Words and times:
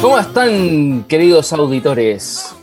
¿Cómo 0.00 0.16
están, 0.16 1.04
queridos 1.08 1.52
auditores? 1.52 2.54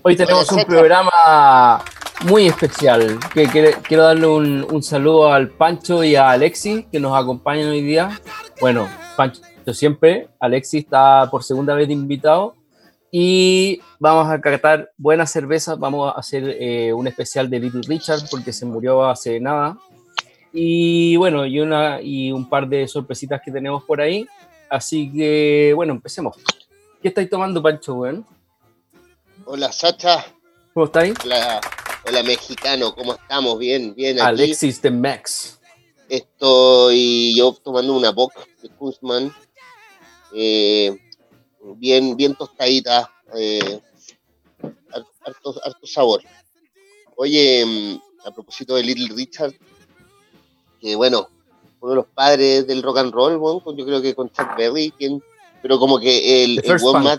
Hoy 0.00 0.16
tenemos 0.16 0.50
un 0.50 0.64
programa 0.64 1.84
muy 2.24 2.46
especial. 2.46 3.18
Que 3.34 3.46
quiero 3.86 4.04
darle 4.04 4.26
un, 4.26 4.66
un 4.70 4.82
saludo 4.82 5.30
al 5.30 5.50
Pancho 5.50 6.02
y 6.02 6.16
a 6.16 6.30
Alexi 6.30 6.86
que 6.90 6.98
nos 6.98 7.14
acompañan 7.14 7.68
hoy 7.68 7.82
día. 7.82 8.18
Bueno, 8.58 8.88
Pancho 9.16 9.42
siempre, 9.74 10.28
Alexi 10.40 10.78
está 10.78 11.28
por 11.30 11.44
segunda 11.44 11.74
vez 11.74 11.88
de 11.88 11.92
invitado. 11.92 12.56
Y 13.10 13.82
vamos 14.00 14.30
a 14.30 14.40
catar 14.40 14.90
buenas 14.96 15.30
cervezas. 15.30 15.78
Vamos 15.78 16.10
a 16.10 16.18
hacer 16.18 16.56
eh, 16.58 16.94
un 16.94 17.06
especial 17.06 17.50
de 17.50 17.60
Little 17.60 17.82
Richard 17.86 18.22
porque 18.30 18.50
se 18.54 18.64
murió 18.64 19.04
hace 19.04 19.38
nada. 19.38 19.76
Y 20.54 21.16
bueno, 21.16 21.44
y, 21.44 21.60
una, 21.60 22.00
y 22.00 22.32
un 22.32 22.48
par 22.48 22.66
de 22.66 22.88
sorpresitas 22.88 23.42
que 23.44 23.52
tenemos 23.52 23.84
por 23.84 24.00
ahí. 24.00 24.26
Así 24.70 25.12
que, 25.12 25.72
bueno, 25.76 25.92
empecemos. 25.92 26.34
¿Qué 27.02 27.08
estáis 27.08 27.28
tomando, 27.28 27.62
Pancho, 27.62 27.94
weón? 27.94 28.26
Hola 29.44 29.72
Sacha, 29.72 30.24
¿Cómo 30.72 30.86
estáis? 30.86 31.14
hola, 31.24 31.60
hola 32.06 32.22
mexicano, 32.22 32.94
¿cómo 32.94 33.14
estamos? 33.14 33.58
Bien, 33.58 33.94
bien. 33.94 34.20
Aquí 34.20 34.42
Alexis 34.42 34.80
de 34.80 34.90
Max. 34.90 35.58
estoy 36.08 37.34
yo 37.36 37.52
tomando 37.64 37.94
una 37.96 38.10
Bock 38.12 38.32
de 38.62 38.68
Kunzman, 38.70 39.32
eh, 40.34 40.96
bien, 41.76 42.16
bien 42.16 42.34
tostadita, 42.36 43.10
eh, 43.34 43.80
har- 44.62 45.06
harto, 45.26 45.60
harto 45.64 45.86
sabor. 45.86 46.22
Oye, 47.16 47.64
mm, 47.66 48.26
a 48.28 48.30
propósito 48.30 48.76
de 48.76 48.84
Little 48.84 49.14
Richard, 49.14 49.52
que 50.80 50.94
bueno, 50.94 51.28
uno 51.80 51.90
de 51.90 51.96
los 51.96 52.06
padres 52.06 52.66
del 52.66 52.82
rock 52.82 52.98
and 52.98 53.12
roll, 53.12 53.36
bueno, 53.38 53.60
con- 53.60 53.76
yo 53.76 53.84
creo 53.84 54.00
que 54.00 54.14
con 54.14 54.30
Chuck 54.30 54.56
Berry, 54.56 54.92
quien, 54.92 55.20
pero 55.62 55.78
como 55.78 55.98
que 55.98 56.44
el, 56.44 56.60
el 56.64 56.76
Punk. 56.80 57.02
más 57.04 57.18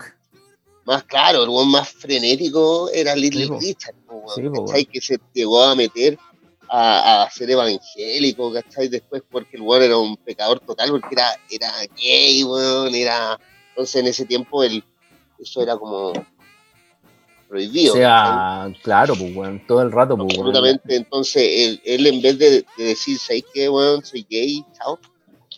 más 0.84 1.02
claro, 1.04 1.42
el 1.44 1.48
weón 1.48 1.70
más 1.70 1.88
frenético 1.88 2.90
era 2.92 3.16
Little 3.16 3.46
Sí. 3.46 3.68
Richard, 3.68 3.94
weón, 4.06 4.28
Sí, 4.34 4.42
¿cachai? 4.66 4.84
Que 4.84 5.00
se 5.00 5.18
llegó 5.32 5.62
a 5.62 5.74
meter 5.74 6.18
a, 6.68 7.22
a 7.22 7.30
ser 7.30 7.50
evangélico, 7.50 8.52
¿cachai? 8.52 8.88
Después 8.88 9.22
porque 9.30 9.56
el 9.56 9.62
weón 9.62 9.82
era 9.82 9.96
un 9.96 10.16
pecador 10.18 10.60
total, 10.60 10.90
porque 10.90 11.08
era, 11.12 11.28
era 11.50 11.72
gay, 11.96 12.42
weón, 12.44 12.94
era... 12.94 13.38
Entonces 13.70 13.96
en 13.96 14.06
ese 14.08 14.24
tiempo 14.26 14.62
el, 14.62 14.84
eso 15.38 15.62
era 15.62 15.76
como 15.76 16.08
O 16.10 16.26
prohibido. 17.48 17.94
¿cachai? 17.94 18.02
sea, 18.02 18.72
claro, 18.82 19.14
pues, 19.16 19.34
weón, 19.34 19.66
todo 19.66 19.80
el 19.82 19.90
rato, 19.90 20.16
pues. 20.16 20.28
Absolutamente, 20.36 20.96
entonces 20.96 21.42
él, 21.50 21.80
él 21.84 22.06
en 22.06 22.20
vez 22.20 22.38
de, 22.38 22.50
de 22.76 22.84
decir, 22.84 23.18
¿sabes 23.18 23.44
qué, 23.54 23.68
weón? 23.70 24.04
Soy 24.04 24.26
gay, 24.28 24.62
chao. 24.76 24.98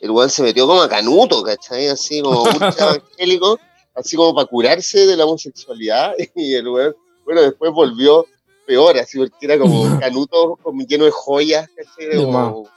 El 0.01 0.11
weón 0.11 0.31
se 0.31 0.43
metió 0.43 0.67
como 0.67 0.83
a 0.83 0.89
canuto, 0.89 1.43
¿cachai? 1.43 1.89
Así 1.89 2.21
como 2.21 2.43
ultra 2.45 2.75
evangélico, 2.95 3.59
así 3.95 4.17
como 4.17 4.35
para 4.35 4.47
curarse 4.47 5.07
de 5.07 5.17
la 5.17 5.25
homosexualidad. 5.25 6.15
Y 6.35 6.55
el 6.55 6.69
weón, 6.69 6.97
bueno, 7.25 7.43
después 7.43 7.73
volvió 7.73 8.27
peor, 8.67 8.99
así 8.99 9.19
porque 9.19 9.35
era 9.47 9.59
como 9.59 9.99
canuto 10.01 10.59
como 10.63 10.83
lleno 10.83 11.05
de 11.05 11.11
joyas, 11.11 11.69
¿cachai? 11.77 12.07
De 12.07 12.17
Como- 12.25 12.69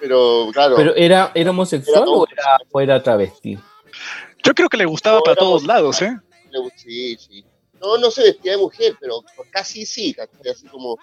pero 0.00 0.48
claro, 0.52 0.74
Pero 0.74 0.96
¿era, 0.96 1.30
era 1.32 1.50
homosexual 1.50 2.02
Era 2.02 2.10
o, 2.10 2.26
era, 2.26 2.58
o 2.72 2.80
era 2.80 3.02
travesti? 3.02 3.56
Yo 4.42 4.52
creo 4.52 4.68
que 4.68 4.76
le 4.76 4.84
gustaba 4.84 5.18
No, 5.18 5.22
para 5.22 5.36
todos 5.36 5.64
lados, 5.64 6.02
¿eh? 6.02 6.18
sí, 6.76 7.16
sí. 7.16 7.44
No, 7.80 7.96
no 7.98 8.10
se 8.10 8.22
vestía 8.24 8.52
de 8.52 8.58
mujer, 8.58 8.96
pero 9.00 9.22
casi 9.50 9.86
sí, 9.86 10.12
¿cachai? 10.12 10.50
Así 10.50 10.66
como... 10.66 10.96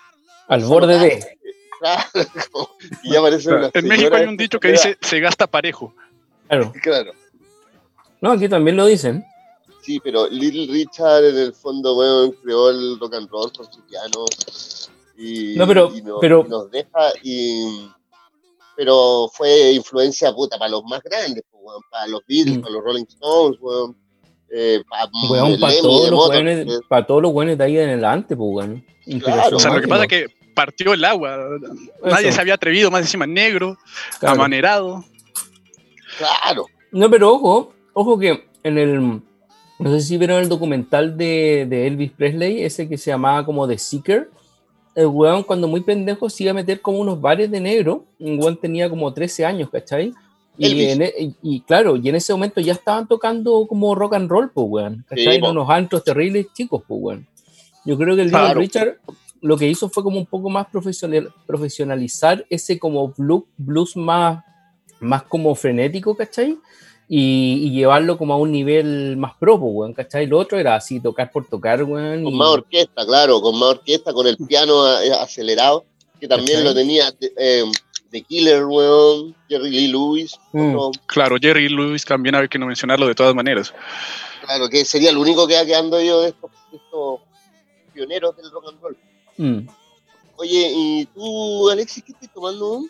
Al 0.49 0.65
borde 0.65 0.97
de. 0.99 1.37
Claro, 1.79 2.03
y 3.03 3.11
ya 3.13 3.21
parece 3.21 3.49
una 3.49 3.69
En 3.73 3.87
México 3.87 4.15
hay 4.15 4.25
un 4.25 4.37
dicho 4.37 4.59
que 4.59 4.71
dice 4.71 4.97
se 5.01 5.19
gasta 5.19 5.47
parejo. 5.47 5.93
Claro. 6.47 6.73
Claro. 6.81 7.11
No, 8.21 8.31
aquí 8.31 8.49
también 8.49 8.75
lo 8.75 8.85
dicen. 8.85 9.23
Sí, 9.81 9.99
pero 10.03 10.27
Little 10.27 10.67
Richard 10.73 11.23
en 11.25 11.37
el 11.37 11.53
fondo, 11.53 11.95
weón, 11.97 12.31
creó 12.43 12.69
el 12.69 12.99
rock 12.99 13.13
and 13.15 13.29
roll 13.29 13.51
con 13.53 13.65
su 13.71 13.81
piano. 13.87 14.25
Y, 15.17 15.55
No, 15.57 15.65
pero- 15.67 15.91
y 15.95 16.01
nos, 16.01 16.19
pero- 16.19 16.43
y 16.45 16.49
nos 16.49 16.69
deja. 16.71 17.13
Y, 17.23 17.89
pero 18.75 19.29
fue 19.33 19.71
influencia 19.71 20.33
puta 20.33 20.57
para 20.57 20.71
los 20.71 20.83
más 20.83 21.01
grandes, 21.03 21.43
pues, 21.49 21.63
weón, 21.63 21.81
para 21.89 22.07
los 22.07 22.21
Beatles, 22.27 22.57
Mm. 22.57 22.61
para 22.61 22.73
los 22.73 22.83
Rolling 22.83 23.05
Stones, 23.07 23.57
weón. 23.61 23.95
Eh, 24.51 24.81
para 24.89 25.09
Weón, 25.29 25.59
para 25.59 25.73
todos, 25.79 26.09
los 26.09 26.19
Motorhead. 26.19 26.65
weones- 26.67 26.81
pa' 26.89 27.05
todos 27.05 27.21
los 27.21 27.31
buenos 27.31 27.57
de 27.57 27.63
ahí 27.63 27.77
en 27.77 27.89
adelante, 27.89 28.35
pues, 28.35 28.49
weón. 28.51 28.85
Inspiración 29.05 29.53
O 29.55 29.59
sea, 29.59 29.73
lo 29.73 29.81
que 29.81 29.87
pasa 29.87 30.03
es 30.03 30.09
que 30.09 30.25
partió 30.59 30.93
el 30.93 31.05
agua. 31.05 31.37
Nadie 32.03 32.27
Eso. 32.27 32.35
se 32.35 32.41
había 32.41 32.55
atrevido, 32.55 32.91
más 32.91 33.01
encima 33.01 33.25
negro, 33.25 33.77
Claro. 34.19 34.35
amanerado. 34.35 35.05
Claro. 36.17 36.65
No, 36.91 37.09
pero 37.09 37.33
ojo, 37.33 37.73
ojo 37.93 38.17
que 38.19 38.43
en 38.63 38.77
el. 38.77 39.21
No 39.79 39.91
sé 39.91 40.01
si 40.01 40.17
vieron 40.17 40.41
el 40.41 40.49
documental 40.49 41.17
de, 41.17 41.65
de 41.69 41.87
Elvis 41.87 42.11
Presley, 42.11 42.63
ese 42.63 42.89
que 42.89 42.97
se 42.97 43.11
llamaba 43.11 43.45
como 43.45 43.65
The 43.67 43.77
Seeker. 43.77 44.29
El 44.95 45.05
weón, 45.07 45.43
cuando 45.43 45.67
muy 45.69 45.79
pendejo, 45.81 46.29
se 46.29 46.43
iba 46.43 46.51
a 46.51 46.55
meter 46.55 46.81
como 46.81 46.99
unos 46.99 47.21
bares 47.21 47.49
de 47.49 47.61
negro. 47.61 48.03
Un 48.19 48.37
weón 48.39 48.57
tenía 48.59 48.89
como 48.89 49.13
13 49.13 49.45
años, 49.45 49.69
¿cachai? 49.69 50.13
Y, 50.57 50.65
Elvis. 50.65 50.89
en 50.89 51.01
e- 51.03 51.13
y- 51.19 51.35
y 51.41 51.61
claro, 51.61 51.95
y 51.95 52.09
en 52.09 52.15
ese 52.15 52.33
momento 52.33 52.59
ya 52.59 52.73
estaban 52.73 53.07
tocando 53.07 53.65
como 53.67 53.95
rock 53.95 54.15
and 54.15 54.29
roll, 54.29 54.49
pues, 54.51 54.67
weón. 54.69 55.05
¿Cachai? 55.07 55.23
Sí, 55.25 55.31
En 55.35 55.41
po. 55.41 55.51
unos 55.51 55.69
antros 55.69 56.03
terribles 56.03 56.47
chicos, 56.53 56.83
pues, 56.85 56.99
weón. 57.01 57.27
Yo 57.85 57.97
creo 57.97 58.17
que 58.17 58.23
el 58.23 58.29
Claro. 58.29 58.59
Richard 58.59 58.97
lo 59.41 59.57
que 59.57 59.67
hizo 59.67 59.89
fue 59.89 60.03
como 60.03 60.17
un 60.17 60.25
poco 60.25 60.49
más 60.49 60.67
profesional, 60.67 61.33
profesionalizar 61.47 62.45
ese 62.49 62.77
como 62.79 63.09
blues, 63.17 63.43
blues 63.57 63.95
más, 63.95 64.43
más 64.99 65.23
como 65.23 65.53
frenético, 65.55 66.15
¿cachai? 66.15 66.57
Y, 67.07 67.67
y 67.67 67.71
llevarlo 67.71 68.17
como 68.17 68.33
a 68.33 68.37
un 68.37 68.51
nivel 68.51 69.17
más 69.17 69.33
pro, 69.39 69.59
pues, 69.59 69.71
weón, 69.73 69.93
¿cachai? 69.93 70.27
Lo 70.27 70.37
otro 70.37 70.59
era 70.59 70.75
así, 70.75 70.99
tocar 70.99 71.31
por 71.31 71.47
tocar, 71.47 71.83
weón. 71.83 72.23
Con 72.23 72.33
y- 72.33 72.37
más 72.37 72.49
orquesta, 72.49 73.05
claro, 73.05 73.41
con 73.41 73.55
más 73.57 73.69
orquesta, 73.69 74.13
con 74.13 74.27
el 74.27 74.37
piano 74.37 74.87
eh, 75.01 75.11
acelerado, 75.13 75.85
que 76.19 76.27
también 76.27 76.59
¿Cachai? 76.59 76.63
lo 76.65 76.75
tenía 76.75 77.13
eh, 77.37 77.63
The 78.11 78.21
Killer, 78.23 78.65
weón, 78.65 79.35
Jerry 79.47 79.69
Lee 79.71 79.87
Lewis, 79.87 80.37
Mm. 80.51 80.75
otro- 80.75 81.01
Claro, 81.07 81.37
Jerry 81.41 81.69
Lewis 81.69 82.03
también 82.05 82.35
hay 82.35 82.47
que 82.47 82.59
no 82.59 82.67
mencionarlo 82.67 83.07
de 83.07 83.15
todas 83.15 83.33
maneras. 83.33 83.73
claro, 84.45 84.67
que 84.69 84.83
sería 84.85 85.09
el 85.11 85.17
único 85.17 85.47
que 85.47 85.55
va 85.55 85.65
quedando 85.65 86.01
yo 86.01 86.21
de 86.21 86.29
estos, 86.29 86.51
de 86.71 86.77
estos 86.77 87.19
pioneros 87.93 88.35
del 88.37 88.51
rock 88.51 88.65
and 88.69 88.81
roll. 88.81 88.97
Mm. 89.39 89.67
Oye, 90.35 90.71
¿y 90.75 91.05
tú, 91.15 91.69
Alexis, 91.69 92.03
qué 92.03 92.11
estás 92.11 92.29
tomando? 92.33 92.83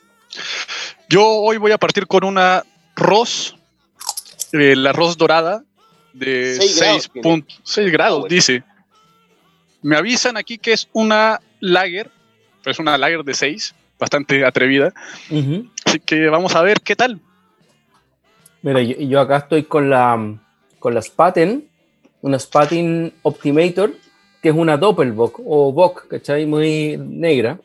Yo 1.07 1.23
hoy 1.27 1.57
voy 1.57 1.71
a 1.71 1.77
partir 1.77 2.07
con 2.07 2.23
una 2.23 2.63
Ross, 2.95 3.55
eh, 4.51 4.75
la 4.75 4.91
Ross 4.93 5.15
dorada, 5.17 5.63
de 6.13 6.55
Seis 6.59 6.77
grados 6.79 7.11
6.6 7.13 7.91
grados, 7.91 8.17
Ah, 8.17 8.19
bueno. 8.21 8.33
dice. 8.35 8.63
Me 9.81 9.95
avisan 9.95 10.37
aquí 10.37 10.57
que 10.57 10.73
es 10.73 10.89
una 10.91 11.39
lager, 11.59 12.09
pero 12.63 12.71
es 12.71 12.79
una 12.79 12.97
lager 12.97 13.23
de 13.23 13.33
6, 13.35 13.73
bastante 13.99 14.43
atrevida. 14.43 14.91
Así 15.85 15.99
que 15.99 16.27
vamos 16.29 16.55
a 16.55 16.61
ver 16.63 16.81
qué 16.81 16.95
tal. 16.95 17.21
Mira, 18.61 18.81
yo, 18.81 18.95
yo 18.97 19.21
acá 19.21 19.37
estoy 19.37 19.63
con 19.63 19.89
la, 19.89 20.35
con 20.79 20.93
la 20.93 21.01
Spaten, 21.01 21.69
una 22.21 22.37
Spaten 22.39 23.13
Optimator, 23.21 23.93
que 24.41 24.49
es 24.49 24.55
una 24.55 24.77
Doppelbock 24.77 25.39
o 25.45 25.71
Bock, 25.73 26.07
¿cachai? 26.07 26.45
Muy 26.45 26.97
negra. 26.97 27.59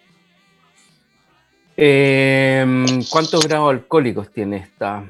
Em, 1.76 2.86
¿Cuántos 3.10 3.46
grados 3.46 3.70
alcohólicos 3.70 4.30
tiene 4.30 4.58
esta? 4.58 5.04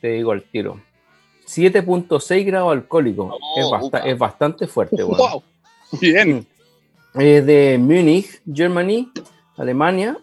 Te 0.00 0.08
digo 0.08 0.32
al 0.32 0.42
tiro. 0.42 0.80
7.6 1.46 2.44
grados 2.46 2.72
alcohólicos. 2.72 3.34
Oh, 3.40 3.90
es, 3.94 4.04
es 4.04 4.18
bastante 4.18 4.66
fuerte. 4.66 5.02
¡Wow! 5.02 5.42
Bien. 6.00 6.46
Es 7.14 7.44
de 7.46 7.78
Múnich, 7.78 8.40
Germany, 8.52 9.10
Alemania. 9.56 10.16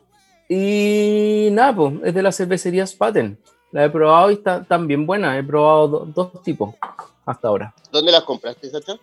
Y 0.48 1.50
nada, 1.52 1.76
pues, 1.76 1.94
es 2.06 2.14
de 2.14 2.22
la 2.24 2.32
cervecería 2.32 2.86
Spaten. 2.88 3.38
La 3.72 3.86
he 3.86 3.90
probado 3.90 4.32
y 4.32 4.34
está 4.36 4.64
también 4.64 5.06
buena. 5.06 5.38
He 5.38 5.44
probado 5.44 5.88
do- 5.88 6.06
dos 6.06 6.42
tipos 6.44 6.74
hasta 7.26 7.48
ahora. 7.48 7.74
¿Dónde 7.92 8.12
las 8.12 8.24
compraste, 8.24 8.68
Sacha? 8.70 8.96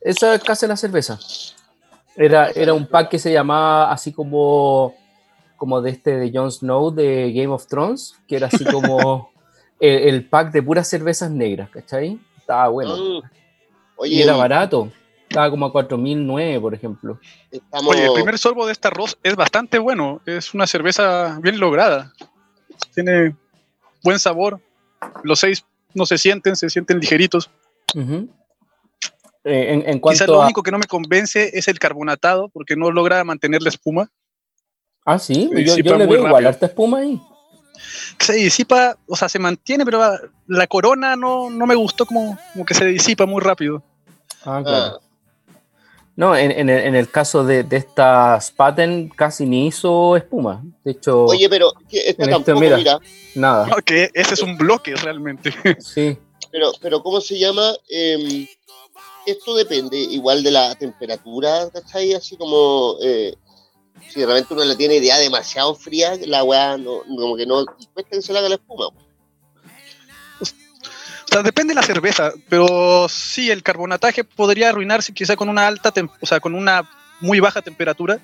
Esa 0.00 0.34
es 0.34 0.42
Casa 0.42 0.66
de 0.66 0.68
la 0.68 0.76
Cerveza. 0.76 1.18
Era, 2.16 2.50
era 2.50 2.74
un 2.74 2.86
pack 2.86 3.10
que 3.10 3.18
se 3.18 3.32
llamaba 3.32 3.90
así 3.92 4.12
como, 4.12 4.94
como 5.56 5.80
de 5.80 5.90
este 5.90 6.16
de 6.16 6.30
Jon 6.32 6.50
Snow 6.50 6.90
de 6.90 7.32
Game 7.32 7.48
of 7.48 7.66
Thrones, 7.66 8.14
que 8.26 8.36
era 8.36 8.48
así 8.48 8.64
como 8.64 9.30
el, 9.80 10.08
el 10.08 10.28
pack 10.28 10.52
de 10.52 10.62
puras 10.62 10.88
cervezas 10.88 11.30
negras, 11.30 11.70
¿cachai? 11.70 12.18
Estaba 12.38 12.68
bueno. 12.68 13.22
Ah, 13.22 14.06
y 14.06 14.20
era 14.22 14.34
barato. 14.34 14.90
Estaba 15.28 15.48
como 15.50 15.66
a 15.66 15.72
4.009, 15.72 16.60
por 16.60 16.74
ejemplo. 16.74 17.20
estamos, 17.52 17.94
Oye, 17.94 18.06
el 18.06 18.12
primer 18.14 18.36
sorbo 18.36 18.66
de 18.66 18.72
este 18.72 18.88
arroz 18.88 19.16
es 19.22 19.36
bastante 19.36 19.78
bueno. 19.78 20.20
Es 20.26 20.54
una 20.54 20.66
cerveza 20.66 21.38
bien 21.40 21.60
lograda. 21.60 22.12
Tiene 22.94 23.36
buen 24.02 24.18
sabor. 24.18 24.60
Los 25.22 25.38
seis 25.38 25.64
no 25.94 26.04
se 26.04 26.18
sienten, 26.18 26.56
se 26.56 26.68
sienten 26.68 26.98
ligeritos. 26.98 27.48
Eh, 27.94 28.26
en, 29.44 29.88
en 29.88 30.00
Quizás 30.00 30.28
lo 30.28 30.42
a... 30.42 30.44
único 30.44 30.62
que 30.62 30.70
no 30.70 30.78
me 30.78 30.86
convence 30.86 31.50
es 31.52 31.68
el 31.68 31.78
carbonatado, 31.78 32.48
porque 32.48 32.76
no 32.76 32.90
logra 32.90 33.22
mantener 33.24 33.62
la 33.62 33.70
espuma. 33.70 34.10
Ah, 35.04 35.18
sí, 35.18 35.48
se 35.52 35.82
yo, 35.82 35.96
le 35.96 36.06
veo 36.06 36.26
igual 36.26 36.46
harta 36.46 36.66
espuma 36.66 36.98
ahí. 36.98 37.20
Se 38.18 38.34
disipa, 38.34 38.96
o 39.06 39.16
sea, 39.16 39.28
se 39.28 39.38
mantiene, 39.38 39.84
pero 39.84 40.02
la 40.46 40.66
corona 40.66 41.16
no, 41.16 41.48
no 41.48 41.66
me 41.66 41.74
gustó 41.74 42.04
como, 42.04 42.38
como 42.52 42.66
que 42.66 42.74
se 42.74 42.84
disipa 42.84 43.24
muy 43.24 43.40
rápido. 43.40 43.82
Ah, 44.44 44.60
claro. 44.62 45.00
ah, 45.00 45.54
No, 46.16 46.36
en, 46.36 46.50
en 46.50 46.68
el, 46.68 46.80
en 46.86 46.94
el 46.94 47.10
caso 47.10 47.44
de, 47.44 47.64
de 47.64 47.78
esta 47.78 48.38
Spaten 48.38 49.08
casi 49.08 49.46
ni 49.46 49.66
hizo 49.68 50.16
espuma. 50.16 50.62
De 50.84 50.92
hecho, 50.92 51.24
oye, 51.24 51.48
pero 51.48 51.72
esta 51.90 52.22
en 52.22 52.30
este, 52.30 52.30
tampoco, 52.30 52.60
mira. 52.60 52.76
mira. 52.76 52.98
nada. 53.34 53.66
No, 53.66 53.76
que 53.76 54.10
ese 54.12 54.34
es 54.34 54.42
un 54.42 54.58
bloque 54.58 54.94
realmente. 54.96 55.54
Sí. 55.80 56.18
Pero, 56.52 56.72
pero 56.82 57.02
¿cómo 57.02 57.20
se 57.20 57.38
llama? 57.38 57.72
Em, 57.88 58.46
esto 59.30 59.54
depende 59.54 59.98
igual 59.98 60.42
de 60.42 60.50
la 60.50 60.74
temperatura, 60.74 61.68
¿cachai? 61.72 62.14
Así 62.14 62.36
como 62.36 62.96
eh, 63.02 63.34
si 64.08 64.24
realmente 64.24 64.54
uno 64.54 64.64
la 64.64 64.76
tiene 64.76 65.00
ya 65.00 65.18
demasiado 65.18 65.74
fría, 65.74 66.18
la 66.26 66.44
weá 66.44 66.76
no, 66.76 67.02
como 67.04 67.36
que 67.36 67.46
no 67.46 67.64
cuesta 67.94 68.10
que 68.10 68.22
se 68.22 68.32
le 68.32 68.38
haga 68.38 68.48
la 68.48 68.54
espuma. 68.56 68.86
O 68.86 68.92
sea, 71.32 71.42
depende 71.44 71.74
de 71.74 71.80
la 71.80 71.86
cerveza, 71.86 72.32
pero 72.48 73.06
sí, 73.08 73.50
el 73.50 73.62
carbonataje 73.62 74.24
podría 74.24 74.70
arruinarse 74.70 75.14
quizá 75.14 75.36
con 75.36 75.48
una 75.48 75.68
alta, 75.68 75.92
o 76.20 76.26
sea, 76.26 76.40
con 76.40 76.56
una 76.56 76.90
muy 77.20 77.38
baja 77.38 77.62
temperatura, 77.62 78.18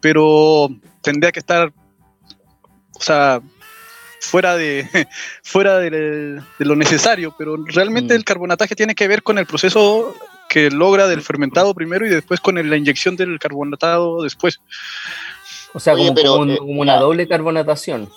pero 0.00 0.70
tendría 1.02 1.32
que 1.32 1.40
estar, 1.40 1.70
o 2.98 3.02
sea, 3.02 3.42
fuera 4.20 4.56
de, 4.56 4.88
fuera 5.42 5.78
de, 5.78 5.90
de 5.90 6.64
lo 6.64 6.76
necesario, 6.76 7.34
pero 7.36 7.56
realmente 7.66 8.14
Mm. 8.14 8.16
el 8.16 8.24
carbonataje 8.24 8.74
tiene 8.74 8.94
que 8.94 9.08
ver 9.08 9.22
con 9.22 9.36
el 9.36 9.44
proceso 9.46 10.14
que 10.48 10.70
logra 10.70 11.06
del 11.08 11.22
fermentado 11.22 11.74
primero 11.74 12.06
y 12.06 12.10
después 12.10 12.40
con 12.40 12.58
el- 12.58 12.70
la 12.70 12.76
inyección 12.76 13.16
del 13.16 13.38
carbonatado 13.38 14.22
después. 14.22 14.60
O 15.74 15.80
sea, 15.80 15.94
Oye, 15.94 16.04
como, 16.04 16.14
pero, 16.14 16.30
como 16.32 16.42
un- 16.42 16.50
eh, 16.50 16.58
como 16.58 16.80
una 16.80 16.96
doble 16.98 17.28
carbonatación. 17.28 18.08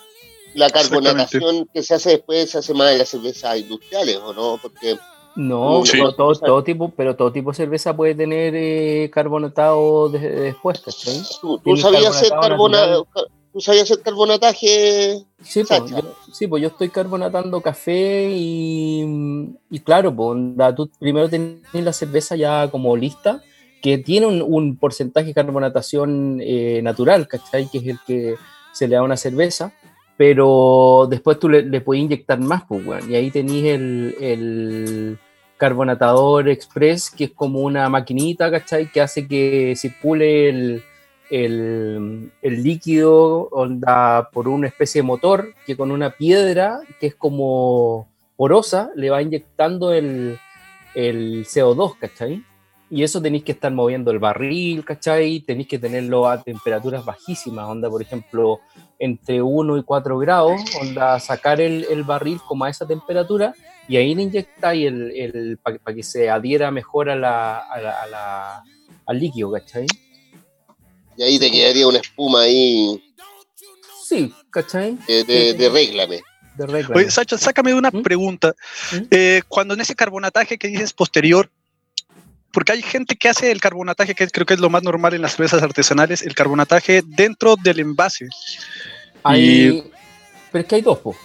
La 0.56 0.70
carbonatación 0.70 1.68
que 1.74 1.84
se 1.84 1.94
hace 1.96 2.10
después 2.12 2.50
se 2.50 2.58
hace 2.60 2.74
más 2.74 2.92
en 2.92 2.98
las 3.00 3.10
cervezas 3.10 3.58
industriales, 3.58 4.18
¿o 4.18 4.34
no? 4.34 4.60
Porque 4.62 4.98
No, 5.36 5.84
Sí. 5.86 5.92
pero 5.94 6.14
todo, 6.16 6.34
todo 6.36 6.64
tipo, 6.64 6.90
pero 6.98 7.16
todo 7.16 7.32
tipo 7.32 7.52
de 7.52 7.56
cerveza 7.58 7.96
puede 7.96 8.16
tener 8.16 8.54
eh, 8.58 9.10
carbonatado 9.14 10.10
de- 10.10 10.20
después, 10.20 10.82
¿cachai? 10.82 11.22
tú, 11.40 11.60
tú 11.60 11.78
sabías 11.78 12.08
hacer 12.08 12.30
carbonatado 12.30 13.06
natural. 13.06 13.32
Tú 13.60 13.64
sabías 13.64 13.92
hacer 13.92 14.02
carbonataje. 14.02 15.22
Sí, 15.44 15.64
pues, 15.68 15.92
yo, 15.92 15.98
sí, 16.32 16.48
pues 16.48 16.62
yo 16.62 16.70
estoy 16.70 16.88
carbonatando 16.88 17.60
café 17.60 18.30
y, 18.32 19.04
y 19.70 19.80
claro, 19.80 20.16
pues 20.16 20.38
tú 20.78 20.90
primero 20.98 21.28
tenés 21.28 21.60
la 21.74 21.92
cerveza 21.92 22.38
ya 22.38 22.70
como 22.72 22.96
lista, 22.96 23.44
que 23.82 23.98
tiene 23.98 24.28
un, 24.28 24.42
un 24.42 24.78
porcentaje 24.78 25.28
de 25.28 25.34
carbonatación 25.34 26.40
eh, 26.42 26.80
natural, 26.82 27.28
¿cachai? 27.28 27.68
Que 27.70 27.80
es 27.80 27.88
el 27.88 28.00
que 28.08 28.36
se 28.72 28.88
le 28.88 28.96
da 28.96 29.02
a 29.02 29.04
una 29.04 29.18
cerveza, 29.18 29.74
pero 30.16 31.06
después 31.10 31.38
tú 31.38 31.50
le, 31.50 31.62
le 31.64 31.82
puedes 31.82 32.02
inyectar 32.02 32.40
más, 32.40 32.64
pues, 32.66 32.88
weón, 32.88 33.12
y 33.12 33.16
ahí 33.16 33.30
tenéis 33.30 33.66
el, 33.66 34.16
el 34.22 35.20
carbonatador 35.58 36.48
express, 36.48 37.10
que 37.10 37.26
es 37.26 37.32
como 37.32 37.60
una 37.60 37.90
maquinita, 37.90 38.50
¿cachai? 38.50 38.90
Que 38.90 39.02
hace 39.02 39.28
que 39.28 39.74
circule 39.76 40.48
el, 40.48 40.84
el, 41.30 42.32
el 42.42 42.64
líquido 42.64 43.48
onda 43.52 44.30
por 44.32 44.48
una 44.48 44.68
especie 44.68 45.02
de 45.02 45.08
motor 45.08 45.54
que 45.66 45.78
con 45.78 45.92
una 45.92 46.12
piedra 46.12 46.80
que 47.00 47.08
es 47.08 47.16
como 47.16 48.08
porosa 48.36 48.90
le 48.96 49.10
va 49.10 49.22
inyectando 49.22 49.94
el, 49.94 50.40
el 50.96 51.46
CO2, 51.46 51.98
¿cachai? 52.00 52.44
Y 52.92 53.04
eso 53.04 53.22
tenéis 53.22 53.44
que 53.44 53.52
estar 53.52 53.72
moviendo 53.72 54.10
el 54.10 54.18
barril, 54.18 54.84
¿cachai? 54.84 55.42
Tenéis 55.42 55.68
que 55.68 55.78
tenerlo 55.78 56.28
a 56.28 56.42
temperaturas 56.42 57.06
bajísimas, 57.06 57.68
onda, 57.70 57.88
por 57.90 58.02
ejemplo, 58.02 58.62
entre 58.98 59.42
1 59.44 59.78
y 59.78 59.84
4 59.84 60.18
grados, 60.18 60.60
onda, 60.82 61.20
sacar 61.20 61.62
el, 61.62 61.86
el 61.92 62.04
barril 62.04 62.40
como 62.48 62.66
a 62.66 62.70
esa 62.70 62.88
temperatura 62.88 63.54
y 63.88 63.98
ahí 63.98 64.16
le 64.16 64.24
inyectáis 64.24 64.88
el, 64.88 65.12
el, 65.12 65.58
para 65.60 65.78
que 65.96 66.02
se 66.02 66.30
adhiera 66.32 66.72
mejor 66.72 67.10
a 67.12 67.16
la, 67.16 67.60
a 67.60 67.80
la- 67.82 68.02
a 68.02 68.08
la- 68.08 68.64
al 69.06 69.20
líquido, 69.20 69.52
¿cachai? 69.52 69.86
Y 71.20 71.24
ahí 71.24 71.38
te 71.38 71.52
quedaría 71.52 71.86
una 71.86 72.00
espuma 72.00 72.44
ahí 72.44 73.04
Sí, 74.06 74.34
¿cachai? 74.52 74.98
de, 75.06 75.26
de, 75.26 75.54
de 75.54 75.70
réglame. 75.70 76.22
De 76.56 76.66
regla. 76.66 76.96
Oye, 76.96 77.12
Sacha, 77.12 77.38
sácame 77.38 77.72
de 77.72 77.78
una 77.78 77.90
¿Mm? 77.92 78.02
pregunta. 78.04 78.56
¿Mm? 78.94 78.98
Eh, 79.12 79.42
cuando 79.50 79.74
en 79.74 79.82
ese 79.82 79.96
carbonataje 79.96 80.58
que 80.58 80.70
dices 80.70 80.94
posterior, 80.94 81.50
porque 82.54 82.72
hay 82.72 82.82
gente 82.82 83.18
que 83.18 83.28
hace 83.28 83.52
el 83.52 83.60
carbonataje, 83.60 84.16
que 84.16 84.28
creo 84.30 84.46
que 84.46 84.54
es 84.54 84.62
lo 84.62 84.70
más 84.70 84.82
normal 84.82 85.14
en 85.14 85.22
las 85.22 85.34
cervezas 85.34 85.62
artesanales, 85.62 86.22
el 86.22 86.34
carbonataje 86.36 87.02
dentro 87.06 87.56
del 87.62 87.82
envase. 87.82 88.28
Hay- 89.24 89.92
Pero 90.54 90.62
es 90.62 90.68
que 90.68 90.76
hay 90.76 90.82
dos, 90.82 91.00
po. 91.00 91.16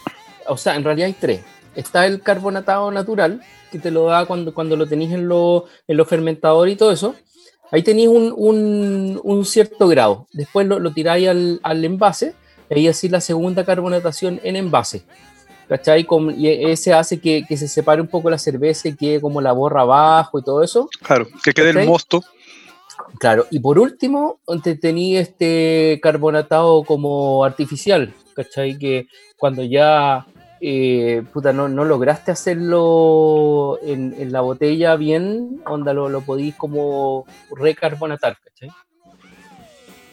o 0.49 0.57
sea, 0.57 0.75
en 0.75 0.83
realidad 0.83 1.07
hay 1.07 1.13
tres. 1.15 1.41
Está 1.77 2.05
el 2.07 2.21
carbonatado 2.21 2.91
natural, 2.91 3.43
que 3.71 3.79
te 3.79 3.93
lo 3.93 4.07
da 4.07 4.27
cuando, 4.27 4.53
cuando 4.53 4.77
lo 4.77 4.87
tenéis 4.89 5.13
en 5.13 5.29
los 5.29 5.63
en 5.87 5.97
los 5.97 6.09
fermentadores 6.09 6.75
y 6.75 6.77
todo 6.77 6.91
eso. 6.93 7.15
Ahí 7.75 7.83
tenéis 7.83 8.09
un, 8.09 8.33
un- 8.37 9.21
un 9.25 9.45
cierto 9.45 9.89
grado. 9.89 10.29
Después 10.33 10.65
lo, 10.67 10.79
lo 10.79 10.93
tiráis 10.93 11.27
al, 11.29 11.59
al 11.65 11.85
envase, 11.85 12.35
y 12.71 12.75
ahí 12.75 12.87
así 12.89 13.09
la 13.09 13.21
segunda 13.21 13.65
carbonatación 13.65 14.41
en 14.45 14.55
envase. 14.55 15.03
¿Cachai? 15.69 16.05
Con- 16.05 16.39
y 16.39 16.47
ese 16.49 16.93
hace 16.93 17.19
que, 17.19 17.45
que 17.49 17.57
se 17.57 17.67
separe 17.67 18.01
un 18.01 18.07
poco 18.07 18.31
la 18.31 18.39
cerveza 18.39 18.87
y 18.89 18.95
quede 18.95 19.21
como 19.21 19.41
la 19.41 19.51
borra 19.51 19.81
abajo 19.81 20.39
y 20.39 20.43
todo 20.45 20.63
eso. 20.63 20.89
Claro, 21.03 21.27
que 21.43 21.53
quede 21.53 21.71
el 21.71 21.79
¿Ok? 21.79 21.85
mosto. 21.87 22.23
Claro, 23.19 23.47
y 23.51 23.59
por 23.59 23.79
último, 23.81 24.39
te 24.63 24.77
tenía 24.77 25.21
este 25.21 25.99
carbonatado 26.01 26.85
como 26.85 27.43
artificial, 27.45 28.15
¿cachai? 28.37 28.79
Que 28.79 29.09
cuando 29.37 29.65
ya 29.65 30.27
eh, 30.67 31.23
puta, 31.31 31.53
no, 31.53 31.69
no 31.69 31.85
lograste 31.85 32.31
hacerlo 32.31 33.79
en, 33.83 34.15
en 34.19 34.33
la 34.33 34.41
botella 34.41 34.97
bien, 34.97 35.61
onda 35.67 35.93
lo, 35.93 36.09
lo 36.09 36.23
podís 36.23 36.55
como 36.55 37.27
recarbonatar, 37.55 38.39
¿cachai? 38.43 38.71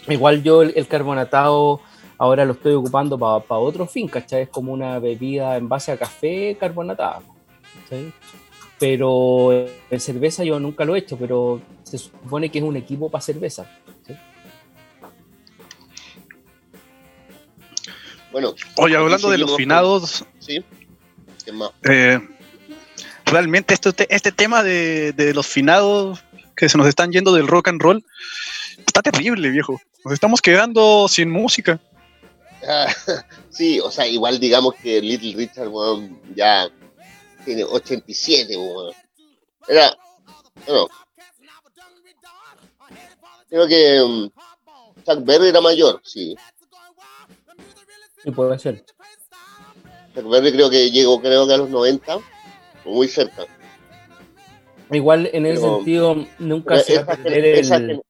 Igual 0.09 0.43
yo 0.43 0.61
el, 0.61 0.73
el 0.75 0.87
carbonatado 0.87 1.79
ahora 2.17 2.43
lo 2.43 2.51
estoy 2.51 2.73
ocupando 2.73 3.17
para 3.17 3.61
otro 3.61 3.87
fin, 3.87 4.09
¿cachai? 4.09 4.41
Es 4.41 4.49
como 4.49 4.73
una 4.73 4.99
bebida 4.99 5.55
en 5.55 5.69
base 5.69 5.93
a 5.93 5.97
café 5.97 6.57
carbonatada, 6.59 7.21
¿cachai? 7.83 8.11
Pero 8.77 9.53
en 9.53 9.99
cerveza 10.01 10.43
yo 10.43 10.59
nunca 10.59 10.83
lo 10.83 10.97
he 10.97 10.99
hecho, 10.99 11.15
pero 11.15 11.61
se 11.83 11.97
supone 11.97 12.51
que 12.51 12.59
es 12.59 12.65
un 12.65 12.75
equipo 12.75 13.09
para 13.09 13.21
cerveza. 13.21 13.65
Bueno, 18.31 18.53
Oye, 18.77 18.95
hablando 18.95 19.29
de 19.29 19.37
los 19.37 19.55
finados, 19.57 20.25
sí. 20.51 20.65
¿Qué 21.45 21.51
más? 21.51 21.71
eh, 21.83 22.19
realmente 23.25 23.73
esto, 23.73 23.93
te- 23.93 24.13
este 24.13 24.31
tema 24.31 24.63
de, 24.63 25.11
de 25.13 25.33
los 25.33 25.47
finados 25.47 26.23
que 26.55 26.69
se 26.69 26.77
nos 26.77 26.87
están 26.87 27.11
yendo 27.11 27.33
del 27.33 27.47
rock 27.47 27.69
and 27.69 27.81
roll 27.81 28.05
está 28.85 29.01
terrible, 29.01 29.49
viejo. 29.49 29.79
Nos 30.03 30.13
estamos 30.13 30.41
quedando 30.41 31.07
sin 31.07 31.29
música. 31.29 31.79
Ah, 32.67 32.87
sí, 33.49 33.79
o 33.79 33.89
sea, 33.89 34.05
igual 34.07 34.39
digamos 34.39 34.75
que 34.75 35.01
Little 35.01 35.33
Richard, 35.35 35.69
ya 36.35 36.69
tiene 37.45 37.63
87, 37.63 38.55
weón. 38.57 38.93
Era, 39.67 39.95
bueno, 40.67 40.87
creo 43.49 43.67
que 43.67 44.01
mm, 44.05 45.03
Chuck 45.05 45.23
Berry 45.25 45.47
era 45.49 45.61
mayor, 45.61 46.01
sí. 46.03 46.35
Y 48.25 48.31
puede 48.31 48.59
ser. 48.59 48.85
Creo 50.13 50.69
que 50.69 50.91
llegó, 50.91 51.21
creo 51.21 51.47
que 51.47 51.53
a 51.53 51.57
los 51.57 51.69
90, 51.69 52.17
o 52.85 52.91
muy 52.91 53.07
cerca. 53.07 53.45
Igual 54.91 55.29
en 55.31 55.45
ese 55.45 55.61
Pero- 55.61 55.75
sentido 55.77 56.25
nunca 56.39 56.79
se 56.79 56.95
va 56.95 56.99
a 56.99 57.13
esa, 57.13 57.23
perder 57.23 57.45
esa 57.45 57.75
el... 57.77 58.01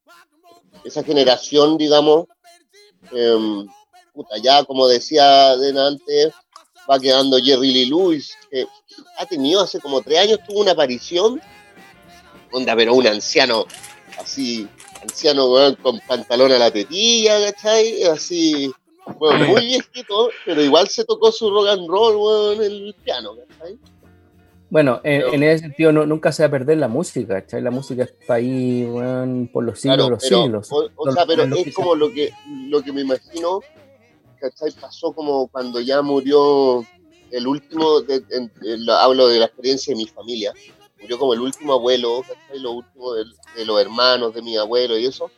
esa 0.84 1.04
generación, 1.04 1.78
digamos, 1.78 2.26
em, 3.12 3.66
puta, 4.12 4.36
ya 4.42 4.64
como 4.64 4.88
decía 4.88 5.56
delante, 5.56 6.32
va 6.90 6.98
quedando 6.98 7.38
Jerry 7.38 7.72
Lee 7.72 7.86
Lewis, 7.86 8.36
que 8.50 8.66
ha 9.18 9.26
tenido 9.26 9.60
hace 9.60 9.78
como 9.78 10.02
tres 10.02 10.18
años, 10.18 10.40
tuvo 10.46 10.60
una 10.60 10.72
aparición, 10.72 11.40
onda, 12.50 12.74
pero 12.74 12.94
un 12.94 13.06
anciano, 13.06 13.64
así, 14.18 14.68
anciano 15.02 15.48
con 15.80 16.00
pantalón 16.00 16.50
a 16.50 16.58
la 16.58 16.70
tetilla, 16.72 17.52
¿cachai? 17.52 18.02
Así, 18.04 18.72
Bueno, 19.18 19.46
muy 19.46 19.64
viejito, 19.66 20.30
pero 20.44 20.62
igual 20.62 20.88
se 20.88 21.04
tocó 21.04 21.32
su 21.32 21.50
rock 21.50 21.68
and 21.68 21.88
roll, 21.88 22.16
weón, 22.16 22.62
en 22.62 22.72
el 22.72 22.94
piano, 23.04 23.32
¿cachai? 23.48 23.78
Bueno, 24.70 25.00
en, 25.04 25.20
Pero- 25.20 25.32
en 25.34 25.42
ese 25.42 25.58
sentido 25.64 25.92
no- 25.92 26.06
nunca 26.06 26.32
se 26.32 26.42
va 26.42 26.46
a 26.46 26.50
perder 26.50 26.78
la 26.78 26.88
música, 26.88 27.42
¿cachai? 27.42 27.60
La 27.62 27.70
música 27.70 28.04
está 28.04 28.34
ahí, 28.34 28.84
weón, 28.84 29.50
por 29.52 29.64
los 29.64 29.80
siglos, 29.80 29.96
Claro, 29.96 30.10
los 30.10 30.22
pero, 30.22 30.42
siglos. 30.42 30.72
o, 30.72 30.88
o 30.96 31.06
No- 31.06 31.12
sea, 31.12 31.26
pero 31.26 31.42
es 31.42 31.74
como 31.74 31.94
lo 31.94 32.10
que, 32.10 32.32
lo 32.68 32.80
que 32.82 32.92
me 32.92 33.02
imagino, 33.02 33.60
¿cachai? 34.40 34.70
Pasó 34.80 35.12
como 35.12 35.48
cuando 35.48 35.80
ya 35.80 36.00
murió 36.00 36.84
el 37.30 37.46
último, 37.46 38.00
de- 38.02 38.24
en- 38.30 38.52
en- 38.62 38.86
lo- 38.86 38.94
hablo 38.94 39.28
de 39.28 39.40
la 39.40 39.46
experiencia 39.46 39.92
de 39.92 39.96
mi 39.98 40.06
familia, 40.06 40.54
murió 41.00 41.18
como 41.18 41.34
el 41.34 41.40
último 41.40 41.74
abuelo, 41.74 42.22
¿cachai? 42.22 42.60
Lo 42.60 42.72
último 42.72 43.12
del- 43.14 43.32
de, 43.56 43.64
los 43.66 43.80
hermanos 43.80 44.32
de 44.32 44.40
mi 44.42 44.56
abuelo 44.56 44.96
y 44.96 45.04
eso. 45.06 45.30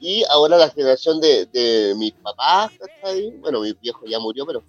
Y 0.00 0.24
ahora 0.30 0.56
la 0.56 0.70
generación 0.70 1.20
de, 1.20 1.46
de 1.46 1.94
mis 1.96 2.12
papás, 2.12 2.70
¿cachai? 2.78 3.30
Bueno, 3.38 3.60
mi 3.60 3.72
viejo 3.74 4.06
ya 4.06 4.18
murió, 4.18 4.46
pero 4.46 4.62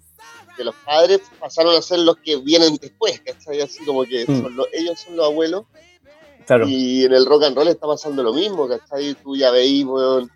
de 0.58 0.64
los 0.64 0.74
padres 0.84 1.22
pasaron 1.40 1.74
a 1.74 1.80
ser 1.82 2.00
los 2.00 2.18
que 2.18 2.36
vienen 2.36 2.76
después, 2.76 3.20
¿cachai? 3.20 3.60
Así 3.62 3.84
como 3.84 4.04
que 4.04 4.24
Mm. 4.28 4.42
son 4.42 4.56
los- 4.56 4.66
ellos 4.72 5.00
son 5.00 5.16
los 5.16 5.26
abuelos 5.26 5.64
Claro. 6.46 6.68
y 6.68 7.04
en 7.04 7.14
el 7.14 7.24
rock 7.24 7.44
and 7.44 7.56
roll 7.56 7.68
está 7.68 7.86
pasando 7.86 8.22
lo 8.22 8.34
mismo, 8.34 8.68
¿cachai? 8.68 9.14
Tú 9.14 9.34
ya 9.36 9.50
veís, 9.50 9.84
weón, 9.86 10.30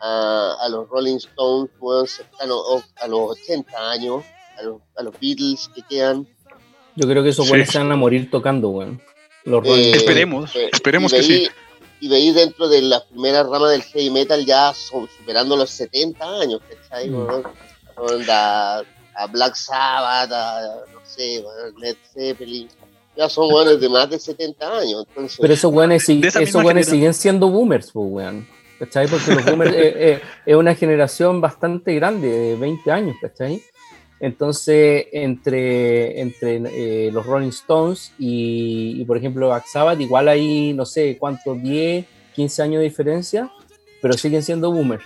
a, 0.00 0.56
a 0.60 0.68
los 0.68 0.88
Rolling 0.88 1.16
Stones, 1.16 1.70
weón, 1.80 2.06
cercanos 2.06 2.58
o- 2.58 2.82
a 2.96 3.08
los 3.08 3.30
80 3.30 3.90
años, 3.90 4.22
a 4.58 4.62
los, 4.62 4.82
a 4.96 5.02
los 5.02 5.18
Beatles 5.18 5.70
que 5.74 5.82
quedan. 5.88 6.26
Yo 6.96 7.08
creo 7.08 7.22
que 7.22 7.30
esos 7.30 7.46
Sí. 7.46 7.50
buenos 7.52 7.68
se 7.68 7.78
van 7.78 7.90
a 7.92 7.96
morir 7.96 8.30
tocando, 8.30 8.68
weón. 8.68 9.00
Los 9.44 9.66
Eh, 9.66 9.92
Esperemos, 9.92 10.54
eh, 10.56 10.68
esperemos 10.72 11.12
que 11.12 11.22
sí. 11.22 11.48
Y 12.02 12.08
veís 12.08 12.34
dentro 12.34 12.68
de 12.68 12.82
las 12.82 13.02
primeras 13.02 13.46
ramas 13.46 13.70
del 13.70 13.82
heavy 13.84 14.10
metal 14.10 14.44
ya 14.44 14.74
son, 14.74 15.08
superando 15.16 15.56
los 15.56 15.70
70 15.70 16.40
años, 16.40 16.60
¿cachai? 16.68 17.08
Mm. 17.08 17.44
Onda, 17.96 18.78
a 18.80 19.26
Black 19.30 19.54
Sabbath, 19.54 20.32
a, 20.32 20.84
no 20.92 20.98
sé, 21.04 21.44
Led 21.78 21.96
Zeppelin. 22.12 22.68
Ya 23.16 23.28
son 23.28 23.54
weones 23.54 23.80
de 23.80 23.88
más 23.88 24.10
de 24.10 24.18
70 24.18 24.78
años, 24.78 25.04
entonces... 25.10 25.38
Pero 25.40 25.54
esos 25.54 25.72
weones, 25.72 26.08
esos 26.08 26.86
siguen 26.86 27.14
siendo 27.14 27.48
boomers, 27.48 27.92
pues, 27.92 28.06
weón. 28.10 28.48
¿Cachai? 28.80 29.06
Porque 29.06 29.36
los 29.36 29.44
boomers 29.44 29.72
eh, 29.76 29.94
eh, 29.94 30.22
es 30.44 30.56
una 30.56 30.74
generación 30.74 31.40
bastante 31.40 31.94
grande, 31.94 32.28
de 32.28 32.56
20 32.56 32.90
años, 32.90 33.14
¿cachai? 33.22 33.62
Entonces, 34.22 35.06
entre, 35.12 36.20
entre 36.20 36.56
eh, 36.56 37.10
los 37.12 37.26
Rolling 37.26 37.48
Stones 37.48 38.12
y, 38.20 38.94
y, 38.98 39.04
por 39.04 39.16
ejemplo, 39.18 39.48
Black 39.48 39.66
Sabbath, 39.66 40.00
igual 40.00 40.28
hay, 40.28 40.72
no 40.72 40.86
sé, 40.86 41.16
cuántos, 41.18 41.60
10, 41.60 42.06
15 42.34 42.62
años 42.62 42.78
de 42.78 42.84
diferencia, 42.84 43.50
pero 44.00 44.14
siguen 44.14 44.42
siendo 44.44 44.70
boomers. 44.70 45.04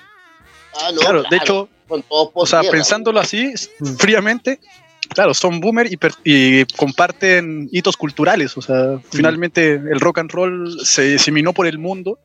Ah, 0.79 0.91
no, 0.93 1.01
claro, 1.01 1.23
de 1.31 1.37
hecho, 1.39 1.67
o 2.11 2.47
sea, 2.47 2.61
pensándolo 2.71 3.19
así, 3.19 3.55
Mm. 3.81 3.95
fríamente, 3.97 4.61
claro, 5.09 5.33
son 5.33 5.61
boomer 5.61 5.91
y, 5.91 5.97
per- 5.97 6.13
y 6.23 6.67
comparten 6.77 7.71
hitos 7.73 7.97
culturales. 7.97 8.55
O 8.59 8.61
sea, 8.61 9.01
finalmente 9.11 9.73
el 9.77 9.99
rock 9.99 10.19
and 10.19 10.31
roll 10.31 10.79
se 10.85 11.13
diseminó 11.13 11.55
por 11.55 11.67
el 11.67 11.79
mundo 11.79 12.19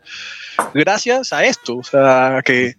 gracias 0.73 1.31
a 1.31 1.45
esto. 1.45 1.77
O 1.77 1.83
sea, 1.83 2.41
que 2.43 2.75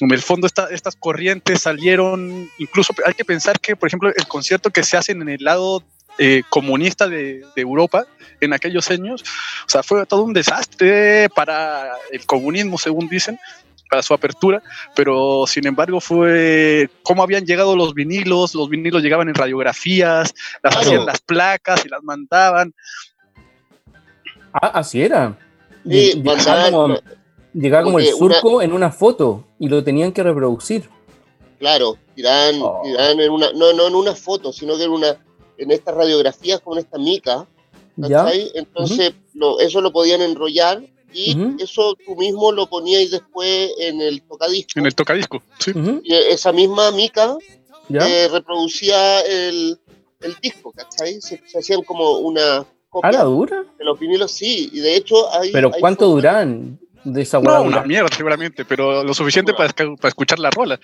en 0.00 0.10
el 0.12 0.20
fondo 0.22 0.46
esta- 0.46 0.68
estas 0.70 0.96
corrientes 0.96 1.62
salieron, 1.62 2.50
incluso 2.58 2.92
hay 3.06 3.14
que 3.14 3.24
pensar 3.24 3.58
que, 3.60 3.76
por 3.76 3.88
ejemplo, 3.88 4.10
el 4.14 4.26
concierto 4.26 4.70
que 4.70 4.82
se 4.82 4.96
hace 4.96 5.12
en 5.12 5.28
el 5.28 5.42
lado 5.44 5.82
eh, 6.18 6.42
comunista 6.48 7.08
de, 7.08 7.44
de 7.56 7.62
Europa 7.62 8.06
en 8.40 8.52
aquellos 8.52 8.88
años, 8.90 9.22
o 9.66 9.68
sea, 9.68 9.82
fue 9.82 10.06
todo 10.06 10.22
un 10.22 10.32
desastre 10.32 11.28
para 11.34 11.90
el 12.12 12.24
comunismo, 12.24 12.78
según 12.78 13.08
dicen, 13.08 13.36
para 13.90 14.00
su 14.02 14.14
apertura, 14.14 14.62
pero 14.94 15.44
sin 15.48 15.66
embargo 15.66 16.00
fue 16.00 16.88
cómo 17.02 17.22
habían 17.22 17.44
llegado 17.44 17.74
los 17.76 17.94
vinilos, 17.94 18.54
los 18.54 18.68
vinilos 18.68 19.02
llegaban 19.02 19.28
en 19.28 19.34
radiografías, 19.34 20.32
las 20.62 20.72
Claro. 20.74 20.78
hacían 20.88 21.06
las 21.06 21.20
placas 21.20 21.84
y 21.84 21.88
las 21.88 22.02
mandaban. 22.04 22.72
Ah, 24.52 24.70
así 24.74 25.02
era. 25.02 25.36
Sí, 25.84 26.12
llegaba 26.22 26.70
mandaban- 26.70 27.00
llegaba 27.54 27.84
como 27.84 27.98
el 27.98 28.06
una- 28.14 28.16
surco 28.40 28.62
en 28.62 28.72
una 28.72 28.90
foto 28.90 29.44
y 29.58 29.68
lo 29.68 29.82
tenían 29.82 30.12
que 30.12 30.22
reproducir. 30.22 30.88
Claro, 31.58 31.96
tiraban, 32.14 32.56
Oh. 32.60 32.80
tiraban 32.84 33.20
en 33.20 33.30
una, 33.30 33.52
no, 33.52 33.72
no 33.72 33.86
en 33.86 33.94
una 33.94 34.14
foto, 34.14 34.52
sino 34.52 34.76
que 34.76 34.84
en 34.84 34.90
una, 34.90 35.16
en 35.56 35.70
estas 35.70 35.94
radiografías 35.94 36.60
como 36.60 36.76
en 36.76 36.84
esta 36.84 36.98
mica, 36.98 37.46
¿Ya? 37.96 38.24
¿cachai? 38.24 38.50
Entonces 38.54 39.12
lo- 39.34 39.60
eso 39.60 39.80
lo 39.80 39.92
podían 39.92 40.20
enrollar 40.20 40.82
y 41.12 41.36
eso 41.62 41.94
tú 42.04 42.16
mismo 42.16 42.50
lo 42.50 42.68
ponías 42.68 43.08
después 43.12 43.70
en 43.78 44.00
el 44.00 44.20
tocadisco. 44.22 44.80
En 44.80 44.86
el 44.86 44.94
tocadisco, 44.96 45.42
sí. 45.60 45.72
Y 46.02 46.12
esa 46.12 46.50
misma 46.52 46.90
mica 46.90 47.36
eh, 47.88 48.28
reproducía 48.32 49.20
el, 49.20 49.78
el 50.22 50.34
disco, 50.42 50.72
¿cachai? 50.72 51.20
Se, 51.20 51.40
se 51.46 51.58
hacían 51.60 51.82
como 51.82 52.18
una 52.18 52.56
¿A 52.58 52.66
copia 52.90 53.12
la 53.12 53.24
dura? 53.24 53.64
de 53.78 53.84
los 53.84 53.98
vinilos, 53.98 54.32
sí, 54.32 54.70
y 54.72 54.80
de 54.80 54.96
hecho 54.96 55.32
hay... 55.32 55.52
¿Pero 55.52 55.70
hay 55.72 55.80
cuánto 55.80 56.06
fotos- 56.06 56.14
duran 56.16 56.80
de 57.04 57.22
esa 57.22 57.38
No, 57.40 57.50
hueá 57.50 57.60
una 57.60 57.82
mierda 57.82 58.08
seguramente, 58.14 58.64
pero 58.64 59.02
lo 59.04 59.14
suficiente 59.14 59.52
para, 59.54 59.72
para 59.72 60.08
escuchar 60.08 60.38
la 60.38 60.50
rola. 60.50 60.80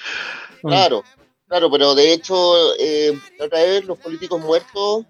Mm. 0.63 0.69
Claro, 0.69 1.05
claro, 1.49 1.71
pero 1.71 1.95
de 1.95 2.13
hecho, 2.13 2.75
eh, 2.79 3.19
la 3.39 3.47
otra 3.47 3.59
vez 3.61 3.85
los 3.85 3.99
políticos 3.99 4.41
muertos 4.41 5.07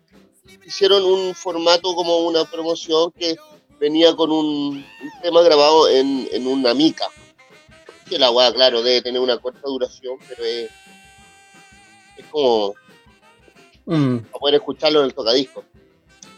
hicieron 0.65 1.05
un 1.05 1.35
formato 1.35 1.95
como 1.95 2.19
una 2.27 2.45
promoción 2.45 3.13
que 3.13 3.37
venía 3.79 4.15
con 4.15 4.31
un, 4.31 4.77
un 4.77 5.23
tema 5.23 5.43
grabado 5.43 5.89
en, 5.89 6.29
en 6.33 6.47
una 6.47 6.75
mica. 6.75 7.07
Que 8.09 8.19
la 8.19 8.31
weá, 8.31 8.53
claro, 8.53 8.83
debe 8.83 9.03
tener 9.03 9.21
una 9.21 9.39
corta 9.39 9.61
duración, 9.65 10.19
pero 10.29 10.45
es, 10.45 10.69
es 12.17 12.27
como 12.31 12.75
Mm, 13.91 14.19
para 14.19 14.39
poder 14.39 14.55
escucharlo 14.57 15.01
en 15.01 15.07
el 15.07 15.15
tocadisco. 15.15 15.65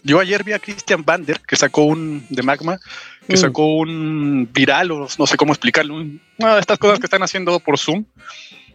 Yo 0.02 0.18
ayer 0.18 0.42
vi 0.42 0.52
a 0.52 0.58
Christian 0.58 1.04
Bander, 1.04 1.40
que 1.40 1.54
sacó 1.54 1.82
un 1.82 2.26
de 2.30 2.42
Magma, 2.42 2.80
que 3.26 3.34
Mm. 3.34 3.38
sacó 3.38 3.76
un 3.76 4.48
viral, 4.52 4.90
o 4.90 5.06
no 5.18 5.26
sé 5.26 5.36
cómo 5.36 5.52
explicarlo, 5.52 5.94
un- 5.94 6.20
una 6.38 6.54
de 6.54 6.60
estas 6.60 6.78
cosas 6.78 6.98
que 6.98 7.06
están 7.06 7.22
haciendo 7.22 7.58
por 7.60 7.78
Zoom. 7.78 8.04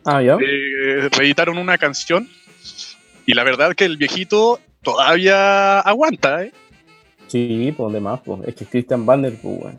Ah, 0.06 0.22
¿ya? 0.22 0.36
Eh, 0.36 1.10
reeditaron 1.12 1.58
una 1.58 1.78
canción 1.78 2.30
y 3.26 3.34
la 3.34 3.44
verdad 3.44 3.76
que 3.76 3.86
el 3.86 3.98
viejito 3.98 4.60
todavía 4.82 5.80
aguanta, 5.82 6.44
¿eh? 6.44 6.54
Sí, 7.28 7.74
pues 7.76 7.92
de 7.94 8.00
más, 8.00 8.22
pues. 8.22 8.42
Es 8.48 8.56
que 8.56 8.66
Christian 8.66 9.06
Bander, 9.06 9.34
pues, 9.42 9.60
weón. 9.62 9.78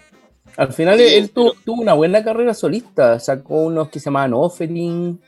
Al 0.58 0.72
final 0.72 0.98
Sí, 0.98 1.04
él 1.14 1.30
tuvo, 1.30 1.52
pero- 1.52 1.62
tuvo 1.64 1.82
una 1.82 1.94
buena 1.94 2.22
carrera 2.22 2.52
solista. 2.52 3.18
Sacó 3.20 3.62
unos 3.62 3.88
que 3.88 4.00
se 4.00 4.06
llamaban 4.06 4.34
Offering 4.34 5.18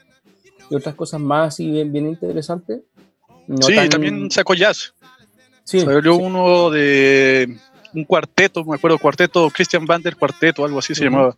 y 0.70 0.74
otras 0.74 0.94
cosas 0.94 1.20
más 1.20 1.48
así 1.54 1.70
bien, 1.70 1.90
bien 1.92 2.08
interesantes. 2.08 2.80
No 3.46 3.62
sí, 3.62 3.74
tan- 3.74 3.88
también 3.88 4.30
sacó 4.30 4.54
jazz. 4.54 4.92
Sí, 5.64 5.80
Salió 5.80 6.14
sí. 6.16 6.20
uno 6.22 6.68
de 6.70 7.56
un 7.94 8.04
cuarteto, 8.04 8.64
me 8.64 8.76
acuerdo, 8.76 8.98
cuarteto, 8.98 9.48
Christian 9.50 9.84
Bander 9.86 10.16
Cuarteto, 10.16 10.64
algo 10.64 10.78
así 10.78 10.94
se 10.94 11.06
Ujú. 11.06 11.10
llamaba. 11.10 11.36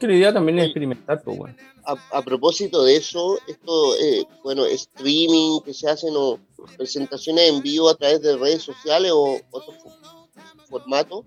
Que 0.00 0.06
la 0.06 0.14
idea 0.14 0.32
también 0.32 0.58
es 0.58 0.64
experimentar, 0.66 1.22
pues, 1.22 1.38
weón. 1.38 1.56
A, 1.84 2.18
a 2.18 2.22
propósito 2.22 2.82
de 2.84 2.96
eso, 2.96 3.38
esto, 3.46 3.96
eh, 3.98 4.24
bueno, 4.42 4.64
streaming 4.66 5.60
que 5.60 5.74
se 5.74 5.88
hacen 5.90 6.14
o 6.16 6.38
presentaciones 6.76 7.50
en 7.50 7.60
vivo 7.60 7.88
a 7.90 7.94
través 7.96 8.22
de 8.22 8.36
redes 8.36 8.62
sociales 8.62 9.10
o 9.12 9.38
otros 9.50 9.76
fo- 9.76 10.28
formatos, 10.68 11.24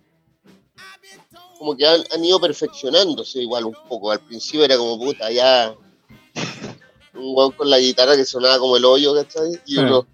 como 1.58 1.76
que 1.76 1.86
han, 1.86 2.02
han 2.14 2.24
ido 2.26 2.40
perfeccionándose 2.40 3.42
igual 3.42 3.66
un 3.66 3.76
poco. 3.88 4.12
Al 4.12 4.20
principio 4.20 4.64
era 4.66 4.78
como 4.78 4.98
puta, 4.98 5.30
ya 5.32 5.74
un 7.14 7.36
weón 7.36 7.52
con 7.52 7.70
la 7.70 7.80
guitarra 7.80 8.16
que 8.16 8.26
sonaba 8.26 8.60
como 8.60 8.78
el 8.78 8.86
hoyo, 8.86 9.14
¿cachai? 9.14 9.60
Y 9.66 9.78
uno 9.78 10.06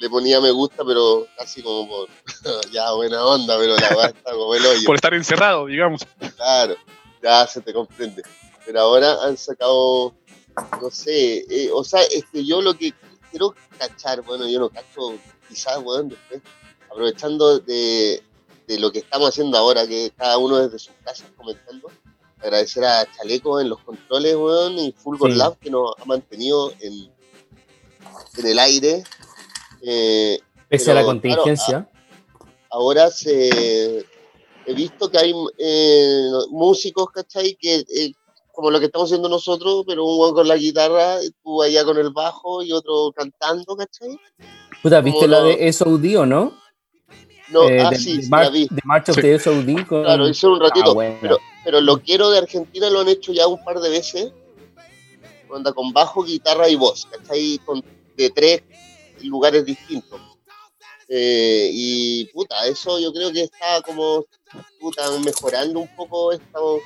le 0.00 0.08
ponía 0.08 0.40
me 0.40 0.50
gusta, 0.50 0.82
pero 0.84 1.26
casi 1.36 1.62
como 1.62 1.86
por, 1.86 2.08
ya 2.72 2.90
buena 2.92 3.24
onda, 3.24 3.58
pero 3.58 3.76
la 3.76 3.96
weá 3.96 4.06
está 4.06 4.32
como 4.32 4.54
el 4.54 4.64
hoyo. 4.64 4.86
Por 4.86 4.96
estar 4.96 5.12
encerrado, 5.12 5.66
digamos. 5.66 6.00
Claro, 6.36 6.74
ya 7.22 7.46
se 7.46 7.60
te 7.60 7.72
comprende. 7.72 8.22
Pero 8.64 8.80
ahora 8.80 9.22
han 9.24 9.36
sacado, 9.36 10.14
no 10.80 10.90
sé, 10.90 11.44
eh, 11.50 11.70
o 11.72 11.84
sea, 11.84 12.02
es 12.02 12.24
que 12.32 12.44
yo 12.44 12.62
lo 12.62 12.74
que 12.74 12.94
quiero 13.30 13.54
cachar, 13.78 14.22
bueno, 14.22 14.48
yo 14.48 14.58
no 14.58 14.70
cacho, 14.70 15.18
quizás, 15.48 15.78
weón, 15.82 16.08
después, 16.08 16.40
aprovechando 16.90 17.58
de, 17.60 18.22
de 18.66 18.78
lo 18.78 18.90
que 18.90 19.00
estamos 19.00 19.28
haciendo 19.28 19.58
ahora, 19.58 19.86
que 19.86 20.12
cada 20.16 20.38
uno 20.38 20.56
desde 20.56 20.78
sus 20.78 20.94
casas 21.04 21.26
comentando, 21.36 21.90
agradecer 22.38 22.84
a 22.86 23.06
Chaleco 23.12 23.60
en 23.60 23.68
los 23.68 23.80
controles, 23.80 24.34
weón, 24.34 24.78
y 24.78 24.92
Fulgor 24.92 25.30
Sí. 25.32 25.36
Lab, 25.36 25.58
que 25.58 25.68
nos 25.68 25.92
ha 25.98 26.04
mantenido 26.06 26.72
en, 26.80 27.12
en 28.38 28.46
el 28.46 28.58
aire. 28.58 29.04
Eh, 29.82 30.38
Pese 30.68 30.90
a 30.90 30.94
la 30.94 31.00
pero, 31.00 31.20
claro, 31.20 31.42
contingencia. 31.42 31.88
ahora 32.70 33.10
se 33.10 34.04
he 34.66 34.74
visto 34.74 35.10
que 35.10 35.18
hay 35.18 35.34
eh, 35.58 36.28
músicos, 36.50 37.10
¿cachai? 37.10 37.56
Que 37.60 37.76
eh, 37.76 38.12
como 38.52 38.70
lo 38.70 38.78
que 38.78 38.86
estamos 38.86 39.08
haciendo 39.08 39.28
nosotros, 39.28 39.84
pero 39.86 40.04
un 40.04 40.34
con 40.34 40.46
la 40.46 40.56
guitarra, 40.56 41.16
tú 41.42 41.62
allá 41.62 41.84
con 41.84 41.96
el 41.98 42.10
bajo 42.10 42.62
y 42.62 42.72
otro 42.72 43.12
cantando, 43.16 43.76
¿cachai? 43.76 44.18
Puta, 44.82 45.00
¿viste 45.00 45.20
como 45.20 45.32
la 45.32 45.40
no- 45.40 45.46
de 45.46 45.72
SOD 45.72 46.16
o 46.18 46.26
no? 46.26 46.52
No, 47.48 47.68
Eh, 47.68 47.80
ah, 47.80 47.90
de, 47.90 47.96
sí, 47.96 48.18
de 48.18 48.28
Mar- 48.28 48.44
la 48.44 48.50
vi. 48.50 48.68
de 48.70 48.80
March 48.84 49.08
of 49.08 49.16
Sí. 49.16 49.22
the 49.22 49.38
SOD 49.40 49.86
con... 49.88 50.04
Claro, 50.04 50.28
hice 50.28 50.46
un 50.46 50.60
ratito, 50.60 50.90
Ah, 50.90 50.94
bueno. 50.94 51.16
pero, 51.20 51.38
pero 51.64 51.80
lo 51.80 51.98
quiero 52.00 52.30
de 52.30 52.38
Argentina 52.38 52.88
lo 52.90 53.00
han 53.00 53.08
hecho 53.08 53.32
ya 53.32 53.46
un 53.48 53.62
par 53.64 53.80
de 53.80 53.88
veces. 53.90 54.32
onda 55.48 55.72
con 55.72 55.92
bajo, 55.92 56.22
guitarra 56.22 56.68
y 56.68 56.76
voz, 56.76 57.06
¿cachai? 57.10 57.58
Con, 57.64 57.82
de 58.16 58.30
tres 58.30 58.62
lugares 59.24 59.64
distintos. 59.64 60.20
Eh, 61.08 61.70
y 61.72 62.24
puta, 62.26 62.66
eso 62.66 62.98
yo 63.00 63.12
creo 63.12 63.32
que 63.32 63.42
está 63.42 63.82
como 63.84 64.24
puta, 64.78 65.02
mejorando 65.24 65.80
un 65.80 65.88
poco 65.96 66.32
esto. 66.32 66.78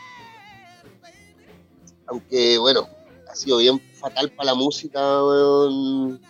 Aunque 2.07 2.59
bueno, 2.59 2.89
ha 3.29 3.35
sido 3.35 3.59
bien 3.59 3.81
fatal 3.95 4.31
para 4.31 4.53
la 4.53 4.55
música, 4.55 5.01
weón, 5.01 6.21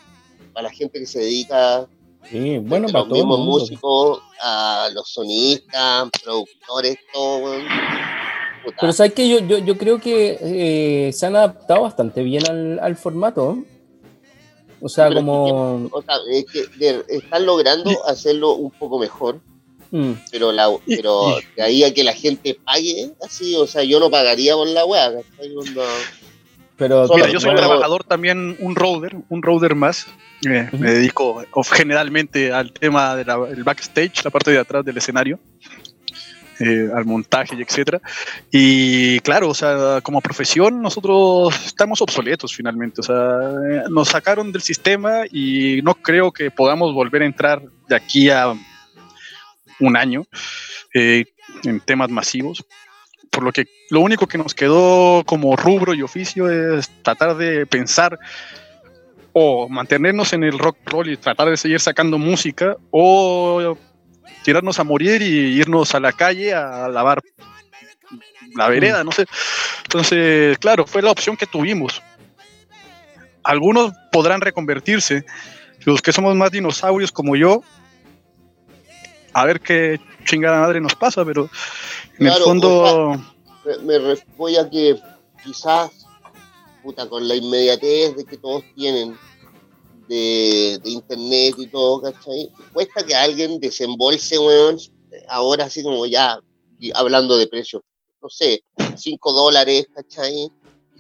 para 0.53 0.69
la 0.69 0.75
gente 0.75 0.99
que 0.99 1.07
se 1.07 1.21
dedica 1.21 1.89
Sí, 2.31 2.59
bueno, 2.59 2.87
para 2.89 3.01
los 3.01 3.09
todo 3.09 3.19
mismos 3.19 3.41
músicos, 3.41 4.23
a 4.41 4.89
los 4.93 5.09
sonistas, 5.09 6.09
productores, 6.23 6.97
todo, 7.13 7.55
Pero 8.81 8.93
sabes 8.93 9.13
que 9.13 9.29
yo, 9.29 9.41
yo, 9.41 9.59
yo 9.59 9.77
creo 9.77 10.01
que 10.01 10.39
eh, 10.41 11.13
se 11.13 11.27
han 11.27 11.37
adaptado 11.37 11.83
bastante 11.83 12.23
bien 12.23 12.49
al, 12.49 12.79
al 12.79 12.97
formato. 12.97 13.59
O 14.87 14.89
sea, 14.91 15.09
Pero 15.09 15.21
es 15.21 15.25
que- 15.25 15.27
como. 15.27 15.89
o 15.91 16.03
sea, 16.03 16.17
es 16.31 16.45
que 16.45 16.67
de- 16.77 17.05
están 17.09 17.47
logrando 17.47 17.91
hacerlo 18.07 18.53
un 18.53 18.71
poco 18.71 18.99
mejor, 18.99 19.41
mm, 19.91 20.13
pero 20.31 20.53
la, 20.53 20.69
pero 20.87 21.37
de 21.57 21.63
ahí 21.63 21.83
a 21.85 21.95
que 21.95 22.05
la 22.05 22.13
gente 22.13 22.59
pague 22.63 23.11
así, 23.25 23.57
o 23.57 23.67
sea, 23.67 23.83
yo 23.83 23.99
no 23.99 24.11
pagaría 24.11 24.55
por 24.55 24.69
la 24.69 24.85
weá, 24.85 25.11
pero 26.77 27.07
Solo- 27.07 27.17
Mira, 27.17 27.31
yo 27.33 27.39
soy 27.41 27.53
Bueno, 27.53 27.67
trabajador 27.67 28.05
también, 28.05 28.57
un 28.59 28.75
roader, 28.75 29.17
un 29.29 29.43
roader 29.43 29.75
más. 29.77 30.07
Eh. 30.47 30.69
Me 30.73 30.91
dedico 30.91 31.43
generalmente 31.73 32.53
al 32.53 32.73
tema 32.73 33.15
del 33.17 33.63
backstage, 33.65 34.25
la 34.25 34.31
parte 34.31 34.51
de 34.51 34.59
atrás 34.59 34.85
del 34.85 34.97
escenario, 34.99 35.39
eh, 36.65 36.89
al 36.95 37.05
montaje 37.05 37.55
y 37.57 37.63
etcétera. 37.63 38.01
Y 38.51 39.21
claro, 39.21 39.51
o 39.51 39.55
sea, 39.55 40.01
como 40.03 40.21
profesión 40.21 40.81
nosotros 40.81 41.55
estamos 41.67 42.01
obsoletos 42.01 42.55
finalmente. 42.55 43.01
O 43.01 43.05
sea, 43.05 43.15
eh, 43.15 43.83
nos 43.91 44.09
sacaron 44.09 44.51
del 44.51 44.63
sistema 44.63 45.25
y 45.31 45.81
no 45.83 45.95
creo 45.95 46.33
que 46.33 46.51
podamos 46.51 46.95
volver 46.95 47.23
a 47.23 47.27
entrar 47.27 47.63
de 47.89 47.97
aquí 47.97 48.31
a 48.31 48.55
un 49.81 49.97
año 49.97 50.25
eh, 50.95 51.27
en 51.65 51.81
temas 51.81 52.09
masivos 52.09 52.65
por 53.31 53.43
lo 53.43 53.53
que 53.53 53.67
lo 53.91 54.01
único 54.01 54.29
que 54.29 54.39
nos 54.39 54.55
quedó 54.55 55.25
como 55.27 55.57
rubro 55.57 55.93
y 55.93 56.03
oficio 56.03 56.49
es 56.49 56.89
tratar 57.03 57.37
de 57.37 57.67
pensar 57.67 58.17
o 59.33 59.69
mantenernos 59.69 60.33
en 60.33 60.45
el 60.45 60.57
rock 60.57 60.79
roll 60.87 61.11
y 61.11 61.17
tratar 61.17 61.51
de 61.51 61.57
seguir 61.57 61.81
sacando 61.81 62.17
música 62.17 62.77
o 62.93 63.77
tirarnos 64.43 64.79
a 64.79 64.85
morir 64.85 65.23
y 65.23 65.59
irnos 65.59 65.95
a 65.95 66.01
la 66.01 66.13
calle 66.13 66.55
a 66.55 66.89
lavar 66.89 67.23
la 68.55 68.69
vereda, 68.69 69.03
no 69.05 69.13
sé. 69.13 69.27
Entonces, 69.85 70.59
claro, 70.59 70.87
fue 70.87 71.03
la 71.03 71.11
opción 71.11 71.37
que 71.37 71.47
tuvimos. 71.47 72.03
Algunos 73.43 73.93
podrán 74.11 74.41
reconvertirse, 74.41 75.25
los 75.85 76.01
que 76.01 76.13
somos 76.13 76.35
más 76.35 76.51
dinosaurios 76.51 77.13
como 77.13 77.37
yo, 77.37 77.63
a 79.33 79.45
ver 79.45 79.61
qué 79.61 80.01
chingada 80.25 80.61
madre 80.61 80.81
nos 80.81 80.95
pasa, 80.95 81.25
pero 81.25 81.51
en 82.19 82.27
Claro, 82.27 82.37
el 82.37 82.43
fondo... 82.43 83.25
me, 83.83 83.99
me 83.99 84.15
voy 84.37 84.57
a 84.57 84.71
que 84.71 84.99
quizás, 85.43 86.07
puta, 86.83 87.09
con 87.09 87.27
la 87.27 87.35
inmediatez 87.35 88.17
de 88.17 88.25
que 88.25 88.39
todos 88.39 88.65
tienen 88.75 89.17
de, 90.09 90.79
de 90.83 90.91
internet 90.91 91.55
y 91.59 91.67
todo, 91.67 92.01
¿cachai? 92.03 92.51
Cuesta 92.73 93.05
que 93.05 93.15
alguien 93.15 93.59
desembolse, 93.61 94.39
weón, 94.39 94.79
ahora 95.29 95.65
así 95.65 95.83
como 95.83 96.05
ya, 96.07 96.39
hablando 96.95 97.37
de 97.39 97.47
precios, 97.47 97.83
no 98.23 98.29
sé, 98.29 98.63
5 98.97 99.33
dólares, 99.33 99.87
¿cachai? 99.95 100.51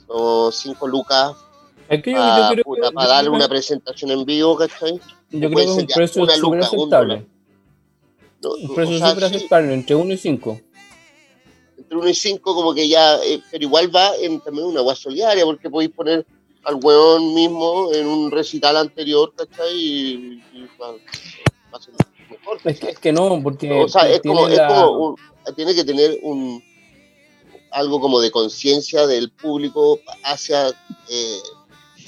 O 0.06 0.50
5 0.52 0.86
lucas 0.88 1.34
es 1.88 2.02
que 2.02 2.12
yo, 2.12 2.16
para 2.16 2.48
creo 2.52 2.64
que- 2.64 2.80
yo 2.80 2.90
darle 2.92 3.28
creo 3.28 3.32
una 3.36 3.48
presentación 3.48 4.10
en 4.10 4.24
vivo, 4.24 4.56
¿cachai? 4.56 5.00
Yo 5.30 5.50
creo 5.50 5.50
que 5.50 5.62
es 5.64 5.68
un 5.70 5.86
precio 5.86 6.26
súper 6.30 6.60
aceptable. 6.62 7.26
No, 8.42 8.50
Un 8.54 8.70
o 8.70 8.74
precio 8.74 8.98
sea, 8.98 9.10
súper 9.10 9.28
sí, 9.28 9.36
aceptable, 9.36 9.74
entre 9.74 9.94
1 9.96 10.12
y 10.12 10.16
5. 10.16 10.60
entre 11.76 11.98
1 11.98 12.08
y 12.08 12.14
5 12.14 12.54
como 12.54 12.72
que 12.74 12.88
ya, 12.88 13.16
eh, 13.24 13.42
pero 13.50 13.64
igual 13.64 13.94
va 13.94 14.14
en 14.16 14.40
también 14.40 14.66
una 14.66 14.80
agua 14.80 14.94
solidaria, 14.94 15.44
porque 15.44 15.68
podéis 15.68 15.90
poner 15.92 16.26
al 16.64 16.76
weón 16.82 17.34
mismo 17.34 17.92
en 17.92 18.06
un 18.06 18.30
recital 18.30 18.76
anterior, 18.76 19.32
¿cachai? 19.36 19.74
Y, 19.76 20.42
y 20.52 20.66
va, 20.80 20.92
va 20.92 20.98
a 21.78 21.80
ser 21.80 21.94
mejor. 22.30 22.58
Es 22.64 22.80
que, 22.80 22.90
es 22.90 22.98
que 22.98 23.12
no, 23.12 23.40
porque. 23.42 23.70
o 23.82 23.88
sea, 23.88 24.08
es 24.08 24.22
tiene 24.22 24.36
como, 24.38 24.48
es 24.48 24.60
como 24.60 24.90
un- 25.08 25.16
tiene 25.56 25.74
que 25.74 25.84
tener 25.84 26.18
un 26.22 26.62
algo 27.70 28.00
como 28.00 28.20
de 28.20 28.30
conciencia 28.30 29.06
del 29.06 29.30
público 29.32 29.98
hacia 30.22 30.68
eh, 30.68 31.38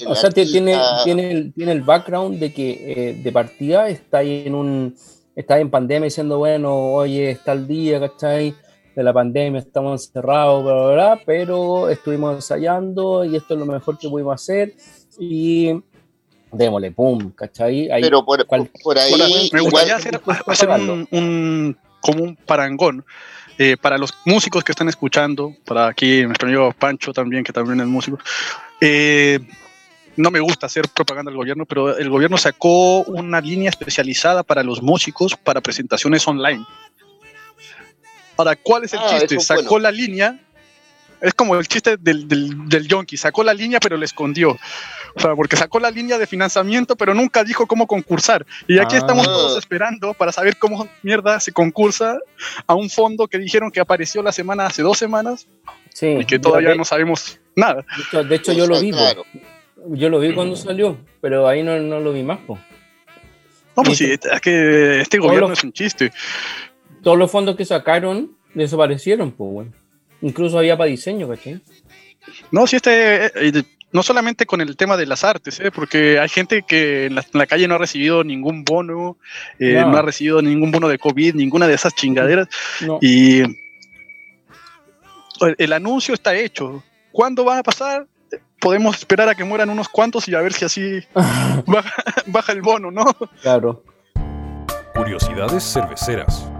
O 0.07 0.15
sea, 0.15 0.29
ti- 0.29 0.49
tiene, 0.49 0.79
tiene, 1.03 1.31
el, 1.31 1.53
tiene 1.53 1.73
el 1.73 1.81
background 1.81 2.39
de 2.39 2.53
que 2.53 2.69
eh, 3.09 3.13
de 3.21 3.31
partida 3.31 3.89
está 3.89 4.19
ahí 4.19 4.43
en 4.45 4.55
un 4.55 4.95
está 5.35 5.59
en 5.59 5.69
pandemia 5.69 6.05
diciendo, 6.05 6.39
bueno, 6.39 6.93
oye, 6.93 7.29
está 7.29 7.51
el 7.51 7.67
día, 7.67 7.99
¿cachai? 7.99 8.55
De 8.97 9.03
la 9.03 9.13
pandemia, 9.13 9.59
estamos 9.59 10.07
encerrados, 10.07 10.63
bla, 10.63 10.73
bla, 10.73 10.93
bla, 10.93 11.21
pero 11.23 11.87
estuvimos 11.87 12.33
ensayando 12.35 13.23
y 13.23 13.35
esto 13.35 13.53
es 13.53 13.59
lo 13.59 13.67
mejor 13.67 13.95
que 13.99 14.09
pudimos 14.09 14.33
hacer 14.41 14.73
y 15.19 15.71
démosle, 16.51 16.89
pum, 16.91 17.29
¿cachai? 17.29 17.91
Ahí, 17.91 18.01
pero 18.01 18.25
por, 18.25 18.43
cual- 18.47 18.71
por 18.83 18.97
ahí 18.97 19.11
me 19.53 19.59
igual 19.59 19.63
gustaría 19.85 19.95
hacer, 19.97 20.19
hacer 20.47 20.69
un, 20.69 21.07
un- 21.11 21.77
como 22.01 22.23
un 22.23 22.35
parangón 22.37 23.05
eh, 23.59 23.77
para 23.79 23.99
los 23.99 24.13
músicos 24.25 24.63
que 24.63 24.71
están 24.71 24.89
escuchando, 24.89 25.53
para 25.63 25.85
aquí 25.89 26.23
nuestro 26.23 26.47
amigo 26.47 26.73
Pancho 26.73 27.13
también, 27.13 27.43
que 27.43 27.53
también 27.53 27.79
es 27.81 27.85
músico. 27.87 28.17
Eh, 28.81 29.37
no 30.15 30.31
me 30.31 30.39
gusta 30.39 30.65
hacer 30.65 30.85
propaganda 30.89 31.29
del 31.29 31.37
gobierno, 31.37 31.67
pero 31.67 31.95
el 31.95 32.09
gobierno 32.09 32.37
sacó 32.39 33.01
una 33.03 33.41
línea 33.41 33.69
especializada 33.69 34.41
para 34.41 34.63
los 34.63 34.81
músicos 34.81 35.35
para 35.35 35.61
presentaciones 35.61 36.27
online. 36.27 36.65
Ahora, 38.37 38.55
¿cuál 38.55 38.83
es 38.85 38.93
el 38.93 38.99
Ah, 39.01 39.17
chiste? 39.19 39.39
Sacó 39.39 39.61
bueno. 39.63 39.83
la 39.83 39.91
línea, 39.91 40.39
es 41.21 41.33
como 41.33 41.55
el 41.55 41.67
chiste 41.67 41.97
del, 41.97 42.27
del, 42.27 42.69
del 42.69 42.87
yonki, 42.87 43.17
sacó 43.17 43.43
la 43.43 43.53
línea 43.53 43.79
pero 43.79 43.97
la 43.97 44.05
escondió. 44.05 44.57
O 45.15 45.19
sea, 45.19 45.35
porque 45.35 45.55
sacó 45.57 45.79
la 45.79 45.89
línea 45.89 46.19
de 46.19 46.27
financiamiento, 46.27 46.95
pero 46.95 47.15
nunca 47.15 47.43
dijo 47.43 47.65
cómo 47.65 47.87
concursar. 47.87 48.45
Y 48.67 48.77
aquí 48.77 48.95
Ah. 48.95 48.99
estamos 48.99 49.25
todos 49.25 49.57
esperando 49.57 50.13
para 50.13 50.31
saber 50.31 50.57
cómo 50.57 50.87
mierda 51.01 51.39
se 51.39 51.51
concursa 51.51 52.19
a 52.67 52.75
un 52.75 52.89
fondo 52.89 53.27
que 53.27 53.39
dijeron 53.39 53.71
que 53.71 53.79
apareció 53.79 54.21
la 54.21 54.31
semana 54.31 54.67
hace 54.67 54.83
dos 54.83 54.97
semanas 54.99 55.47
sí, 55.91 56.17
y 56.19 56.25
que 56.25 56.37
todavía 56.37 56.69
de- 56.69 56.77
no 56.77 56.85
sabemos 56.85 57.39
nada. 57.55 57.83
de 57.97 58.03
hecho, 58.03 58.23
de 58.23 58.35
hecho, 58.35 58.53
yo 58.53 58.67
lo 58.67 58.79
vi, 58.79 58.91
claro. 58.91 59.25
yo 59.87 60.09
lo 60.09 60.19
vi 60.19 60.35
cuando 60.35 60.55
salió, 60.55 60.99
pero 61.19 61.47
ahí 61.47 61.63
no, 61.63 61.79
no 61.79 61.99
lo 61.99 62.13
vi 62.13 62.21
más, 62.21 62.37
po. 62.45 62.59
No, 63.75 63.83
pues 63.83 63.97
Sí, 63.99 64.11
es 64.11 64.41
que 64.41 65.01
este 65.01 65.17
gobierno 65.19 65.49
los- 65.49 65.59
es 65.59 65.63
un 65.63 65.71
chiste. 65.73 66.11
Todos 67.07 67.17
los 67.17 67.31
fondos 67.31 67.55
que 67.55 67.63
sacaron 67.63 68.35
desaparecieron, 68.53 69.31
pues, 69.31 69.49
bueno. 69.49 69.71
Incluso 70.19 70.59
había 70.59 70.77
para 70.77 70.89
diseño, 70.89 71.29
¿cachai? 71.29 71.61
No, 72.51 72.67
sí, 72.67 72.75
este, 72.75 73.27
eh, 73.27 73.31
eh, 73.33 73.63
no 73.93 74.03
solamente 74.03 74.45
con 74.45 74.59
el 74.59 74.75
tema 74.75 74.97
de 74.97 75.05
las 75.05 75.23
artes, 75.23 75.57
¿eh? 75.61 75.71
porque 75.71 76.19
hay 76.19 76.27
gente 76.27 76.63
que 76.67 77.05
en 77.05 77.15
la, 77.15 77.21
en 77.21 77.39
la 77.39 77.47
calle 77.47 77.65
no 77.65 77.75
ha 77.75 77.77
recibido 77.77 78.25
ningún 78.25 78.65
bono, 78.65 79.15
eh, 79.57 79.75
No. 79.79 79.91
no. 79.91 79.97
ha 79.99 80.01
recibido 80.01 80.41
ningún 80.41 80.69
bono 80.69 80.89
de 80.89 80.99
COVID, 80.99 81.35
ninguna 81.35 81.65
de 81.65 81.75
esas 81.75 81.95
chingaderas, 81.95 82.49
No. 82.85 82.99
y 83.01 83.39
el, 83.39 83.55
el 85.57 85.71
anuncio 85.71 86.13
está 86.13 86.35
hecho. 86.35 86.83
¿Cuándo 87.13 87.45
van 87.45 87.59
a 87.59 87.63
pasar? 87.63 88.05
Podemos 88.59 88.97
esperar 88.97 89.29
a 89.29 89.35
que 89.35 89.45
mueran 89.45 89.69
unos 89.69 89.87
cuantos 89.87 90.27
y 90.27 90.35
a 90.35 90.41
ver 90.41 90.51
si 90.51 90.65
así 90.65 90.99
baja, 91.65 91.93
baja 92.25 92.51
el 92.51 92.61
bono, 92.61 92.91
¿no? 92.91 93.05
claro. 93.41 93.81
Curiosidades 94.93 95.63
cerveceras. 95.63 96.51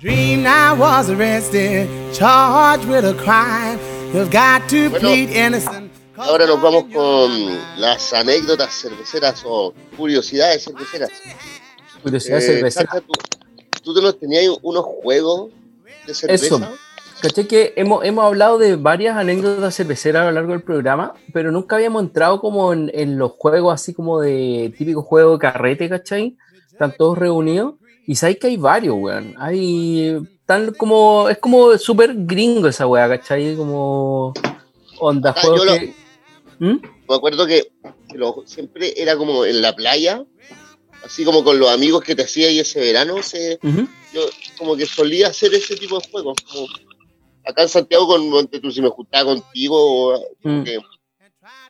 Dreamed 0.00 0.46
I 0.46 0.72
was 0.74 1.10
arrested, 1.10 1.88
charged 2.14 2.86
with 2.88 3.04
a 3.04 3.14
crime. 3.14 3.78
You've 4.14 4.30
got 4.30 4.68
to 4.68 4.90
Bueno, 4.90 5.00
plead 5.00 5.30
innocent. 5.30 5.90
Ahora 6.16 6.46
nos 6.46 6.60
vamos 6.62 6.84
con 6.92 7.30
las 7.80 8.12
anécdotas 8.12 8.72
cerveceras 8.74 9.42
o 9.44 9.72
curiosidades 9.96 10.64
cerveceras. 10.64 11.10
Curiosidad 12.02 12.38
Eh, 12.38 12.42
cervecera. 12.42 12.86
Chacha, 12.92 13.00
¿tú, 13.00 13.12
tú 13.82 13.94
te 13.94 14.02
nos 14.02 14.18
tenías 14.18 14.44
unos 14.62 14.84
juegos 14.84 15.50
de 16.06 16.14
cerveza? 16.14 16.46
Eso. 16.46 16.68
¿Cachai? 17.20 17.48
Que 17.48 17.72
hemos, 17.76 18.04
hemos 18.04 18.24
hablado 18.24 18.58
de 18.58 18.76
varias 18.76 19.16
anécdotas 19.16 19.74
cerveceras 19.74 20.22
a 20.22 20.26
lo 20.26 20.32
largo 20.32 20.52
del 20.52 20.62
programa, 20.62 21.14
pero 21.32 21.50
nunca 21.50 21.74
habíamos 21.74 22.02
entrado 22.02 22.40
como 22.40 22.72
en, 22.72 22.90
en 22.94 23.18
los 23.18 23.32
juegos 23.32 23.74
así 23.74 23.92
como 23.94 24.20
de 24.20 24.72
típico 24.78 25.02
juego 25.02 25.32
de 25.32 25.38
carrete, 25.40 25.88
¿cachai? 25.88 26.36
Están 26.70 26.94
todos 26.96 27.18
reunidos. 27.18 27.74
Y 28.08 28.14
sabéis 28.16 28.38
que 28.38 28.46
hay 28.46 28.56
varios, 28.56 28.96
weón. 28.98 29.34
Hay. 29.38 30.16
Tan 30.46 30.72
como. 30.72 31.28
Es 31.28 31.36
como 31.38 31.76
súper 31.76 32.12
gringo 32.16 32.66
esa 32.68 32.86
weá, 32.86 33.06
¿cachai? 33.06 33.54
Como. 33.54 34.32
Onda, 34.98 35.34
Ah, 35.36 35.40
juegos 35.42 35.66
lo-. 35.66 35.76
¿Mm? 36.66 36.80
Me 37.08 37.14
acuerdo 37.14 37.46
que, 37.46 37.70
lo- 38.14 38.42
siempre 38.46 38.94
era 38.96 39.16
como 39.16 39.44
en 39.44 39.60
la 39.60 39.76
playa, 39.76 40.24
así 41.04 41.22
como 41.24 41.44
con 41.44 41.58
los 41.60 41.68
amigos 41.70 42.02
que 42.02 42.14
te 42.16 42.22
hacía 42.22 42.48
ahí 42.48 42.58
ese 42.60 42.80
verano, 42.80 43.22
se, 43.22 43.58
yo 44.12 44.22
como 44.58 44.74
que 44.76 44.86
solía 44.86 45.28
hacer 45.28 45.54
ese 45.54 45.76
tipo 45.76 45.98
de 46.00 46.08
juegos, 46.10 46.34
como 46.50 46.66
acá 47.46 47.62
en 47.62 47.68
Santiago, 47.68 48.06
con, 48.08 48.48
tú, 48.48 48.70
si 48.72 48.80
me 48.82 48.88
juntaba 48.88 49.26
contigo, 49.34 50.18
Mm. 50.42 50.62
que- 50.64 50.78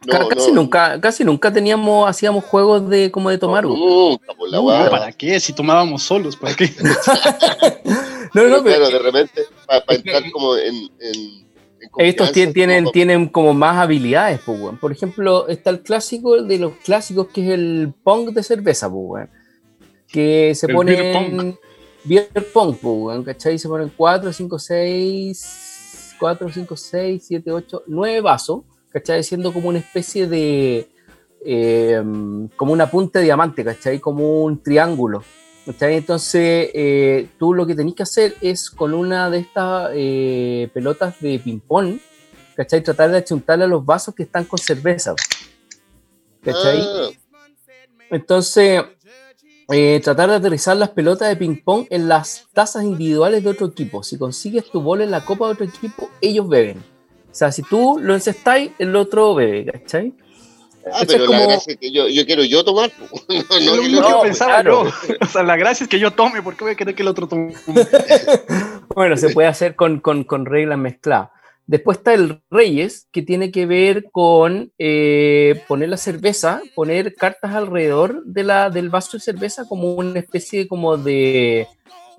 no, 0.07 0.29
casi 0.29 0.49
no, 0.51 0.55
nunca, 0.63 1.01
casi 1.01 1.25
nunca 1.25 1.53
teníamos, 1.53 2.09
hacíamos 2.09 2.45
juegos 2.45 2.89
de 2.89 3.11
como 3.11 3.31
de 3.31 3.39
tomar. 3.39 3.67
güey. 3.67 3.79
Nunca, 3.79 4.33
por 4.35 4.49
la 4.51 4.59
No. 4.59 4.91
¿Para 4.91 5.13
qué? 5.13 5.39
Si 5.41 5.53
tomábamos 5.53 6.03
solos, 6.03 6.37
¿para 6.37 6.55
qué? 6.55 6.71
No, 8.35 8.43
no, 8.47 8.63
Pero 8.63 8.65
pero 8.65 8.89
claro, 8.89 8.91
de 8.91 8.99
repente, 8.99 9.43
para 9.67 9.81
que- 9.87 9.95
entrar 9.95 10.31
como 10.31 10.55
en. 10.57 10.75
en, 11.01 11.49
en 11.81 12.07
estos 12.07 12.31
tienen, 12.33 12.85
como- 12.85 12.93
tienen 12.93 13.29
como 13.29 13.55
más 13.55 13.77
habilidades, 13.79 14.41
pues. 14.45 14.59
Por 14.79 14.93
ejemplo, 14.93 15.49
está 15.49 15.71
el 15.71 15.81
clásico 15.81 16.43
de 16.43 16.59
los 16.59 16.73
clásicos 16.85 17.29
que 17.29 17.47
es 17.47 17.51
el 17.55 17.93
pong 18.05 18.31
de 18.31 18.43
cerveza, 18.43 18.91
pues. 18.91 19.29
Que 20.07 20.55
se 20.55 20.67
El 20.67 20.75
pone 20.75 20.93
beer 20.95 21.13
pong. 21.15 21.41
en 21.41 21.59
beer 22.05 22.29
pong, 22.53 22.77
pues, 22.81 23.25
¿cachai? 23.25 23.59
Se 23.59 23.67
ponen 23.69 23.91
4, 23.97 24.31
5, 24.33 24.59
6, 24.59 26.15
4, 26.21 26.49
5, 26.53 26.77
6, 26.77 27.25
7, 27.27 27.51
8, 27.53 27.83
9 27.87 28.21
vasos, 28.21 28.61
¿cachai? 28.99 29.23
Siendo 29.23 29.53
como 29.53 29.69
una 29.69 29.79
especie 29.79 30.27
de, 30.27 30.89
eh, 31.45 32.03
como 32.57 32.73
una 32.73 32.91
punta 32.91 33.21
de 33.21 33.27
diamante, 33.27 33.65
¿cachai? 33.65 34.01
Como 34.01 34.43
un 34.43 34.63
triángulo. 34.63 35.23
¿cachai? 35.65 35.97
Entonces, 35.97 36.71
eh, 36.75 37.29
tú 37.39 37.55
lo 37.55 37.67
que 37.67 37.75
tenés 37.75 37.95
que 37.95 38.03
hacer 38.03 38.35
es 38.41 38.71
con 38.71 38.95
una 38.95 39.31
de 39.31 39.39
estas 39.39 39.91
eh, 39.95 40.69
pelotas 40.75 41.21
de 41.21 41.39
ping-pong, 41.39 41.99
¿cachai? 42.57 42.83
Tratar 42.83 43.11
de 43.11 43.19
achuntarle 43.19 43.65
a 43.65 43.69
los 43.69 43.85
vasos 43.85 44.15
que 44.15 44.25
están 44.25 44.45
con 44.45 44.59
cerveza. 44.59 45.15
¿cachai? 46.43 46.81
Ah, 46.81 47.09
Entonces, 48.11 48.83
eh, 49.71 50.01
tratar 50.03 50.31
de 50.31 50.37
aterrizar 50.37 50.77
las 50.77 50.91
pelotas 50.91 51.29
de 51.29 51.37
ping-pong 51.37 51.87
en 51.91 52.09
las 52.09 52.47
tazas 52.53 52.85
individuales 52.85 53.45
de 53.45 53.51
otro 53.51 53.67
equipo. 53.67 54.03
Si 54.03 54.19
consigues 54.19 54.71
tu 54.71 54.81
bola 54.81 55.05
en 55.05 55.11
la 55.11 55.25
copa 55.25 55.47
de 55.47 55.53
otro 55.53 55.67
equipo, 55.67 56.11
ellos 56.21 56.49
beben. 56.49 56.83
O 57.31 57.35
sea, 57.35 57.53
si 57.53 57.63
tú 57.63 57.99
lo 58.01 58.15
encestáis, 58.15 58.71
el 58.79 58.97
otro 58.97 59.35
bebe, 59.35 59.67
¿cachai? 59.67 60.13
ah, 60.93 60.99
Eso 61.03 61.07
pero 61.07 61.25
es 61.25 61.31
la 61.31 61.37
como- 61.39 61.49
gracia 61.51 61.73
es 61.75 61.79
que 61.79 61.91
yo, 61.93 62.09
yo 62.09 62.27
quiero 62.27 62.45
yo 62.45 62.65
tomar. 62.65 62.91
no, 63.29 63.61
no, 63.61 63.77
lo- 63.77 63.83
que 63.83 63.89
no, 64.11 64.21
pensaba 64.23 64.53
claro. 64.63 64.85
yo. 65.09 65.15
O 65.21 65.27
sea, 65.27 65.43
la 65.43 65.57
gracia 65.57 65.85
es 65.85 65.91
que 65.91 65.99
yo 65.99 66.11
tome, 66.13 66.43
¿por 66.43 66.57
qué 66.57 66.65
voy 66.65 66.73
a 66.73 66.77
querer 66.77 66.95
que 66.95 67.03
el 67.03 67.09
otro 67.09 67.29
tome? 67.29 67.55
Bueno, 68.95 69.17
se 69.17 69.31
puede 69.31 69.47
hacer 69.49 69.77
con, 69.77 70.01
con- 70.01 70.25
con 70.25 70.45
reglas 70.47 70.79
mezcladas. 70.79 71.31
Después 71.67 71.99
está 71.99 72.15
el 72.15 72.41
Reyes, 72.51 73.07
que 73.13 73.21
tiene 73.23 73.51
que 73.53 73.67
ver 73.67 74.05
con 74.11 74.73
eh, 74.79 75.63
poner 75.69 75.91
la 75.91 75.99
cerveza, 75.99 76.63
poner 76.75 77.15
cartas 77.15 77.55
alrededor 77.55 78.25
de 78.25 78.43
la, 78.43 78.71
del 78.71 78.89
vaso 78.89 79.19
de 79.19 79.23
cerveza 79.23 79.67
como 79.69 79.93
una 79.93 80.19
especie 80.19 80.67
como 80.67 80.97
de, 80.97 81.69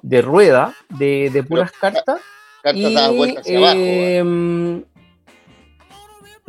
de 0.03 0.21
rueda 0.21 0.75
de, 0.89 1.31
de 1.33 1.41
puras 1.43 1.71
cartas. 1.71 2.21
cartas 2.61 2.75
y 2.79 2.93
dadas 2.93 3.15
vueltas 3.15 3.41
hacia 3.41 3.57
abajo. 3.57 3.79
¿eh? 3.79 4.83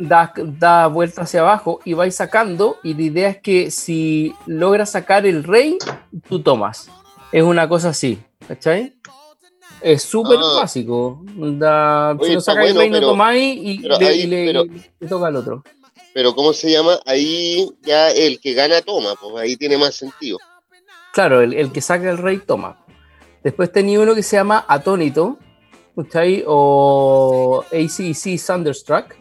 Da, 0.07 0.33
da 0.35 0.87
vuelta 0.87 1.21
hacia 1.23 1.41
abajo 1.41 1.79
y 1.85 1.93
vais 1.93 2.15
sacando. 2.15 2.77
Y 2.83 2.93
la 2.93 3.01
idea 3.01 3.29
es 3.29 3.37
que 3.41 3.71
si 3.71 4.33
logras 4.45 4.91
sacar 4.91 5.25
el 5.25 5.43
rey, 5.43 5.77
tú 6.27 6.41
tomas. 6.41 6.89
Es 7.31 7.43
una 7.43 7.67
cosa 7.69 7.89
así, 7.89 8.19
¿cachai? 8.47 8.95
Es 9.81 10.03
súper 10.03 10.37
Ah. 10.39 10.59
básico. 10.61 11.21
Da, 11.35 12.11
Oye, 12.19 12.29
si 12.29 12.33
no 12.35 12.41
sacáis 12.41 12.69
el 12.69 12.75
bueno, 12.75 12.91
rey, 12.93 13.01
no 13.01 13.07
tomáis 13.07 13.59
y, 13.63 13.79
pero 13.79 13.97
le, 13.99 14.07
ahí- 14.07 14.19
y 14.21 14.27
le- 14.27 14.45
pero- 14.45 14.65
le 14.99 15.07
toca 15.07 15.27
al 15.27 15.35
otro. 15.35 15.63
Pero 16.13 16.35
¿cómo 16.35 16.51
se 16.53 16.69
llama? 16.69 16.99
Ahí 17.05 17.71
ya 17.83 18.09
el 18.11 18.39
que 18.41 18.53
gana 18.53 18.81
toma, 18.81 19.15
pues 19.19 19.33
ahí 19.37 19.55
tiene 19.55 19.77
más 19.77 19.95
sentido. 19.95 20.37
Claro, 21.13 21.41
el, 21.41 21.53
el 21.53 21.71
que 21.71 21.81
saca 21.81 22.09
el 22.11 22.17
rey 22.17 22.37
toma. 22.45 22.85
Después 23.43 23.71
tenía 23.71 23.99
uno 23.99 24.13
que 24.13 24.21
se 24.23 24.35
llama 24.35 24.65
Atónito, 24.67 25.37
¿cachai? 25.95 26.43
O 26.47 27.63
ACC 27.71 28.37
Thunderstruck, 28.45 29.15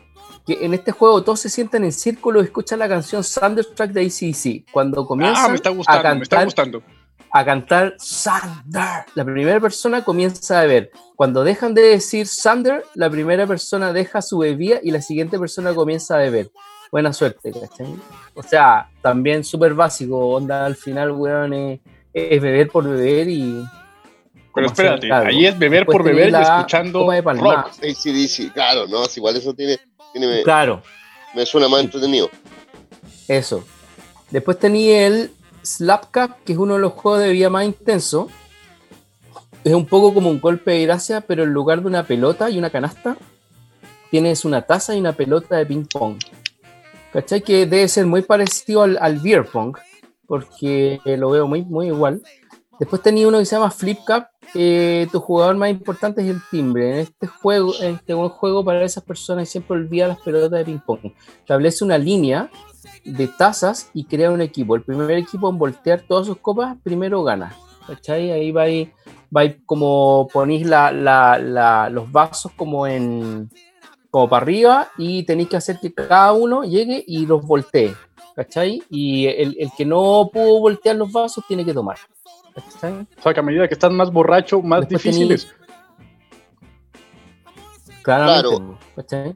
que 0.57 0.65
en 0.65 0.75
este 0.75 0.91
juego 0.91 1.23
todos 1.23 1.39
se 1.41 1.49
sientan 1.49 1.85
en 1.85 1.93
círculo 1.93 2.41
y 2.41 2.45
escuchan 2.45 2.81
la 2.81 2.89
canción 2.89 3.23
Thunderstruck 3.23 3.91
de 3.91 4.01
ACC. 4.07 4.71
Cuando 4.73 5.07
comienzan 5.07 5.45
Ah, 5.45 5.49
me 5.49 5.55
está 5.55 5.69
a, 5.69 5.73
gustando, 5.73 6.15
me 6.17 6.23
está 6.23 6.37
cantar, 6.37 6.45
gustando. 6.47 6.83
a 7.33 7.45
cantar 7.45 7.97
Thunder, 7.99 9.05
la 9.15 9.25
primera 9.25 9.61
persona 9.61 10.03
comienza 10.05 10.59
a 10.59 10.63
beber. 10.63 10.91
Cuando 11.15 11.45
dejan 11.45 11.73
de 11.75 11.83
decir 11.83 12.27
Thunder, 12.29 12.85
la 12.95 13.09
primera 13.09 13.47
persona 13.47 13.93
deja 13.93 14.23
su 14.23 14.39
bebida 14.39 14.81
y 14.83 14.91
la 14.91 15.01
siguiente 15.01 15.39
persona 15.39 15.73
comienza 15.73 16.17
a 16.17 16.19
beber. 16.19 16.51
Buena 16.91 17.13
suerte, 17.13 17.53
¿cachai? 17.53 17.95
O 18.35 18.43
sea, 18.43 18.91
también 19.01 19.45
súper 19.45 19.75
básico, 19.75 20.31
onda 20.31 20.67
al 20.67 20.75
final, 20.75 21.13
weón, 21.13 21.53
es, 21.53 21.81
es 22.13 22.43
beber 22.43 22.69
por 22.71 22.89
beber 22.89 23.29
y... 23.29 23.65
Pero 24.53 24.67
espérate, 24.67 25.13
ahí 25.13 25.47
es 25.47 25.57
beber 25.57 25.87
Después 25.87 25.97
por 25.97 26.05
beber 26.05 26.31
y 26.31 26.43
escuchando 26.43 27.09
rock. 27.09 27.69
ACDC, 27.69 28.53
claro, 28.53 28.89
no, 28.89 29.05
si 29.05 29.21
igual 29.21 29.37
eso 29.37 29.55
tiene, 29.55 29.79
tiene 30.13 30.43
Claro, 30.43 30.83
me 31.35 31.45
suena 31.47 31.69
más 31.69 31.81
entretenido. 31.81 32.31
eso. 33.29 33.65
Después 34.31 34.59
tenía 34.59 35.07
el 35.07 35.33
Slap 35.65 36.05
Cup, 36.13 36.37
que 36.45 36.53
es 36.53 36.59
uno 36.59 36.75
de 36.75 36.81
los 36.81 36.93
juegos 36.93 37.21
de 37.21 37.33
vida 37.33 37.51
más 37.51 37.65
intenso. 37.65 38.29
Es 39.65 39.75
un 39.75 39.87
poco 39.87 40.15
como 40.15 40.31
un 40.31 40.41
golpe 40.41 40.71
de 40.71 40.83
gracia, 40.87 41.21
pero 41.21 41.43
en 41.43 41.53
lugar 41.53 41.81
de 41.83 41.89
una 41.89 42.05
pelota 42.07 42.49
y 42.49 42.59
una 42.59 42.71
canasta, 42.71 43.17
tienes 44.11 44.45
una 44.45 44.63
taza 44.63 44.95
y 44.95 45.01
una 45.01 45.13
pelota 45.13 45.57
de 45.57 45.67
ping 45.67 45.85
pong. 45.85 46.17
¿Cachai? 47.13 47.43
Que 47.43 47.67
debe 47.67 47.89
ser 47.89 48.07
muy 48.07 48.23
parecido 48.23 48.83
al, 48.83 48.97
al 49.01 49.19
beer 49.19 49.45
pong, 49.45 49.77
porque 50.27 51.01
lo 51.05 51.31
veo 51.31 51.47
muy, 51.49 51.63
muy 51.63 51.89
igual. 51.89 52.23
Después 52.79 53.03
tenía 53.03 53.27
uno 53.29 53.39
que 53.41 53.45
se 53.45 53.57
llama 53.57 53.71
Flip 53.71 53.99
Cup. 54.07 54.25
Que 54.53 55.09
tu 55.13 55.21
jugador 55.21 55.57
más 55.57 55.71
importante 55.71 56.23
es 56.23 56.29
el 56.29 56.41
timbre. 56.51 56.91
En 56.93 56.97
este 57.01 57.27
juego, 57.27 57.73
en 57.81 57.95
este 57.97 58.15
buen 58.15 58.31
juego 58.31 58.65
para 58.65 58.83
esas 58.85 59.05
personas 59.05 59.49
siempre 59.49 59.77
olvida 59.77 60.09
las 60.09 60.21
pelotas 60.21 60.51
de 60.51 60.65
ping 60.65 60.79
pong. 60.85 61.13
Establece 61.41 61.85
una 61.85 61.99
línea 61.99 62.51
de 63.05 63.29
tazas 63.29 63.91
y 63.95 64.05
crea 64.05 64.31
un 64.31 64.41
equipo. 64.41 64.75
El 64.75 64.83
primer 64.83 65.11
equipo 65.13 65.49
en 65.51 65.59
voltear 65.59 66.03
todas 66.07 66.27
sus 66.27 66.39
copas, 66.39 66.77
primero 66.83 67.23
gana. 67.23 67.55
¿Cachai? 67.87 68.31
Ahí 68.31 68.53
va 68.53 68.63
ahí, 68.63 68.93
va 69.35 69.43
ahí 69.43 69.61
como 69.67 70.29
ponéis 70.33 70.67
la, 70.67 70.93
la- 70.93 71.39
la- 71.39 71.89
los 71.91 72.11
vasos 72.11 72.53
como 72.57 72.87
en 72.87 73.49
como 74.11 74.29
para 74.29 74.43
arriba 74.43 74.89
y 74.99 75.23
tenéis 75.23 75.49
que 75.51 75.57
hacer 75.57 75.79
que 75.81 75.95
cada 75.95 76.33
uno 76.33 76.65
llegue 76.65 77.03
y 77.07 77.27
los 77.27 77.47
voltee. 77.47 77.95
¿Cachai? 78.35 78.83
Y 78.91 79.27
el, 79.27 79.57
el 79.59 79.71
que 79.77 79.85
no 79.85 80.29
pudo 80.33 80.61
voltear 80.61 80.97
los 80.97 81.11
vasos 81.13 81.45
tiene 81.47 81.65
que 81.65 81.75
tomar. 81.75 81.97
O 82.57 83.23
sea, 83.23 83.35
que 83.35 83.41
a 83.41 83.43
medida 83.43 83.69
que 83.69 83.75
estás 83.75 83.93
más 83.93 84.11
borracho, 84.13 84.61
más 84.63 84.81
Después 84.89 85.03
difíciles. 85.03 85.49
Claramente, 88.03 88.49
Claro. 89.07 89.29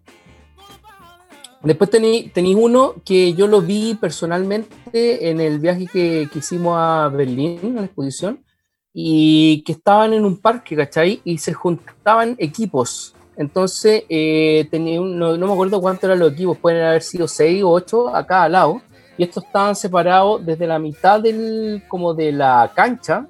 Después 1.62 1.90
tení- 1.90 2.31
tenéis 2.33 2.57
uno 2.61 2.94
que 3.07 3.33
yo 3.33 3.46
lo 3.46 3.62
vi 3.62 3.94
personalmente 3.94 5.31
en 5.31 5.40
el 5.40 5.59
viaje 5.59 5.87
que, 5.90 6.29
que 6.31 6.38
hicimos 6.40 6.74
a 6.79 7.09
Berlín, 7.09 7.77
a 7.79 7.81
la 7.81 7.87
exposición, 7.87 8.44
y 8.92 9.62
que 9.64 9.72
estaban 9.72 10.12
en 10.12 10.24
un 10.27 10.37
parque, 10.37 10.77
¿cachai? 10.77 11.20
Y 11.24 11.38
se 11.38 11.55
juntaban 11.55 12.37
equipos. 12.38 13.14
Entonces, 13.37 14.05
eh, 14.11 14.68
tenía 14.70 15.00
un- 15.00 15.18
no, 15.18 15.37
no 15.38 15.46
me 15.46 15.53
acuerdo 15.55 15.81
cuántos 15.81 16.05
eran 16.05 16.18
los 16.18 16.33
equipos, 16.33 16.59
pueden 16.59 16.85
haber 16.85 17.03
sido 17.03 17.27
seis 17.27 17.62
o 17.62 17.70
ocho 17.70 18.14
a 18.14 18.27
cada 18.27 18.48
lado, 18.48 18.83
y 19.16 19.22
estos 19.24 19.44
estaban 19.44 19.77
separados 19.77 20.44
desde 20.44 20.66
la 20.66 20.79
mitad 20.79 21.20
del, 21.20 21.83
como 21.88 22.14
de 22.14 22.33
la 22.33 22.70
cancha, 22.74 23.27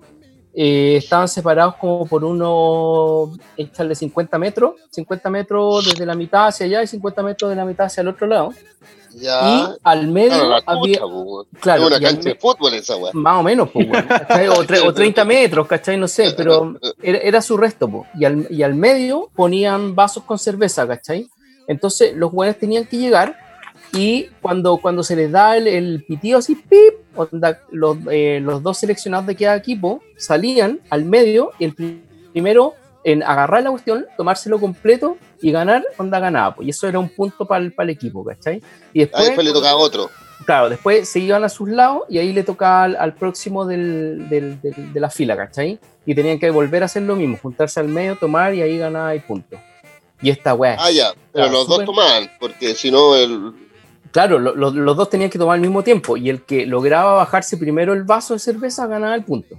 eh, 0.57 0.97
estaban 0.99 1.27
separados 1.29 1.75
como 1.77 2.07
por 2.07 2.25
unos, 2.25 3.31
échale 3.57 3.95
50 3.95 4.39
metros, 4.39 4.75
50 4.91 5.29
metros 5.31 5.85
desde 5.87 6.07
la 6.07 6.15
mitad 6.15 6.47
hacia 6.47 6.67
allá 6.67 6.83
y 6.83 6.87
50 6.87 7.23
metros 7.23 7.51
de 7.51 7.57
la 7.57 7.65
mitad 7.65 7.87
hacia 7.87 8.01
el 8.03 8.09
otro 8.09 8.27
lado. 8.27 8.53
Ya. 9.17 9.49
y 9.49 9.65
al 9.85 10.09
medio 10.09 10.31
claro, 10.31 10.49
la 10.49 10.63
había, 10.67 10.99
claro, 11.61 11.87
una 11.87 12.01
cancha 12.01 12.31
de 12.31 12.35
fútbol 12.35 12.75
esa 12.75 12.97
weá. 12.97 13.13
más 13.15 13.39
o 13.39 13.43
menos, 13.45 13.71
pues, 13.73 13.87
o, 13.89 14.65
tre- 14.65 14.85
o 14.85 14.93
30 14.93 15.25
metros, 15.25 15.69
¿cachai? 15.69 15.97
No 15.97 16.09
sé, 16.09 16.33
pero 16.37 16.75
era, 17.01 17.19
era 17.19 17.41
su 17.41 17.57
resto, 17.57 17.89
po. 17.89 18.07
Y 18.19 18.25
al, 18.25 18.49
y 18.51 18.65
al 18.65 18.75
medio 18.75 19.31
ponían 19.37 19.95
vasos 19.95 20.25
con 20.25 20.37
cerveza, 20.37 20.85
¿cachai? 20.89 21.29
Entonces 21.69 22.13
los 22.17 22.33
güeyes 22.33 22.59
tenían 22.59 22.87
que 22.87 22.97
llegar 22.99 23.39
y 23.97 24.29
cuando, 24.41 24.77
cuando 24.79 25.03
se 25.03 25.17
les 25.17 25.31
da 25.31 25.57
el, 25.57 25.67
el 25.67 26.05
pitido 26.07 26.39
así, 26.39 26.55
¡pip! 26.57 26.95
onda, 27.17 27.61
los, 27.71 27.97
eh, 28.11 28.41
los 28.43 28.63
dos 28.63 28.79
seleccionados 28.79 29.27
de 29.27 29.37
cada 29.37 29.57
equipo 29.57 30.03
salían 30.17 30.81
al 30.91 31.05
medio 31.05 31.53
y 31.59 31.65
el 31.65 31.75
pri- 31.75 32.03
primero 32.33 32.75
en 33.05 33.23
agarrar 33.23 33.63
la 33.63 33.71
cuestión, 33.71 34.07
tomárselo 34.17 34.59
completo 34.59 35.17
y 35.43 35.53
ganar, 35.53 35.85
onda 35.99 36.19
ganaba. 36.19 36.55
Pues, 36.55 36.67
y 36.67 36.71
eso 36.71 36.89
era 36.89 36.99
un 36.99 37.09
punto 37.11 37.47
para 37.47 37.63
el, 37.65 37.91
equipo, 37.91 38.25
¿cachai? 38.25 38.63
Y 38.93 39.03
Ah, 39.03 39.23
después, 39.23 39.45
le 39.47 39.53
toca 39.53 39.71
a 39.71 39.77
otro. 39.77 40.11
Claro, 40.47 40.69
después 40.71 41.09
se 41.09 41.21
iban 41.21 41.45
a 41.45 41.49
sus 41.49 41.69
lados 41.69 42.03
y 42.09 42.19
ahí 42.19 42.33
le 42.33 42.43
tocaba 42.43 42.85
al, 42.85 42.97
al 42.97 43.15
próximo 43.15 43.65
del, 43.67 44.27
del- 44.31 44.61
del- 44.61 44.93
de 44.93 45.01
la 45.01 45.11
fila, 45.11 45.37
¿cachai? 45.37 45.79
Y 46.07 46.15
tenían 46.15 46.39
que 46.39 46.51
volver 46.51 46.83
a 46.83 46.87
hacer 46.87 47.03
lo 47.03 47.15
mismo, 47.15 47.39
juntarse 47.41 47.79
al 47.79 47.89
medio, 47.89 48.17
tomar 48.17 48.55
y 48.55 48.63
ahí 48.63 48.79
ganaba 48.79 49.15
y 49.15 49.21
punto. 49.21 49.57
Y 50.23 50.31
esta 50.31 50.55
weá. 50.55 50.77
Ah, 50.79 50.91
ya. 50.91 51.13
Pero 51.33 51.45
Claro, 51.47 51.53
los 51.53 51.69
dos 51.69 51.85
tomaban, 51.85 52.31
porque 52.41 52.75
si 52.75 52.91
no, 52.91 53.15
el. 53.15 53.53
Claro, 54.15 54.39
lo- 54.39 54.55
lo- 54.55 54.71
los 54.71 54.97
dos 54.97 55.11
tenían 55.11 55.29
que 55.29 55.39
tomar 55.41 55.57
al 55.57 55.61
mismo 55.61 55.83
tiempo 55.83 56.17
y 56.17 56.31
el 56.31 56.43
que 56.43 56.65
lograba 56.67 57.15
bajarse 57.15 57.57
primero 57.57 57.93
el 57.93 58.05
vaso 58.05 58.33
de 58.35 58.39
cerveza 58.41 58.87
ganaba 58.87 59.15
el 59.17 59.25
punto. 59.25 59.59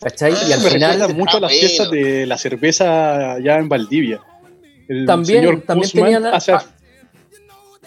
¿Cachai? 0.00 0.34
y 0.48 0.52
al 0.52 0.60
Me 0.60 0.68
final, 0.68 1.14
mucho 1.14 1.36
a 1.38 1.40
las 1.40 1.52
Ah, 1.52 1.54
fiestas 1.58 1.90
de 1.92 2.26
la 2.26 2.36
cerveza 2.36 3.34
allá 3.34 3.56
en 3.58 3.68
Valdivia. 3.68 4.20
el 4.88 5.06
También- 5.06 5.44
señor 5.44 5.60
también 5.62 5.90
tenía 5.92 6.18
la- 6.20 6.30
hace- 6.30 6.52
ah, 6.54 6.64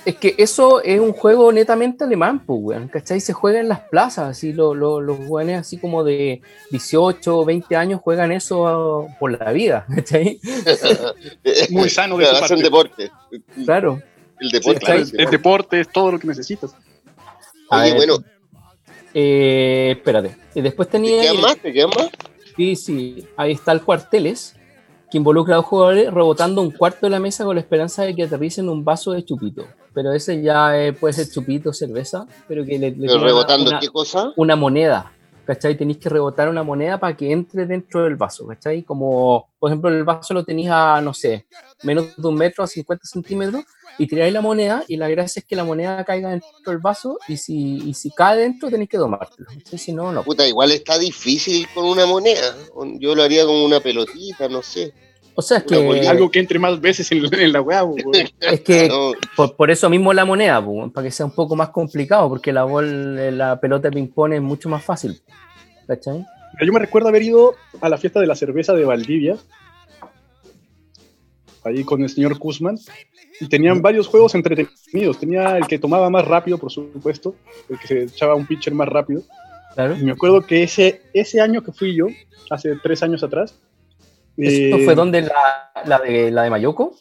Es 0.06 0.16
que 0.16 0.36
eso 0.38 0.82
es 0.82 1.02
un 1.02 1.12
juego 1.12 1.52
netamente 1.52 2.06
alemán, 2.06 2.40
pues, 2.46 2.60
weón. 2.62 2.88
¿Cachai? 2.88 3.20
Se 3.20 3.34
juega 3.34 3.60
en 3.60 3.68
las 3.68 3.82
plazas, 3.82 4.30
así 4.30 4.54
lo- 4.54 4.74
lo- 4.74 5.02
los 5.02 5.18
jóvenes 5.28 5.60
así 5.60 5.78
como 5.78 6.06
de 6.06 6.42
18 6.72 7.40
o 7.40 7.44
20 7.46 7.76
años 7.76 8.00
juegan 8.02 8.32
eso 8.32 9.08
por 9.20 9.38
la 9.38 9.52
vida, 9.52 9.86
¿cachai? 9.94 10.40
Muy 11.72 11.90
sano 11.90 12.18
de 12.18 12.26
su 12.26 12.32
hacen 12.32 12.48
parte. 12.48 12.64
deporte. 12.64 13.12
Claro. 13.66 14.02
El 14.40 14.50
Sí, 14.50 14.58
deporte. 14.58 14.80
claro, 14.86 15.06
sí. 15.06 15.16
el 15.18 15.30
deporte 15.30 15.80
es 15.82 15.92
todo 15.92 16.12
lo 16.12 16.20
que 16.20 16.28
necesitas. 16.28 16.74
A 17.70 17.82
Oye, 17.82 17.90
ver, 17.94 17.96
bueno, 17.98 18.18
Eh, 19.14 19.94
espérate. 19.98 20.38
Y 20.56 20.62
después 20.62 20.88
¿te 20.90 20.94
tenía. 20.94 21.22
quedan 21.22 21.42
más? 21.42 21.58
¿Te 21.58 21.74
quedan 21.74 21.90
más? 21.90 22.10
Sí, 22.56 22.76
sí. 22.76 23.28
Ahí 23.36 23.52
está 23.54 23.72
el 23.72 23.82
cuarteles, 23.82 24.56
que 25.10 25.18
involucra 25.18 25.56
a 25.56 25.58
dos 25.58 25.66
jugadores 25.66 26.14
rebotando 26.14 26.62
un 26.62 26.72
cuarto 26.72 27.06
de 27.06 27.10
la 27.12 27.20
mesa 27.20 27.44
con 27.46 27.56
la 27.56 27.62
esperanza 27.62 28.04
de 28.04 28.16
que 28.16 28.24
aterricen 28.24 28.68
un 28.70 28.84
vaso 28.84 29.12
de 29.14 29.24
chupito. 29.24 29.66
Pero 29.94 30.12
ese 30.14 30.42
ya 30.42 30.78
eh, 30.80 30.94
puede 30.94 31.14
ser 31.14 31.30
chupito, 31.30 31.74
cerveza, 31.74 32.28
pero 32.48 32.64
que 32.66 32.78
le, 32.78 32.92
le 32.92 33.08
Pero 33.08 33.24
rebotando, 33.24 33.70
una, 33.72 33.80
¿qué 33.80 33.88
cosa? 33.90 34.32
una 34.36 34.56
moneda. 34.56 35.12
¿Cachai? 35.48 35.78
Tenéis 35.78 35.98
que 36.00 36.10
rebotar 36.10 36.50
una 36.50 36.62
moneda 36.62 37.00
para 37.00 37.16
que 37.16 37.32
entre 37.32 37.66
dentro 37.66 38.04
del 38.04 38.18
vaso, 38.18 38.46
¿cachai? 38.46 38.84
Como, 38.84 39.48
por 39.58 39.72
ejemplo, 39.72 39.90
el 39.90 40.04
vaso 40.04 40.34
lo 40.34 40.44
tenéis 40.44 40.70
a, 40.70 41.00
no 41.00 41.14
sé, 41.14 41.48
menos 41.84 42.18
de 42.18 42.28
un 42.28 42.36
metro, 42.36 42.66
a 42.66 42.68
50 42.68 43.06
centímetros, 43.08 43.64
y 43.98 44.08
tiráis 44.08 44.34
la 44.34 44.42
moneda, 44.42 44.84
y 44.90 44.98
la 44.98 45.08
gracia 45.08 45.40
es 45.40 45.46
que 45.46 45.56
la 45.56 45.64
moneda 45.64 46.04
caiga 46.04 46.32
dentro 46.32 46.52
del 46.66 46.80
vaso, 46.80 47.18
y 47.30 47.38
si, 47.38 47.78
y 47.78 47.94
si 47.94 48.12
cae 48.12 48.40
dentro, 48.40 48.70
tenéis 48.70 48.90
que 48.90 48.98
tomártelo. 48.98 49.48
¿cachai? 49.48 49.80
Si 49.80 49.94
no, 49.94 50.12
no. 50.12 50.22
Puta, 50.24 50.46
igual 50.46 50.74
está 50.74 51.00
difícil 51.00 51.66
con 51.74 51.86
una 51.86 52.06
moneda. 52.06 52.54
Yo 53.00 53.16
lo 53.16 53.24
haría 53.24 53.46
con 53.46 53.56
una 53.56 53.80
pelotita, 53.80 54.50
no 54.50 54.62
sé. 54.62 54.94
O 55.40 55.44
sea, 55.44 55.60
es 55.60 55.66
que, 55.66 56.08
Algo 56.08 56.32
que 56.32 56.40
entre 56.40 56.58
más 56.58 56.82
veces 56.82 57.12
en, 57.12 57.24
en 57.32 57.52
la 57.54 57.62
weá, 57.62 57.86
es 58.42 58.62
que 58.62 58.88
No, 58.88 59.12
por, 59.36 59.56
por 59.56 59.70
eso 59.70 59.88
mismo 59.88 60.12
la 60.12 60.26
moneda, 60.26 60.66
pues, 60.66 60.92
para 60.92 61.06
que 61.06 61.12
sea 61.12 61.28
un 61.28 61.32
poco 61.32 61.56
más 61.56 61.70
complicado, 61.70 62.28
porque 62.28 62.52
la, 62.52 62.64
bol, 62.64 63.38
la 63.38 63.60
pelota 63.60 63.88
de 63.88 63.94
ping-pong 63.94 64.34
es 64.34 64.42
mucho 64.42 64.68
más 64.68 64.84
fácil. 64.84 65.22
¿Cachai? 65.86 66.26
Yo 66.60 66.74
me 66.74 66.80
recuerdo 66.80 67.10
haber 67.10 67.22
ido 67.22 67.54
a 67.82 67.88
la 67.88 68.00
fiesta 68.00 68.20
de 68.20 68.26
la 68.26 68.36
cerveza 68.36 68.74
de 68.74 68.84
Valdivia, 68.84 69.38
ahí 71.64 71.84
con 71.84 72.02
el 72.02 72.10
señor 72.10 72.40
Kuzman, 72.40 72.80
y 73.40 73.48
tenían 73.48 73.84
varios 73.84 74.08
juegos 74.08 74.34
entretenidos. 74.34 75.20
Tenía 75.20 75.56
el 75.56 75.68
que 75.68 75.78
tomaba 75.78 76.10
más 76.10 76.26
rápido, 76.26 76.58
por 76.58 76.72
supuesto, 76.72 77.36
el 77.70 77.78
que 77.78 77.88
se 77.88 78.04
echaba 78.06 78.34
un 78.34 78.48
pitcher 78.48 78.74
más 78.74 78.90
rápido. 78.90 79.22
Claro. 79.76 79.96
Y 79.96 80.04
me 80.04 80.14
acuerdo 80.14 80.42
que 80.42 80.64
ese, 80.64 81.04
ese 81.14 81.42
año 81.42 81.62
que 81.62 81.72
fui 81.72 81.94
yo, 81.96 82.08
hace 82.50 82.76
tres 82.82 83.04
años 83.04 83.22
atrás, 83.22 83.54
¿Esto 84.38 84.78
eh, 84.78 84.86
fue 84.86 84.96
donde 84.96 85.22
la, 85.24 85.72
la 85.86 86.00
de 86.00 86.32
la 86.32 86.44
de 86.44 86.50
Mayoko? 86.50 86.96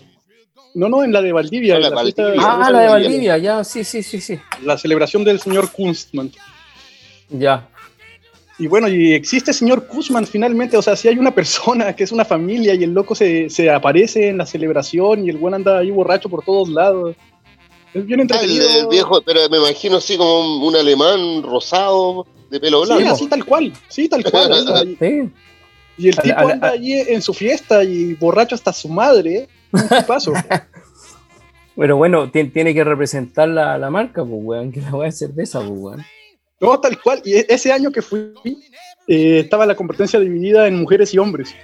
No, 0.74 0.88
no, 0.88 1.02
en 1.04 1.12
la 1.12 1.22
de 1.22 1.32
Valdivia. 1.32 1.76
Ah, 1.76 1.78
la 1.80 1.88
en 1.88 1.94
la, 1.94 2.02
fiesta 2.02 2.22
de 2.22 2.28
Valdivia. 2.36 2.52
Ah, 2.52 2.70
la 2.70 2.80
de 2.80 2.88
Valdivia. 2.88 3.32
Valdivia, 3.32 3.38
ya, 3.38 3.64
sí, 3.64 3.84
sí, 3.84 4.02
sí, 4.02 4.20
sí. 4.20 4.38
La 4.62 4.76
celebración 4.76 5.24
del 5.24 5.40
señor 5.40 5.70
Kunstmann. 5.72 6.30
Ya. 7.30 7.68
Y 8.58 8.68
bueno, 8.68 8.88
y 8.88 9.12
existe 9.12 9.52
señor 9.52 9.86
Kuzman 9.86 10.26
finalmente, 10.26 10.78
o 10.78 10.82
sea, 10.82 10.96
si 10.96 11.08
hay 11.08 11.18
una 11.18 11.34
persona 11.34 11.94
que 11.94 12.04
es 12.04 12.12
una 12.12 12.24
familia 12.24 12.74
y 12.74 12.84
el 12.84 12.92
loco 12.94 13.14
se, 13.14 13.50
se 13.50 13.68
aparece 13.70 14.28
en 14.28 14.38
la 14.38 14.46
celebración 14.46 15.26
y 15.26 15.30
el 15.30 15.36
buen 15.36 15.52
anda 15.52 15.78
ahí 15.78 15.90
borracho 15.90 16.30
por 16.30 16.42
todos 16.42 16.68
lados. 16.70 17.14
Es 17.92 18.06
bien 18.06 18.20
Ah, 18.20 18.22
el, 18.22 18.30
entretenido. 18.50 18.80
el 18.80 18.88
viejo, 18.88 19.20
pero 19.22 19.40
me 19.50 19.58
imagino 19.58 19.98
así 19.98 20.16
como 20.16 20.56
un, 20.58 20.62
un 20.68 20.76
alemán 20.76 21.42
rosado 21.42 22.26
de 22.50 22.58
pelo 22.60 22.84
Sí, 22.86 22.92
blanco. 22.94 23.12
así 23.12 23.26
tal 23.26 23.44
cual, 23.44 23.72
sí, 23.88 24.08
tal 24.08 24.24
cual. 24.24 24.96
Sí. 25.00 25.30
Y 25.98 26.08
el 26.08 26.14
A 26.14 26.16
la- 26.16 26.22
tipo 26.22 26.38
a 26.38 26.44
la- 26.44 26.52
anda 26.54 26.68
allí 26.70 26.92
en 26.94 27.22
su 27.22 27.32
fiesta 27.34 27.82
y 27.84 28.14
borracho 28.14 28.54
hasta 28.54 28.72
su 28.72 28.88
madre. 28.88 29.48
Un 29.72 29.80
tipazo. 29.88 30.32
Pero 31.76 31.96
bueno, 31.96 32.30
ti- 32.30 32.44
tiene 32.44 32.72
que 32.74 32.84
representar 32.84 33.48
la, 33.48 33.76
la 33.78 33.90
marca, 33.90 34.22
pues, 34.24 34.40
weón, 34.42 34.72
que 34.72 34.80
la 34.80 34.94
weá 34.94 35.08
es 35.08 35.18
cerveza, 35.18 35.58
pues, 35.60 35.72
weón. 35.74 36.04
No, 36.60 36.80
tal 36.80 37.00
cual. 37.02 37.20
Y 37.24 37.34
e- 37.34 37.46
ese 37.48 37.70
año 37.72 37.90
que 37.92 38.00
fui, 38.00 38.32
eh, 39.08 39.40
estaba 39.40 39.66
la 39.66 39.74
competencia 39.74 40.18
dividida 40.18 40.66
en 40.68 40.78
mujeres 40.80 41.12
y 41.12 41.18
hombres. 41.18 41.54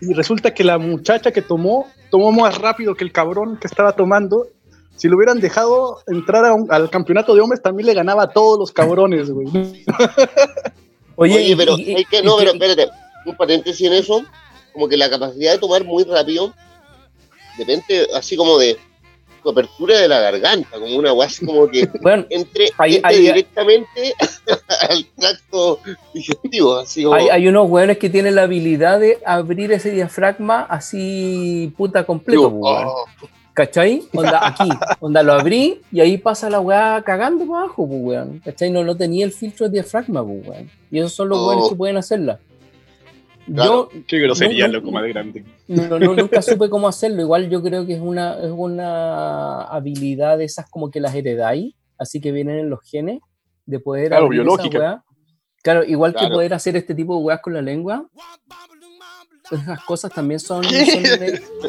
Y 0.00 0.12
resulta 0.12 0.52
que 0.52 0.64
la 0.64 0.76
muchacha 0.78 1.30
que 1.30 1.40
tomó, 1.40 1.86
tomó 2.10 2.32
más 2.32 2.58
rápido 2.58 2.94
que 2.96 3.04
el 3.04 3.12
cabrón 3.12 3.58
que 3.60 3.66
estaba 3.68 3.92
tomando. 3.92 4.48
Si 4.96 5.08
lo 5.08 5.16
hubieran 5.16 5.38
dejado 5.40 6.00
entrar 6.08 6.44
a 6.44 6.52
un- 6.54 6.66
al 6.72 6.90
campeonato 6.90 7.34
de 7.34 7.42
hombres, 7.42 7.62
también 7.62 7.86
le 7.86 7.94
ganaba 7.94 8.24
a 8.24 8.28
todos 8.30 8.58
los 8.58 8.72
cabrones, 8.72 9.30
güey. 9.30 9.46
Oye, 11.16 11.54
pero 11.56 11.78
y- 11.78 11.94
hay 11.94 12.04
que, 12.04 12.22
no, 12.22 12.36
y- 12.36 12.38
pero 12.40 12.52
espérate, 12.52 12.88
un 13.30 13.36
paréntesis 13.36 13.86
en 13.86 13.92
eso, 13.94 14.24
como 14.72 14.88
que 14.88 14.96
la 14.96 15.10
capacidad 15.10 15.52
de 15.52 15.58
tomar 15.58 15.84
muy 15.84 16.04
rápido 16.04 16.52
depende 17.58 18.06
así 18.14 18.36
como 18.36 18.58
de 18.58 18.76
tu 19.42 19.50
apertura 19.50 19.98
de 19.98 20.08
la 20.08 20.20
garganta, 20.20 20.78
como 20.78 20.96
una 20.96 21.12
así 21.24 21.46
como 21.46 21.68
que 21.68 21.88
Bueno, 22.02 22.26
entre, 22.30 22.70
directamente 23.10 24.14
al 24.90 25.06
tracto 25.18 25.80
digestivo, 26.12 26.76
así 26.76 27.04
como 27.04 27.14
hay, 27.16 27.48
unos 27.48 27.70
weones 27.70 27.98
que 27.98 28.10
tienen 28.10 28.34
la 28.34 28.42
habilidad 28.42 29.00
de 29.00 29.18
abrir 29.24 29.72
ese 29.72 29.90
diafragma 29.90 30.62
así 30.62 31.72
puta 31.76 32.04
completo, 32.04 32.52
oh, 32.52 33.06
¿Cachai? 33.56 34.02
Onda 34.12 34.48
aquí, 34.48 34.68
onda 35.00 35.22
lo 35.22 35.32
abrí 35.32 35.80
y 35.90 36.00
ahí 36.00 36.18
pasa 36.18 36.50
la 36.50 36.60
weá 36.60 37.00
cagando 37.00 37.46
para 37.46 37.60
abajo, 37.60 37.88
pues, 37.88 38.00
weón. 38.02 38.42
¿Cachai? 38.44 38.70
No, 38.70 38.84
no 38.84 38.94
tenía 38.94 39.24
el 39.24 39.32
filtro 39.32 39.66
de 39.66 39.72
diafragma, 39.80 40.22
pues, 40.22 40.46
weón. 40.46 40.70
Y 40.90 40.98
esos 40.98 41.14
son 41.14 41.30
los 41.30 41.38
Oh. 41.38 41.48
weones 41.48 41.68
que 41.70 41.74
pueden 41.74 41.96
hacerla. 41.96 42.38
Claro. 43.46 43.90
Yo 43.92 44.00
Qué 44.06 44.18
grosería, 44.18 44.66
No, 44.66 44.74
loco, 44.74 44.90
más 44.90 45.04
grande. 45.06 45.44
no, 45.68 45.98
no- 45.98 46.14
nunca 46.14 46.42
supe 46.42 46.68
cómo 46.68 46.88
hacerlo. 46.88 47.22
Igual 47.22 47.48
yo 47.48 47.62
creo 47.62 47.86
que 47.86 47.94
es 47.94 48.00
una, 48.00 48.34
es 48.40 48.50
una 48.50 49.62
habilidad 49.62 50.38
de 50.38 50.44
esas 50.44 50.68
como 50.68 50.90
que 50.90 51.00
las 51.00 51.14
heredáis, 51.14 51.74
así 51.98 52.20
que 52.20 52.32
vienen 52.32 52.58
en 52.58 52.70
los 52.70 52.80
genes, 52.82 53.20
de 53.64 53.78
poder 53.80 54.08
Claro, 54.08 54.28
biológica. 54.28 54.78
weá. 54.78 55.04
Claro, 55.62 55.84
igual 55.84 56.14
que 56.14 56.28
poder 56.28 56.54
hacer 56.54 56.76
este 56.76 56.94
tipo 56.94 57.16
de 57.18 57.22
weas 57.24 57.40
con 57.40 57.52
la 57.54 57.62
lengua, 57.62 58.06
esas 59.50 59.82
cosas 59.84 60.12
también 60.12 60.40
son, 60.40 60.64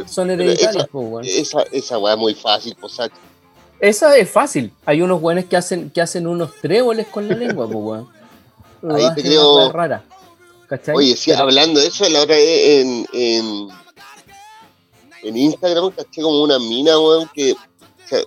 son, 0.05 0.29
hereditarias, 0.31 0.75
esa- 0.75 0.87
pues, 0.87 1.07
weón. 1.09 1.25
esa, 1.25 1.61
esa 1.71 1.97
weá 1.99 2.13
es 2.13 2.19
muy 2.19 2.33
fácil, 2.33 2.75
pues. 2.79 2.97
Esa 3.79 4.15
es 4.17 4.29
fácil. 4.29 4.71
Hay 4.85 5.01
unos 5.03 5.21
weones 5.21 5.45
que 5.45 5.57
hacen, 5.57 5.89
que 5.91 6.01
hacen 6.01 6.25
unos 6.27 6.55
tréboles 6.61 7.07
con 7.07 7.27
la 7.27 7.35
lengua, 7.35 7.65
pues, 7.67 7.77
weón. 7.79 8.07
Ahí 8.95 9.05
Ah, 9.05 9.13
te 9.15 9.21
creo- 9.21 9.71
rara. 9.71 10.03
¿Cachai? 10.67 10.95
Oye, 10.95 11.15
sí, 11.15 11.32
Pero- 11.32 11.43
hablando 11.43 11.80
de 11.80 11.88
eso, 11.88 12.08
la 12.10 12.21
otra 12.21 12.36
vez 12.36 12.82
en, 12.82 13.08
en, 13.13 13.67
en 15.23 15.38
Instagram 15.38 15.91
caché 15.91 16.21
como 16.21 16.41
una 16.43 16.60
mina, 16.60 16.99
weón, 16.99 17.30
que, 17.34 17.56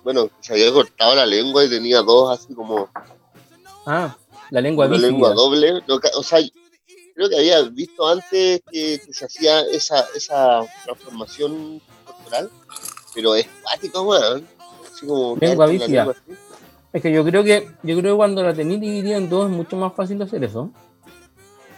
bueno, 0.05 0.31
se 0.41 0.53
había 0.55 0.73
cortado 0.73 1.15
la 1.15 1.27
lengua 1.27 1.65
y 1.65 1.71
tenía 1.71 2.03
dos 2.03 2.39
así 2.39 2.55
como 2.55 2.89
Ah, 3.87 4.17
la 4.51 4.61
lengua 4.61 4.87
bífida. 4.87 5.07
lengua 5.09 5.33
doble. 5.35 5.83
O 6.17 6.23
sea, 6.23 6.39
creo 7.15 7.29
que 7.29 7.37
había 7.37 7.63
visto 7.63 8.07
antes 8.07 8.61
que, 8.71 9.01
que 9.05 9.13
se 9.13 9.25
hacía 9.25 9.61
esa, 9.63 10.05
esa 10.15 10.61
transformación 10.85 11.81
corporal, 12.05 12.51
pero 13.15 13.35
es 13.35 13.47
cuático, 13.63 14.03
weón. 14.03 14.47
Así 14.93 15.07
como 15.07 15.37
Lengua 15.41 15.67
la 15.67 15.73
bífida. 15.73 16.15
Es 16.93 17.03
que 17.03 17.13
yo 17.13 17.25
creo 17.25 17.45
que 17.45 17.71
yo 17.83 17.97
creo 17.99 18.15
que 18.15 18.17
cuando 18.17 18.43
la 18.43 18.53
tenéis 18.53 18.81
dividida 18.81 19.17
en 19.17 19.29
dos 19.31 19.49
es 19.49 19.57
mucho 19.57 19.77
más 19.77 19.95
fácil 19.95 20.21
hacer 20.23 20.43
eso. 20.45 20.71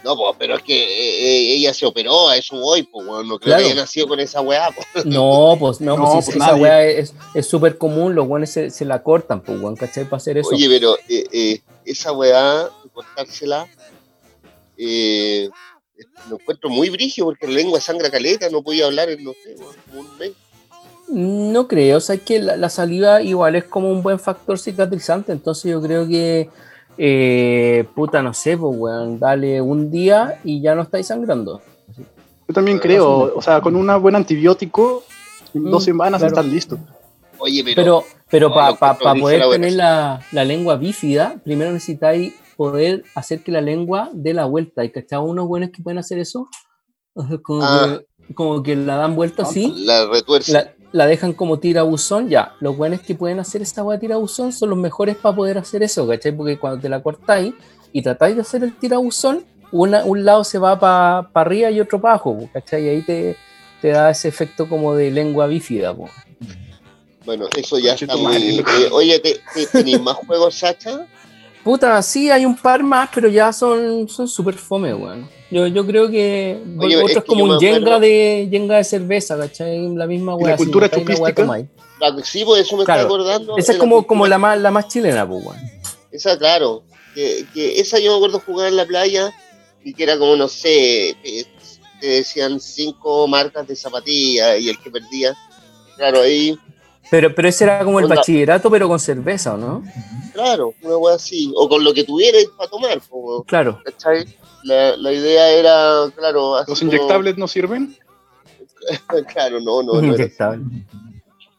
No, 0.03 0.15
pues, 0.17 0.35
pero 0.37 0.55
es 0.57 0.63
que 0.63 0.73
eh, 0.83 1.25
eh, 1.53 1.53
ella 1.55 1.73
se 1.73 1.85
operó, 1.85 2.27
a 2.29 2.35
eso 2.37 2.57
voy, 2.57 2.83
pues, 2.83 3.07
weón. 3.07 3.27
No 3.27 3.39
creo 3.39 3.55
Claro. 3.55 3.63
que 3.63 3.71
haya 3.71 3.81
nacido 3.81 4.07
con 4.07 4.19
esa 4.19 4.41
weá, 4.41 4.69
pues. 4.71 5.05
No, 5.05 5.55
pues 5.59 5.79
no, 5.81 5.95
No, 5.97 6.03
pues, 6.11 6.25
pues 6.25 6.35
esa 6.35 6.47
nadie. 6.47 6.61
weá 6.63 6.83
es 6.85 7.13
es 7.33 7.47
súper 7.47 7.77
común, 7.77 8.13
los 8.15 8.27
weones 8.27 8.51
se, 8.51 8.69
se 8.69 8.83
la 8.85 9.01
cortan, 9.01 9.41
pues 9.41 9.59
weón, 9.59 9.75
¿cachai? 9.75 10.03
Para 10.05 10.17
hacer 10.17 10.37
eso. 10.37 10.49
Oye, 10.49 10.67
pero 10.67 10.97
eh, 11.07 11.25
eh, 11.31 11.61
esa 11.85 12.11
weá, 12.11 12.69
cortársela, 12.93 13.67
eh, 14.77 15.49
lo 16.29 16.35
encuentro 16.39 16.69
muy 16.69 16.89
brigio 16.89 17.25
porque 17.25 17.47
la 17.47 17.53
lengua 17.53 17.79
sangra 17.79 18.09
caleta, 18.09 18.49
no 18.49 18.61
podía 18.61 18.85
hablar 18.85 19.09
en, 19.09 19.23
no 19.23 19.31
sé, 19.43 19.55
weón, 19.57 19.75
como 19.87 19.99
un 20.01 20.17
mes. 20.17 20.31
No 21.09 21.67
creo, 21.67 21.97
o 21.97 22.01
sea, 22.01 22.15
es 22.15 22.21
que 22.21 22.39
la, 22.39 22.55
la 22.57 22.69
saliva 22.69 23.21
igual 23.21 23.55
es 23.55 23.65
como 23.65 23.89
un 23.91 24.01
buen 24.01 24.19
factor 24.19 24.57
cicatrizante, 24.57 25.31
entonces 25.31 25.71
yo 25.71 25.81
creo 25.81 26.07
que, 26.07 26.49
eh, 26.97 27.85
puta, 27.95 28.21
no 28.21 28.33
sé, 28.33 28.57
pues 28.57 28.75
weón, 28.77 29.19
dale 29.19 29.61
un 29.61 29.89
día 29.91 30.39
y 30.43 30.61
ya 30.61 30.75
no 30.75 30.83
estáis 30.83 31.07
sangrando. 31.07 31.61
Yo 32.47 32.53
también 32.53 32.79
creo, 32.79 33.33
o 33.35 33.41
sea, 33.41 33.61
con 33.61 33.75
un 33.75 34.01
buen 34.01 34.15
antibiótico, 34.15 35.03
en 35.53 35.63
dos 35.69 35.83
Mm, 35.83 35.85
semanas 35.85 36.19
claro. 36.21 36.35
estás 36.35 36.45
listo. 36.51 36.77
Oye, 37.39 37.63
pero, 37.63 37.75
Pero, 37.75 38.03
pero 38.29 38.49
No, 38.49 38.55
para 38.55 38.97
poder 39.19 39.39
la 39.39 39.49
tener 39.49 39.73
la, 39.73 40.21
la 40.31 40.43
lengua 40.45 40.75
bífida, 40.77 41.41
primero 41.43 41.71
necesitáis 41.71 42.33
poder 42.55 43.03
hacer 43.15 43.41
que 43.43 43.51
la 43.51 43.61
lengua 43.61 44.09
dé 44.13 44.33
la 44.33 44.45
vuelta. 44.45 44.83
¿Y 44.83 44.91
cachai? 44.91 45.19
unos 45.19 45.47
buenos 45.47 45.71
que 45.71 45.81
pueden 45.81 45.97
hacer 45.97 46.19
eso? 46.19 46.47
Como, 47.43 47.63
Ah. 47.63 47.99
que, 48.27 48.33
como 48.33 48.63
que 48.63 48.75
la 48.75 48.95
dan 48.97 49.15
vuelta 49.15 49.43
así, 49.43 49.73
la 49.85 50.05
retuerce. 50.07 50.53
la, 50.53 50.73
la 50.93 51.05
dejan 51.07 51.33
como 51.33 51.59
tirabuzón, 51.59 52.29
ya. 52.29 52.53
Los 52.61 52.77
buenos 52.77 53.01
que 53.01 53.15
pueden 53.15 53.39
hacer 53.41 53.61
esta 53.61 53.83
hueá 53.83 53.99
tirabuzón 53.99 54.53
son 54.53 54.69
los 54.69 54.77
mejores 54.79 55.17
para 55.17 55.35
poder 55.35 55.57
hacer 55.57 55.83
eso, 55.83 56.07
¿cachai? 56.07 56.31
Porque 56.31 56.57
cuando 56.57 56.79
te 56.79 56.87
la 56.87 57.03
cortáis 57.03 57.53
y 57.91 58.01
tratáis 58.01 58.35
de 58.35 58.41
hacer 58.43 58.63
el 58.63 58.73
tirabuzón, 58.77 59.43
una, 59.71 60.05
un 60.05 60.23
lado 60.23 60.43
se 60.45 60.57
va 60.59 60.79
para 60.79 61.29
arriba 61.33 61.69
y 61.71 61.81
otro 61.81 61.99
para 61.99 62.13
abajo, 62.13 62.47
¿cachai? 62.53 62.85
Y 62.85 62.89
ahí 62.89 63.01
te, 63.01 63.35
te 63.81 63.89
da 63.89 64.11
ese 64.11 64.27
efecto 64.29 64.69
como 64.69 64.95
de 64.95 65.11
lengua 65.11 65.47
bífida, 65.47 65.93
po. 65.93 66.09
Bueno, 67.25 67.47
eso 67.57 67.79
ya 67.79 67.93
está 67.93 68.15
muy. 68.17 68.35
eh, 68.59 68.89
oye, 68.91 69.19
¿te, 69.19 69.39
te- 69.53 69.65
tenéis 69.67 69.99
más 70.01 70.15
juegos, 70.17 70.55
Sacha? 70.55 71.07
Puta, 71.63 72.01
sí, 72.01 72.29
hay 72.29 72.45
un 72.45 72.57
par 72.57 72.83
más, 72.83 73.09
pero 73.13 73.29
ya 73.29 73.53
son 73.53 74.07
son 74.09 74.27
súper 74.27 74.55
fome, 74.55 74.93
weón. 74.93 75.29
Yo, 75.49 75.67
yo 75.67 75.85
creo 75.85 76.09
que 76.09 76.59
Oye, 76.79 76.97
otro 76.97 77.19
es 77.19 77.23
como 77.25 77.43
un 77.45 77.59
Jenga 77.59 77.99
de, 77.99 78.47
Jenga 78.51 78.77
de 78.77 78.83
cerveza, 78.83 79.37
¿cachai? 79.37 79.87
La 79.95 80.07
misma 80.07 80.33
¿Y 80.33 80.39
la 80.39 80.43
weá. 80.45 80.57
si 80.57 80.63
cultura 80.63 80.87
la 80.87 80.97
weá, 80.97 81.05
chupística? 81.05 81.45
La- 81.99 82.23
sí, 82.23 82.43
por 82.43 82.57
eso 82.57 82.75
me 82.75 82.83
Claro. 82.83 83.01
está 83.01 83.13
acordando. 83.13 83.57
Esa 83.57 83.71
es 83.73 83.77
como, 83.77 83.97
cultura- 83.97 84.07
como 84.07 84.27
la, 84.27 84.37
más, 84.37 84.59
la 84.59 84.71
más 84.71 84.87
chilena, 84.89 85.27
pues, 85.29 85.45
weón. 85.45 85.57
Esa, 86.11 86.37
claro. 86.37 86.83
Que, 87.15 87.45
que 87.53 87.79
esa 87.79 87.99
yo 87.99 88.11
me 88.11 88.17
acuerdo 88.17 88.39
jugar 88.45 88.67
en 88.69 88.75
la 88.77 88.85
playa 88.85 89.31
y 89.83 89.93
que 89.93 90.03
era 90.03 90.17
como, 90.17 90.35
no 90.35 90.47
sé, 90.47 91.15
te, 91.23 91.45
te 92.01 92.07
decían 92.07 92.59
cinco 92.59 93.27
marcas 93.27 93.67
de 93.67 93.75
zapatillas 93.75 94.59
y 94.59 94.69
el 94.69 94.79
que 94.79 94.89
perdía. 94.91 95.33
Claro, 95.95 96.21
ahí, 96.21 96.57
Pero, 97.13 97.35
pero 97.35 97.47
ese 97.47 97.65
era 97.65 97.85
como 97.85 97.99
el 97.99 98.05
Onda. 98.05 98.15
bachillerato, 98.15 98.71
pero 98.71 98.87
con 98.87 98.99
cerveza, 98.99 99.53
¿o 99.53 99.57
no? 99.57 99.83
claro, 100.33 100.73
una 100.81 100.97
wea 100.97 101.13
así. 101.13 101.53
O 101.55 101.69
con 101.69 101.83
lo 101.83 101.93
que 101.93 102.03
tuvierais 102.03 102.47
para 102.57 102.67
tomar, 102.71 102.99
Claro. 103.45 103.79
¿cachai? 103.85 104.25
La, 104.63 104.97
la 104.97 105.13
idea 105.13 105.47
era, 105.51 106.09
claro, 106.15 106.55
así 106.55 106.71
¿Los 106.71 106.79
como- 106.79 106.91
inyectables 106.91 107.37
no 107.37 107.47
sirven? 107.47 107.95
Claro, 109.31 109.59
no, 109.59 109.83
no. 109.83 109.93
no 109.93 109.99
era- 109.99 110.07
Inyectable. 110.23 110.63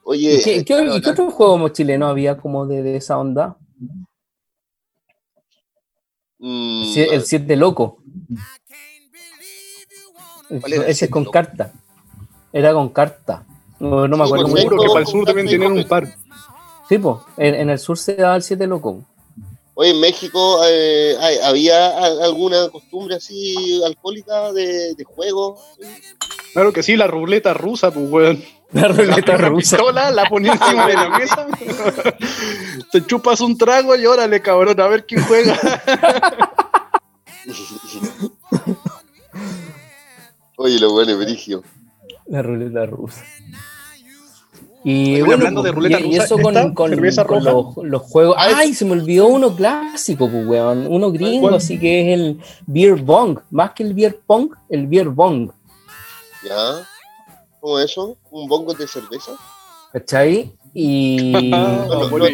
Oye, 0.02 0.34
¿Y 0.34 0.42
qué, 0.42 0.56
eh, 0.56 0.58
qué- 0.58 0.64
claro, 0.64 0.96
y 0.96 1.00
qué 1.00 1.10
otro 1.10 1.30
juego 1.30 1.68
chileno 1.68 2.08
había 2.08 2.36
como 2.36 2.66
de, 2.66 2.82
de 2.82 2.96
esa 2.96 3.16
onda? 3.16 3.56
mm, 6.40 6.92
Sí, 6.92 7.00
el 7.00 7.22
7 7.24 7.54
loco. 7.54 7.98
¿Cuál 10.48 10.72
era 10.72 10.84
el 10.84 10.90
Ese 10.90 11.04
es 11.04 11.10
con 11.12 11.22
Loco? 11.22 11.30
carta. 11.32 11.72
Era 12.52 12.72
con 12.72 12.88
carta. 12.88 13.46
No, 13.80 14.06
no 14.08 14.16
me 14.16 14.24
acuerdo 14.24 14.48
pues, 14.48 14.64
muy 14.64 14.68
bien. 14.76 14.80
que 14.80 14.88
para 14.88 15.00
el 15.00 15.06
sur 15.06 15.28
y 15.28 15.46
tener 15.46 15.72
un 15.72 15.84
par. 15.84 16.06
Sí, 16.88 16.98
pues, 16.98 17.16
en, 17.36 17.54
en 17.54 17.70
el 17.70 17.78
sur 17.78 17.98
se 17.98 18.14
daba 18.14 18.36
el 18.36 18.42
7 18.42 18.66
loco. 18.66 19.02
Oye, 19.74 19.90
en 19.90 20.00
México 20.00 20.60
eh, 20.68 21.16
hay- 21.20 21.38
había 21.38 21.96
alguna 22.22 22.68
costumbre 22.68 23.16
así 23.16 23.82
alcohólica 23.84 24.52
de, 24.52 24.94
de 24.94 25.04
juego. 25.04 25.58
Claro 26.52 26.72
que 26.72 26.82
sí, 26.84 26.94
la 26.96 27.08
ruleta 27.08 27.52
rusa, 27.54 27.90
pues, 27.90 28.08
weón. 28.08 28.42
La 28.72 28.88
ruleta 28.88 29.34
Una 29.36 29.48
rusa. 29.48 29.76
pistola, 29.76 30.10
la 30.12 30.24
ponía 30.28 30.52
encima 30.52 30.86
de 30.86 30.94
la 30.94 31.08
mesa. 31.18 31.46
Te 32.92 33.04
chupas 33.06 33.40
un 33.40 33.56
trago 33.58 33.94
y 33.96 34.04
órale, 34.06 34.40
cabrón, 34.42 34.80
a 34.80 34.86
ver 34.88 35.04
quién 35.06 35.22
juega. 35.24 35.56
Oye, 40.56 40.78
lo 40.78 40.92
bueno 40.92 41.12
es 41.12 41.18
brigio. 41.18 41.62
La 42.26 42.42
ruleta 42.42 42.86
rusa. 42.86 43.22
Y 44.86 45.20
bueno, 45.20 45.34
hablando 45.36 45.62
de 45.62 45.72
ruleta 45.72 45.98
y, 45.98 46.12
y 46.12 46.16
eso 46.16 46.36
con, 46.38 46.54
los, 47.42 47.76
los 47.82 48.02
juegos. 48.02 48.36
Ah, 48.38 48.52
¡Ay! 48.56 48.74
Se 48.74 48.84
me 48.84 48.92
olvidó 48.92 49.28
uno 49.28 49.56
clásico, 49.56 50.30
pues, 50.30 50.46
weón. 50.46 50.86
Uno 50.88 51.10
gringo, 51.10 51.48
¿Cuál? 51.48 51.54
así 51.54 51.80
que 51.80 52.12
es 52.12 52.20
el 52.20 52.40
Beer 52.66 52.96
Bong. 52.96 53.38
Más 53.50 53.72
que 53.72 53.82
el 53.82 53.94
Beer 53.94 54.20
Pong, 54.26 54.50
el 54.68 54.86
Beer 54.86 55.08
Bong. 55.08 55.50
¿Ya? 56.46 56.86
¿Cómo 57.60 57.78
eso? 57.78 58.18
¿Un 58.30 58.46
bongo 58.46 58.74
de 58.74 58.86
cerveza? 58.86 59.32
¿Cachai? 59.92 60.52
Y. 60.74 61.32
No, 61.50 62.10
no, 62.10 62.18
no. 62.18 62.26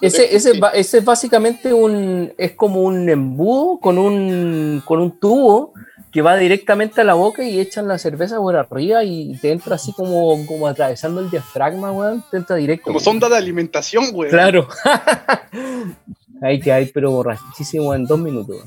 Ese, 0.00 0.36
ese, 0.36 0.60
ese 0.74 0.98
es 0.98 1.04
básicamente 1.04 1.72
un, 1.72 2.32
es 2.36 2.52
como 2.52 2.82
un 2.82 3.08
embudo 3.08 3.78
con 3.80 3.96
un, 3.96 4.82
con 4.84 5.00
un 5.00 5.18
tubo 5.18 5.72
que 6.16 6.22
va 6.22 6.34
directamente 6.38 7.02
a 7.02 7.04
la 7.04 7.12
boca 7.12 7.44
y 7.44 7.60
echan 7.60 7.86
la 7.88 7.98
cerveza 7.98 8.38
por 8.38 8.56
arriba 8.56 9.04
y 9.04 9.36
te 9.36 9.52
entra 9.52 9.74
así 9.74 9.92
como, 9.92 10.46
como 10.46 10.66
atravesando 10.66 11.20
el 11.20 11.28
diafragma, 11.28 11.92
weón, 11.92 12.24
te 12.30 12.38
entra 12.38 12.56
directo. 12.56 12.84
Como 12.86 13.00
sonda 13.00 13.28
de 13.28 13.36
alimentación, 13.36 14.06
weón. 14.14 14.30
Claro. 14.30 14.66
Ahí 16.40 16.58
que 16.58 16.72
hay, 16.72 16.86
pero 16.86 17.10
borrachísimo 17.10 17.94
en 17.94 18.06
dos 18.06 18.18
minutos. 18.18 18.62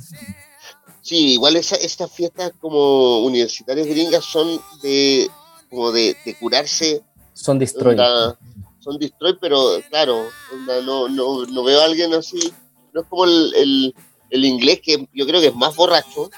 Sí, 1.02 1.34
igual 1.34 1.56
esa, 1.56 1.76
estas 1.78 2.12
fiestas 2.12 2.52
como 2.62 3.26
universitarias 3.26 3.88
gringas 3.88 4.26
son 4.26 4.62
de 4.84 5.28
como 5.72 5.92
de, 5.92 6.16
de 6.24 6.36
curarse, 6.36 7.02
Son 7.34 7.58
destroy. 7.58 7.94
onda, 7.94 8.38
son 8.78 9.00
destroy, 9.00 9.36
pero 9.42 9.80
claro, 9.90 10.28
onda, 10.54 10.82
no, 10.84 11.10
no, 11.10 11.48
no 11.48 11.64
veo 11.64 11.82
a 11.82 11.86
alguien 11.86 12.14
así, 12.14 12.54
no 12.94 13.02
es 13.02 13.08
como 13.08 13.26
el, 13.26 13.54
el, 13.56 13.96
el 14.30 14.46
inglés 14.46 14.82
que 14.84 15.10
yo 15.16 15.26
creo 15.26 15.42
que 15.42 15.48
es 15.48 15.56
más 15.56 15.76
borracho, 15.76 16.30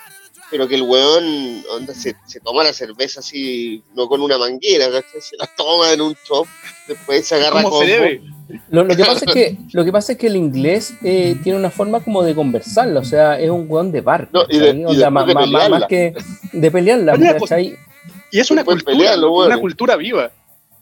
pero 0.52 0.68
que 0.68 0.76
el 0.76 0.84
weón 0.84 1.64
onda, 1.72 1.94
se, 1.96 2.16
se 2.28 2.40
toma 2.42 2.64
la 2.64 2.74
cerveza 2.74 3.22
así, 3.22 3.82
no 3.96 4.08
con 4.08 4.22
una 4.22 4.38
manguera, 4.38 4.86
se 5.20 5.38
la 5.38 5.50
toma 5.58 5.92
en 5.94 6.02
un 6.02 6.14
chop, 6.28 6.46
después 6.88 7.26
se 7.26 7.36
agarra 7.36 7.64
¿Cómo 7.64 7.80
se 7.82 7.88
combo. 7.88 8.04
debe? 8.04 8.22
Lo, 8.70 8.84
lo 8.84 8.96
que 8.96 9.06
pasa 9.06 9.26
es 9.26 9.34
que, 9.34 9.58
lo 9.72 9.86
que 9.86 9.92
pasa 9.94 10.12
es 10.12 10.18
que 10.18 10.28
el 10.28 10.36
inglés 10.36 10.94
eh, 11.04 11.38
tiene 11.42 11.58
una 11.58 11.72
forma 11.72 12.02
como 12.04 12.22
de 12.22 12.36
conversarla, 12.36 13.00
o 13.00 13.06
sea, 13.06 13.40
es 13.40 13.50
un 13.50 13.66
weón 13.70 13.92
de 13.94 14.02
bar. 14.02 14.28
No, 14.34 14.44
y 14.50 14.58
de- 14.60 14.66
¿cachai? 14.68 14.82
y 14.82 14.86
O 14.86 14.94
sea, 14.94 15.10
más, 15.10 15.26
de 15.26 15.34
más- 15.34 15.48
más- 15.50 15.70
más 15.70 15.88
pelearla. 15.88 15.88
que 15.88 16.14
de 16.52 16.72
pelearla, 16.72 17.14
pues. 17.40 17.52
Y 18.34 18.40
es 18.40 18.52
una 18.52 18.64
cultura, 18.64 18.92
pelean 18.94 19.22
los 19.22 19.30
loco, 19.30 19.46
una 19.46 19.58
cultura 19.58 19.96
viva. 19.96 20.32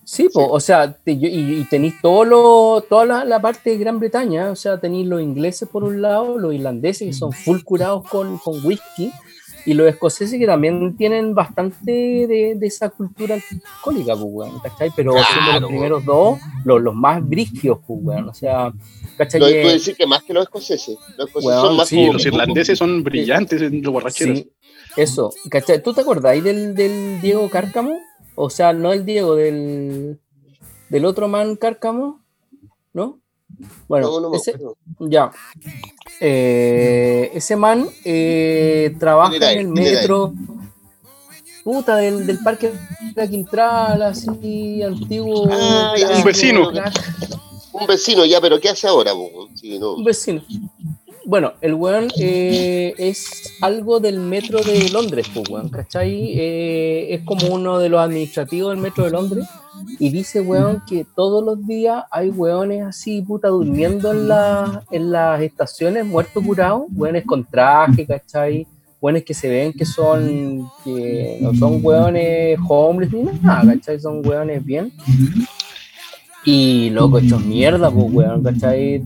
Sí, 0.04 0.28
po, 0.34 0.48
o 0.50 0.60
sea, 0.60 0.92
te- 0.92 1.20
yo- 1.20 1.28
y, 1.30 1.60
y 1.62 1.64
tenéis 1.66 1.94
todo 2.02 2.24
lo, 2.24 2.84
toda 2.90 3.06
la, 3.06 3.26
la 3.26 3.40
parte 3.40 3.70
de 3.70 3.78
Gran 3.78 4.00
Bretaña, 4.00 4.50
o 4.50 4.56
sea, 4.56 4.80
tenéis 4.80 5.06
los 5.06 5.22
ingleses 5.22 5.70
por 5.70 5.84
un 5.84 6.02
lado, 6.02 6.40
los 6.40 6.52
irlandeses 6.56 7.08
que 7.10 7.14
son 7.14 7.32
full 7.32 7.60
curados 7.64 8.08
con, 8.10 8.40
con 8.40 8.66
whisky, 8.66 9.12
y 9.70 9.74
los 9.74 9.88
escoceses 9.88 10.40
que 10.40 10.46
también 10.46 10.96
tienen 10.98 11.34
bastante 11.36 11.92
de, 12.28 12.56
de 12.58 12.68
esa 12.68 12.90
cultura 12.90 13.36
alcohólica, 13.36 14.16
pues, 14.16 14.52
¿cachai? 14.64 14.92
Pero 14.96 15.12
Claro, 15.14 15.28
siendo 15.34 15.60
los 15.62 15.70
primeros 15.70 16.06
dos, 16.06 16.40
los, 16.66 16.82
los 16.82 16.96
más 16.96 17.28
brigios, 17.28 17.80
pues, 17.86 18.00
weón, 18.02 18.30
o 18.30 18.34
sea, 18.34 18.72
¿cachai? 19.18 19.40
Lo 19.40 19.48
puedo 19.48 19.70
decir 19.74 19.96
que 19.96 20.08
más 20.08 20.24
que 20.24 20.34
los 20.34 20.44
escoceses. 20.44 20.98
Los 21.18 21.28
escoceses 21.28 21.46
Weón, 21.46 21.68
son 21.68 21.78
más 21.78 21.88
sí, 21.88 21.96
como- 21.98 22.14
los 22.14 22.26
irlandeses 22.26 22.78
son 22.80 23.04
brillantes 23.04 23.62
en 23.62 23.82
los 23.84 23.94
borracheros. 23.94 24.38
Sí, 24.40 24.52
eso, 24.98 25.32
¿cachai? 25.50 25.82
¿Tú 25.84 25.94
te 25.94 26.02
acordáis 26.02 26.44
del, 26.44 26.74
del 26.76 27.22
Diego 27.22 27.50
Cárcamo? 27.50 28.00
O 28.36 28.50
sea, 28.50 28.74
no 28.74 28.92
el 28.94 29.06
Diego, 29.06 29.36
del, 29.36 30.20
del 30.90 31.06
otro 31.06 31.28
man 31.28 31.56
Cárcamo, 31.58 32.22
¿no? 32.94 33.20
Bueno, 33.88 34.08
No, 34.08 34.20
no 34.22 34.30
me 34.30 34.38
ese, 34.38 34.56
ya. 35.00 35.32
Eh, 36.20 37.32
ese 37.34 37.56
man 37.56 37.88
eh, 38.04 38.96
trabaja 39.00 39.32
¿Quién 39.32 39.44
era 39.44 39.52
en 39.54 39.60
el 39.60 39.68
metro. 39.70 40.34
Puta, 41.64 41.98
del, 41.98 42.26
del 42.26 42.40
parque 42.40 42.72
de 43.16 43.30
Quintral, 43.30 44.02
así, 44.02 44.82
antiguo. 44.82 45.48
Ah, 45.52 45.94
Un 46.18 46.24
vecino. 46.24 46.72
Un 47.74 47.88
vecino 47.88 48.26
ya, 48.26 48.42
pero 48.42 48.60
¿qué 48.60 48.70
hace 48.70 48.88
ahora? 48.88 49.12
Sí, 49.56 49.78
no. 49.78 49.94
Un 49.94 50.04
vecino. 50.04 50.42
Bueno, 51.26 51.54
el 51.62 51.76
weón 51.76 52.08
eh, 52.18 52.96
es 52.98 53.54
algo 53.62 54.00
del 54.00 54.20
metro 54.20 54.62
de 54.64 54.90
Londres, 54.90 55.28
pues, 55.32 55.48
weón, 55.48 55.70
¿cachai? 55.70 56.32
Eh, 56.34 57.14
es 57.14 57.22
como 57.24 57.48
uno 57.54 57.78
de 57.78 57.90
los 57.90 58.00
administrativos 58.02 58.72
del 58.72 58.80
metro 58.80 59.04
de 59.04 59.12
Londres 59.12 59.46
y 60.00 60.10
dice, 60.10 60.42
weón, 60.42 60.82
que 60.88 61.06
todos 61.16 61.44
los 61.44 61.66
días 61.68 62.04
hay 62.12 62.30
weones 62.30 62.84
así, 62.86 63.22
puta, 63.22 63.50
durmiendo 63.50 64.12
en, 64.12 64.28
la, 64.28 64.84
en 64.92 65.12
las 65.12 65.42
estaciones, 65.42 66.06
muertos 66.06 66.44
curados, 66.46 66.84
weones 66.94 67.26
con 67.26 67.44
traje, 67.46 68.06
¿cachai? 68.06 68.66
Weones 69.02 69.24
que 69.24 69.34
se 69.34 69.48
ven 69.50 69.72
que 69.74 69.86
son, 69.86 70.70
que 70.84 71.38
no 71.42 71.54
son 71.56 71.80
weones 71.84 72.60
homeless 72.68 73.12
ni 73.14 73.24
nada, 73.24 73.74
¿cachai? 73.74 74.00
Son 74.00 74.26
weones 74.26 74.64
bien. 74.66 74.92
Y 76.46 76.90
loco, 76.92 77.20
hechos 77.20 77.44
mierda, 77.46 77.92
pues, 77.92 78.06
weón, 78.14 78.42
¿cachai? 78.44 79.04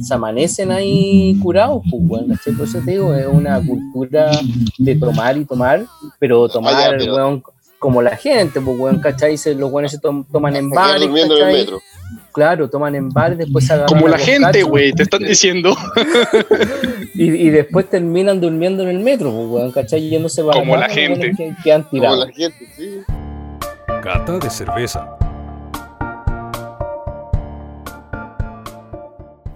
Se 0.00 0.14
amanecen 0.14 0.70
ahí 0.70 1.36
curados, 1.42 1.82
pues, 1.90 2.02
weón, 2.06 2.28
¿cachai? 2.28 2.52
Por 2.54 2.66
eso 2.66 2.78
te 2.84 2.92
digo, 2.92 3.12
es 3.12 3.26
una 3.26 3.60
cultura 3.60 4.30
de 4.78 4.96
tomar 4.96 5.36
y 5.36 5.44
tomar, 5.44 5.84
pero 6.20 6.48
tomar, 6.48 6.74
Ah, 6.76 6.80
ya, 6.92 6.96
pero- 6.96 7.14
weón, 7.16 7.42
como 7.80 8.00
la 8.02 8.14
gente, 8.16 8.60
pues, 8.60 8.78
weón, 8.78 9.00
¿cachai? 9.00 9.36
Se- 9.36 9.54
los 9.56 9.72
weones 9.72 9.90
se 9.90 9.98
tom- 9.98 10.24
toman 10.30 10.54
en 10.54 10.70
bares, 10.70 11.00
durmiendo 11.00 11.36
en 11.36 11.48
el 11.48 11.56
metro. 11.56 11.80
Claro, 12.32 12.68
toman 12.70 12.94
en 12.94 13.08
bares, 13.08 13.38
después 13.38 13.66
se 13.66 13.72
agarran 13.72 13.88
Como 13.88 14.06
la 14.06 14.18
gente, 14.18 14.62
güey, 14.62 14.92
te 14.92 15.02
están 15.02 15.22
diciendo. 15.24 15.74
Y, 17.14 17.24
y 17.24 17.50
después 17.50 17.88
terminan 17.90 18.40
durmiendo 18.40 18.82
en 18.84 18.90
el 18.90 18.98
metro, 19.00 19.32
pues, 19.32 19.46
weón, 19.48 19.72
¿cachai? 19.72 20.08
Yéndose 20.08 20.44
para 20.44 20.60
Como 20.60 20.76
la 20.76 20.88
gente. 20.88 21.32
Que, 21.36 21.54
que 21.64 21.72
han 21.72 21.82
Como 21.82 21.90
tirado. 21.90 22.24
la 22.26 22.32
gente, 22.32 22.68
sí. 22.76 23.00
Cata 24.02 24.38
de 24.38 24.50
cerveza. 24.50 25.16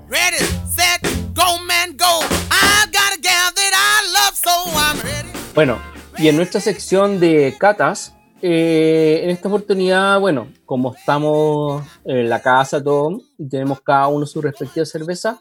Ready, 0.09 0.45
set, 0.67 1.01
go, 1.35 1.59
man, 1.67 1.97
go. 1.97 2.21
I've 2.51 2.91
got 2.93 3.13
a 3.17 3.21
gal 3.21 3.51
that 3.55 3.73
I 3.75 4.13
love, 4.17 4.35
so 4.35 4.51
I'm 4.75 4.99
ready. 5.05 5.29
Bueno, 5.55 5.79
y 6.19 6.29
en 6.29 6.37
nuestra 6.37 6.61
sección 6.61 7.19
de 7.19 7.55
catas, 7.59 8.15
eh, 8.41 9.23
en 9.25 9.31
esta 9.31 9.49
oportunidad, 9.49 10.21
bueno, 10.21 10.49
como 10.65 10.95
estamos 10.95 11.83
en 12.05 12.29
la 12.29 12.41
casa, 12.41 12.83
todo, 12.83 13.21
y 13.39 13.49
tenemos 13.49 13.81
cada 13.81 14.09
uno 14.09 14.27
su 14.27 14.41
respectiva 14.41 14.85
cerveza, 14.85 15.41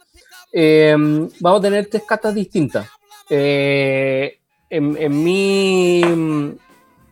eh, 0.51 0.95
vamos 1.39 1.59
a 1.59 1.61
tener 1.61 1.87
tres 1.87 2.03
catas 2.07 2.33
distintas. 2.33 2.87
Eh, 3.29 4.39
en, 4.69 5.23
mi, 5.23 6.01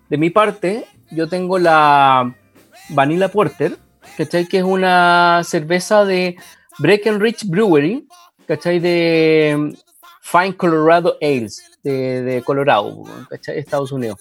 de 0.09 0.17
mi 0.17 0.29
parte, 0.29 0.85
yo 1.11 1.27
tengo 1.27 1.59
la 1.59 2.35
Vanilla 2.89 3.27
Porter, 3.27 3.77
¿cachai? 4.17 4.47
Que 4.47 4.59
es 4.59 4.63
una 4.63 5.41
cerveza 5.43 6.05
de 6.05 6.37
Breckenridge 6.79 7.45
Brewery, 7.45 8.07
¿cachai? 8.47 8.79
De 8.79 9.75
Fine 10.21 10.55
Colorado 10.55 11.17
Ales, 11.21 11.63
de, 11.83 12.41
Colorado. 12.45 13.03
Estados 13.47 13.91
Unidos. 13.91 14.19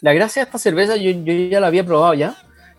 La 0.00 0.12
gracia 0.12 0.42
de 0.42 0.46
esta 0.46 0.58
cerveza, 0.58 0.96
yo, 0.96 1.10
ya 1.12 1.60
la 1.60 1.68
había 1.68 1.84
probado 1.84 2.14
ya, 2.14 2.36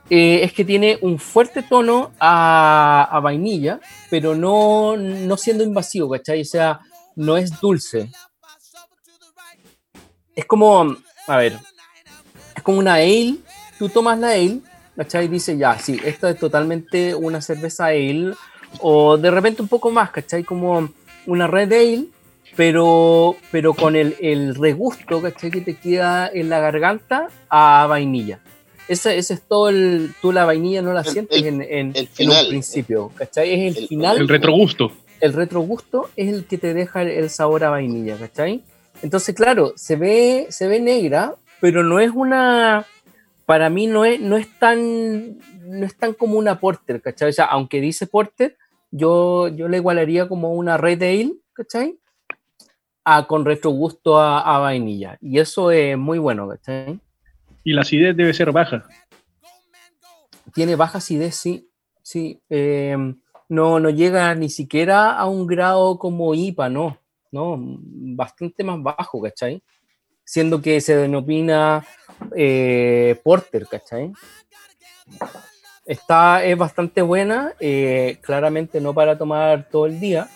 eh, 0.09 0.43
es 0.43 0.53
que 0.53 0.65
tiene 0.65 0.97
un 1.01 1.19
fuerte 1.19 1.63
tono 1.63 2.11
a, 2.19 3.07
a 3.09 3.19
vainilla, 3.21 3.79
pero 4.09 4.35
no, 4.35 4.97
no 4.97 5.37
siendo 5.37 5.63
invasivo, 5.63 6.09
¿cachai? 6.09 6.41
O 6.41 6.45
sea, 6.45 6.81
no 7.15 7.37
es 7.37 7.59
dulce. 7.61 8.11
Es 10.35 10.45
como, 10.45 10.95
a 11.27 11.37
ver, 11.37 11.57
es 12.55 12.63
como 12.63 12.79
una 12.79 12.95
ale, 12.95 13.37
tú 13.79 13.89
tomas 13.89 14.19
la 14.19 14.31
ale, 14.31 14.59
¿cachai? 14.95 15.25
Y 15.25 15.29
dices, 15.29 15.57
ya, 15.57 15.77
sí, 15.79 15.99
esta 16.03 16.29
es 16.29 16.37
totalmente 16.37 17.15
una 17.15 17.41
cerveza 17.41 17.85
ale, 17.85 18.33
o 18.79 19.17
de 19.17 19.31
repente 19.31 19.61
un 19.61 19.67
poco 19.67 19.91
más, 19.91 20.11
¿cachai? 20.11 20.43
Como 20.43 20.89
una 21.27 21.47
red 21.47 21.71
ale, 21.73 22.05
pero, 22.55 23.35
pero 23.51 23.73
con 23.73 23.95
el, 23.95 24.15
el 24.21 24.55
regusto, 24.55 25.21
¿cachai? 25.21 25.51
Que 25.51 25.61
te 25.61 25.75
queda 25.75 26.29
en 26.33 26.49
la 26.49 26.59
garganta 26.59 27.27
a 27.49 27.85
vainilla. 27.87 28.39
Ese, 28.87 29.17
ese 29.17 29.35
es 29.35 29.41
todo 29.43 29.69
el. 29.69 30.13
Tú 30.21 30.31
la 30.33 30.43
vainilla 30.45 30.81
no 30.81 30.91
la 30.93 31.01
El- 31.01 31.05
sientes 31.07 31.37
el- 31.41 31.47
en, 31.47 31.61
en- 31.61 31.91
el 31.95 31.97
en 31.97 32.07
final. 32.07 32.43
un 32.45 32.49
principio, 32.49 33.11
¿cachai? 33.15 33.53
Es 33.67 33.77
el, 33.77 33.83
El- 33.83 33.87
final. 33.87 34.17
El 34.17 34.27
retrogusto. 34.27 34.91
el 35.21 35.33
retrogusto 35.33 36.09
es 36.15 36.33
el 36.33 36.45
que 36.45 36.57
te 36.57 36.73
deja 36.73 37.01
el, 37.03 37.09
el 37.09 37.29
sabor 37.29 37.63
a 37.63 37.69
vainilla, 37.69 38.17
¿cachai? 38.17 38.63
Entonces, 39.01 39.33
claro, 39.33 39.73
se 39.77 39.95
ve, 39.95 40.47
se 40.49 40.67
ve 40.67 40.79
negra, 40.81 41.35
pero 41.61 41.83
no 41.83 41.99
es 41.99 42.11
una. 42.13 42.85
Para 43.45 43.69
mí 43.69 43.87
no 43.87 44.03
es, 44.03 44.19
no 44.19 44.35
es 44.37 44.47
tan. 44.59 45.37
No 45.63 45.85
es 45.85 45.95
tan 45.95 46.13
como 46.13 46.37
una 46.37 46.59
porter, 46.59 47.01
¿cachai? 47.01 47.29
O 47.29 47.33
sea, 47.33 47.45
aunque 47.45 47.79
dice 47.79 48.07
porter, 48.07 48.57
yo, 48.91 49.47
yo 49.47 49.67
le 49.67 49.77
igualaría 49.77 50.27
como 50.27 50.53
una 50.53 50.77
red 50.77 51.01
ale, 51.01 51.33
¿cachai? 51.53 51.97
A, 53.03 53.25
con 53.25 53.45
retrogusto 53.45 54.19
a, 54.19 54.41
a 54.41 54.59
vainilla. 54.59 55.17
Y 55.21 55.39
eso 55.39 55.71
es 55.71 55.97
muy 55.97 56.19
bueno, 56.19 56.47
¿cachai? 56.47 56.99
Y 57.63 57.73
la 57.73 57.81
acidez 57.81 58.15
debe 58.15 58.33
ser 58.33 58.51
baja. 58.51 58.85
tiene 60.53 60.75
baja 60.75 60.97
acidez, 60.97 61.35
sí. 61.35 61.69
sí 62.03 62.41
eh, 62.49 62.95
no, 63.49 63.79
no 63.79 63.89
llega 63.89 64.33
ni 64.35 64.49
siquiera 64.49 65.17
a 65.17 65.25
un 65.25 65.47
grado 65.47 65.97
como 65.97 66.35
IPA, 66.35 66.69
no. 66.69 66.97
No, 67.31 67.57
bastante 67.57 68.61
más 68.61 68.83
bajo, 68.83 69.21
¿cachai? 69.21 69.63
Siendo 70.25 70.61
que 70.61 70.81
se 70.81 70.97
denomina 70.97 71.85
eh, 72.35 73.19
Porter, 73.23 73.67
¿cachai? 73.67 74.11
Está, 75.85 76.43
es 76.45 76.57
bastante 76.57 77.01
buena, 77.01 77.53
eh, 77.59 78.17
claramente 78.21 78.79
no 78.79 78.93
para 78.93 79.17
tomar 79.17 79.67
todo 79.69 79.87
el 79.87 79.99
día, 79.99 80.29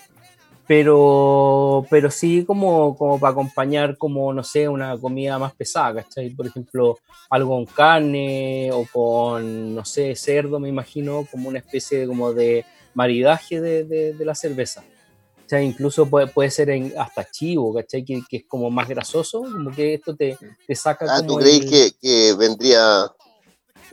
pero, 0.68 1.86
pero 1.90 2.10
sí 2.10 2.44
como, 2.46 2.98
como 2.98 3.20
para 3.20 3.32
acompañar 3.32 3.98
como, 3.98 4.34
no 4.34 4.44
sé, 4.44 4.68
una 4.68 4.98
comida 4.98 5.38
más 5.38 5.54
pesada, 5.54 6.02
¿cachai? 6.04 6.32
Por 6.32 6.48
ejemplo, 6.48 6.98
algo 7.30 7.52
con 7.56 7.66
carne 7.66 8.72
o 8.74 8.86
con, 8.92 9.76
no 9.76 9.86
sé, 9.86 10.16
cerdo, 10.16 10.60
me 10.60 10.70
imagino, 10.70 11.26
como 11.32 11.50
una 11.50 11.60
especie 11.60 12.00
de, 12.00 12.08
como 12.08 12.34
de 12.34 12.66
maridaje 12.96 13.62
de, 13.62 13.84
de- 13.84 14.14
de 14.14 14.26
la 14.26 14.34
cerveza. 14.34 14.82
O 14.82 15.48
sea, 15.48 15.62
incluso 15.62 16.10
puede, 16.10 16.26
puede 16.28 16.50
ser 16.50 16.72
en, 16.72 16.92
hasta 16.98 17.30
chivo, 17.30 17.72
¿cachai? 17.76 18.04
Que, 18.04 18.24
que 18.28 18.38
es 18.38 18.44
como 18.48 18.72
más 18.72 18.90
grasoso, 18.90 19.42
como 19.44 19.70
que 19.70 19.94
esto 19.94 20.16
te, 20.16 20.36
te 20.68 20.76
saca 20.76 21.06
Ah, 21.08 21.18
como 21.18 21.28
¿tú 21.28 21.38
crees 21.38 21.60
el- 21.62 21.70
que, 21.70 21.92
que 22.02 22.34
vendría, 22.34 23.06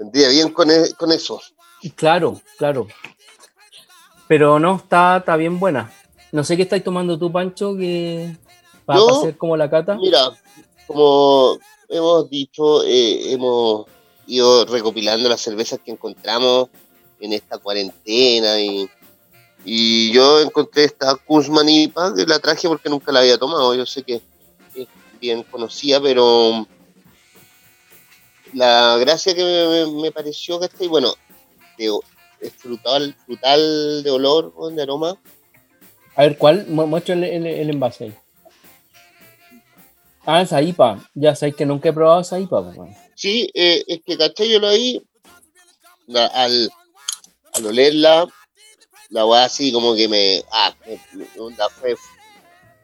vendría 0.02 0.28
bien 0.28 0.50
con, 0.50 0.70
e- 0.70 0.92
con 0.98 1.12
eso? 1.12 1.40
Claro, 1.94 2.40
claro. 2.58 2.86
Pero 4.28 4.58
no, 4.58 4.76
está, 4.76 5.18
está 5.18 5.36
bien 5.36 5.58
buena. 5.58 5.92
No 6.32 6.44
sé 6.44 6.56
qué 6.56 6.62
estáis 6.62 6.84
tomando 6.84 7.18
tú, 7.18 7.30
Pancho, 7.30 7.76
que 7.76 8.36
para 8.84 8.98
Yo- 8.98 9.18
hacer 9.20 9.36
como 9.36 9.56
la 9.56 9.68
cata. 9.68 9.96
Mira, 9.96 10.30
como 10.86 11.58
hemos 11.88 12.28
dicho, 12.30 12.82
eh, 12.84 13.32
hemos 13.32 13.86
ido 14.26 14.64
recopilando 14.64 15.28
las 15.28 15.40
cervezas 15.40 15.80
que 15.84 15.90
encontramos 15.90 16.68
en 17.20 17.32
esta 17.32 17.58
cuarentena 17.58 18.58
y, 18.60 18.88
y 19.64 20.12
yo 20.12 20.40
encontré 20.40 20.84
esta 20.84 21.14
Kuzman 21.16 21.68
IPA 21.68 22.14
que 22.14 22.26
la 22.26 22.38
traje 22.38 22.66
porque 22.68 22.88
nunca 22.88 23.12
la 23.12 23.20
había 23.20 23.38
tomado. 23.38 23.74
Yo 23.74 23.84
sé 23.86 24.02
que 24.02 24.22
es 24.74 24.86
bien 25.20 25.42
conocida, 25.44 26.00
pero 26.00 26.66
la 28.52 28.96
gracia 28.98 29.34
que 29.34 29.42
me, 29.44 30.02
me- 30.02 30.12
pareció 30.12 30.58
que 30.60 30.66
está, 30.66 30.84
y 30.84 30.88
bueno, 30.88 31.14
de, 31.78 31.98
es 32.40 32.52
frutal, 32.54 33.16
frutal 33.26 34.02
de 34.02 34.10
olor, 34.10 34.52
o 34.56 34.68
de 34.70 34.82
aroma. 34.82 35.16
A 36.16 36.22
ver, 36.22 36.36
¿cuál? 36.38 36.66
Mu- 36.68 36.86
Muestra 36.86 37.14
el, 37.14 37.24
el- 37.24 37.46
el 37.46 37.70
envase 37.70 38.04
ahí. 38.04 38.14
Ah, 40.24 40.42
esa 40.42 40.62
IPA. 40.62 41.08
Ya 41.14 41.34
sabéis 41.34 41.56
que 41.56 41.66
nunca 41.66 41.88
he 41.88 41.92
probado 41.92 42.20
esa 42.20 42.38
IPA. 42.38 42.72
pues. 42.74 42.90
Sí, 43.16 43.50
eh, 43.54 43.82
es 43.86 44.00
que 44.04 44.16
caché 44.16 44.48
yo 44.48 44.58
lo 44.60 44.68
ahí, 44.68 45.02
la- 46.06 46.26
al, 46.26 46.70
al 47.54 47.66
olerla, 47.66 48.26
la 49.10 49.26
weá 49.26 49.44
así 49.44 49.72
como 49.72 49.94
que 49.94 50.08
me, 50.08 50.44
ah, 50.52 50.74
me- 50.86 51.00
me- 51.18 51.40
onda 51.40 51.68
fue 51.68 51.96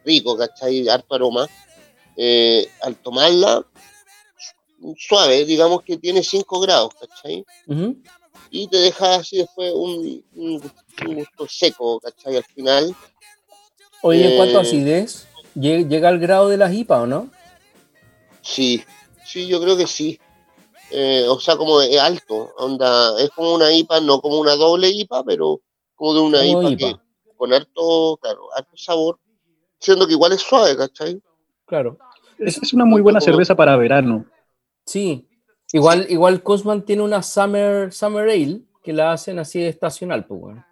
rico, 0.05 0.37
¿cachai? 0.37 0.87
Harto 0.89 1.15
aroma. 1.15 1.47
Eh, 2.17 2.67
al 2.81 2.95
tomarla, 2.97 3.65
suave, 4.97 5.45
digamos 5.45 5.81
que 5.83 5.97
tiene 5.97 6.23
5 6.23 6.59
grados, 6.59 6.93
¿cachai? 6.99 7.45
Y 8.51 8.67
te 8.67 8.77
deja 8.77 9.15
así 9.15 9.37
después 9.37 9.71
un, 9.75 10.23
un, 10.35 10.71
un 11.07 11.15
gusto 11.15 11.47
seco, 11.47 11.99
¿cachai? 11.99 12.37
Al 12.37 12.43
final. 12.45 12.95
Oye, 14.01 14.25
en 14.25 14.35
cuanto 14.35 14.57
a 14.57 14.61
Eh, 14.61 14.65
acidez, 14.65 15.27
¿lle- 15.55 15.87
¿llega 15.87 16.09
al 16.09 16.19
grado 16.19 16.49
de 16.49 16.57
las 16.57 16.73
IPA 16.73 17.01
o 17.01 17.05
no? 17.07 17.29
Sí, 18.41 18.83
sí, 19.25 19.47
yo 19.47 19.61
creo 19.61 19.77
que 19.77 19.87
sí. 19.87 20.19
Eh, 20.91 21.25
o 21.29 21.39
sea, 21.39 21.55
como 21.57 21.81
es 21.81 21.99
alto, 21.99 22.51
onda, 22.57 23.19
es 23.21 23.29
como 23.31 23.53
una 23.53 23.71
IPA, 23.71 23.99
no 24.01 24.21
como 24.21 24.39
una 24.39 24.55
doble 24.55 24.89
IPA, 24.89 25.23
pero 25.23 25.61
como 25.95 26.13
de 26.15 26.19
una 26.21 26.39
Como 26.39 26.63
IPA, 26.63 26.71
IPA. 26.71 26.99
que 27.23 27.31
con 27.37 27.53
harto, 27.53 28.17
claro, 28.21 28.47
harto 28.55 28.75
sabor, 28.75 29.19
siendo 29.79 30.07
que 30.07 30.13
igual 30.13 30.31
es 30.33 30.41
suave, 30.41 30.75
¿cachai? 30.75 31.21
Claro. 31.67 31.97
Es, 32.39 32.57
es 32.57 32.73
una 32.73 32.85
muy 32.85 33.01
buena 33.01 33.21
cerveza 33.21 33.55
para 33.55 33.75
verano. 33.75 34.25
Sí. 34.89 35.27
Igual, 35.71 36.07
igual 36.09 36.41
Cosman 36.41 36.83
tiene 36.83 37.03
una 37.03 37.21
Summer, 37.21 37.91
Summer 37.93 38.23
Ale 38.29 38.61
que 38.83 38.91
la 38.91 39.11
hacen 39.13 39.37
así 39.37 39.61
estacional, 39.61 40.25
pues, 40.25 40.41
bueno. 40.41 40.65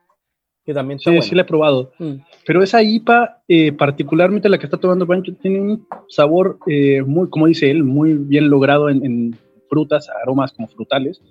Que 0.65 0.73
también 0.73 0.97
está 0.97 1.11
Sí, 1.11 1.15
buena. 1.17 1.29
sí 1.29 1.35
la 1.35 1.41
he 1.43 1.45
probado. 1.45 1.91
Mm. 1.99 2.13
Pero 2.45 2.63
esa 2.63 2.81
IPA, 2.81 3.43
eh, 3.47 3.71
particularmente 3.73 4.49
la 4.49 4.57
que 4.57 4.65
está 4.65 4.77
tomando 4.77 5.05
Pancho, 5.05 5.33
tiene 5.41 5.61
un 5.61 5.87
sabor 6.09 6.57
eh, 6.67 7.03
muy, 7.03 7.29
como 7.29 7.45
dice 7.47 7.69
él, 7.69 7.83
muy 7.83 8.15
bien 8.15 8.49
logrado 8.49 8.89
en, 8.89 9.05
en 9.05 9.37
frutas, 9.69 10.09
aromas 10.23 10.51
como 10.51 10.67
frutales. 10.67 11.21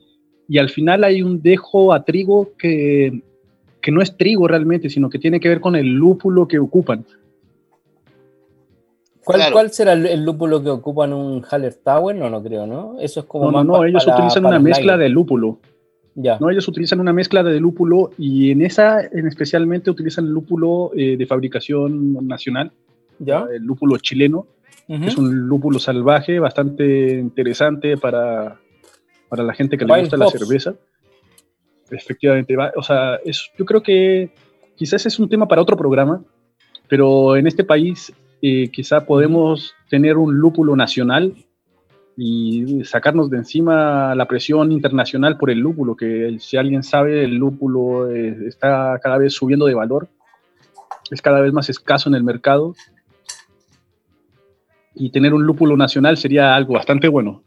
Y 0.48 0.58
al 0.58 0.68
final 0.70 1.02
hay 1.02 1.22
un 1.22 1.42
dejo 1.42 1.92
a 1.92 2.04
trigo 2.04 2.52
que, 2.56 3.20
que 3.82 3.90
no 3.90 4.00
es 4.00 4.16
trigo 4.16 4.46
realmente, 4.46 4.88
sino 4.90 5.10
que 5.10 5.18
tiene 5.18 5.40
que 5.40 5.48
ver 5.48 5.60
con 5.60 5.74
el 5.74 5.88
lúpulo 5.88 6.46
que 6.46 6.58
ocupan. 6.60 7.04
¿Cuál, 9.26 9.38
Claro. 9.40 9.52
¿Cuál 9.54 9.70
será 9.72 9.92
el, 9.94 10.06
el 10.06 10.24
lúpulo 10.24 10.62
que 10.62 10.70
ocupan 10.70 11.12
un 11.12 11.44
Haller 11.50 11.74
Tower? 11.74 12.14
No, 12.14 12.30
no 12.30 12.40
creo, 12.42 12.64
¿no? 12.66 12.96
Eso 13.00 13.20
es 13.20 13.26
como 13.26 13.46
No, 13.46 13.50
no, 13.50 13.58
más 13.58 13.66
no, 13.66 13.72
pa- 13.80 13.88
ellos 13.88 14.04
para- 14.04 14.16
utilizan 14.18 14.42
para 14.44 14.56
una 14.56 14.62
mezcla 14.64 14.96
de 14.96 15.08
lúpulo. 15.08 15.58
Ya. 16.14 16.38
¿no? 16.40 16.48
Ellos 16.48 16.66
utilizan 16.68 17.00
una 17.00 17.12
mezcla 17.12 17.42
de 17.42 17.58
lúpulo 17.60 18.10
y 18.16 18.50
en 18.52 18.62
esa 18.62 19.02
en 19.02 19.26
especialmente 19.26 19.90
utilizan 19.90 20.30
lúpulo 20.30 20.92
eh, 20.96 21.16
de 21.18 21.26
fabricación 21.26 22.26
nacional, 22.26 22.70
¿Ya? 23.18 23.44
el 23.52 23.62
lúpulo 23.64 23.98
chileno. 23.98 24.46
Ujú. 24.88 25.04
Es 25.04 25.18
un 25.18 25.48
lúpulo 25.48 25.78
salvaje, 25.80 26.38
bastante 26.38 27.10
interesante 27.18 27.96
para, 27.96 28.58
para 29.28 29.42
la 29.42 29.52
gente 29.52 29.76
que 29.76 29.84
le 29.84 29.92
Wild 29.92 30.04
gusta 30.04 30.16
la 30.16 30.30
cerveza. 30.30 30.74
Efectivamente, 31.90 32.56
va- 32.56 32.72
o 32.76 32.82
sea, 32.82 33.16
es, 33.24 33.50
yo 33.58 33.64
creo 33.64 33.82
que 33.82 34.30
quizás 34.74 35.04
es 35.06 35.18
un 35.18 35.28
tema 35.28 35.46
para 35.46 35.62
otro 35.62 35.76
programa, 35.76 36.22
pero 36.88 37.36
en 37.36 37.46
este 37.46 37.62
país 37.64 38.12
eh, 38.48 38.70
quizá 38.70 39.06
podemos 39.06 39.74
tener 39.90 40.16
un 40.16 40.38
lúpulo 40.38 40.76
nacional 40.76 41.34
y 42.16 42.84
sacarnos 42.84 43.28
de 43.28 43.38
encima 43.38 44.14
la 44.14 44.28
presión 44.28 44.70
internacional 44.70 45.36
por 45.36 45.50
el 45.50 45.58
lúpulo, 45.58 45.96
que 45.96 46.36
si 46.38 46.56
alguien 46.56 46.84
sabe, 46.84 47.24
el 47.24 47.34
lúpulo 47.34 48.08
eh, 48.08 48.46
está 48.46 49.00
cada 49.02 49.18
vez 49.18 49.34
subiendo 49.34 49.66
de 49.66 49.74
valor, 49.74 50.08
es 51.10 51.20
cada 51.20 51.40
vez 51.40 51.52
más 51.52 51.68
escaso 51.68 52.08
en 52.08 52.14
el 52.14 52.22
mercado 52.22 52.76
y 54.94 55.10
tener 55.10 55.34
un 55.34 55.44
lúpulo 55.44 55.76
nacional 55.76 56.16
sería 56.16 56.54
algo 56.54 56.74
bastante 56.74 57.08
bueno. 57.08 57.42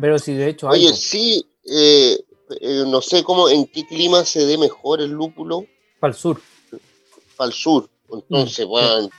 Pero 0.00 0.16
si 0.20 0.32
de 0.34 0.48
hecho 0.48 0.70
hay. 0.70 0.78
Oye, 0.78 0.90
po. 0.90 0.96
sí, 0.96 1.44
eh, 1.64 2.18
eh, 2.60 2.84
no 2.86 3.02
sé 3.02 3.24
cómo, 3.24 3.48
en 3.48 3.66
qué 3.66 3.84
clima 3.84 4.24
se 4.24 4.46
dé 4.46 4.56
mejor 4.58 5.00
el 5.00 5.10
lúpulo 5.10 5.66
para 5.98 6.12
el 6.12 6.18
sur. 6.18 6.40
para 7.36 7.48
el 7.48 7.52
sur. 7.52 7.90
Entonces, 8.12 8.64
bueno, 8.64 9.10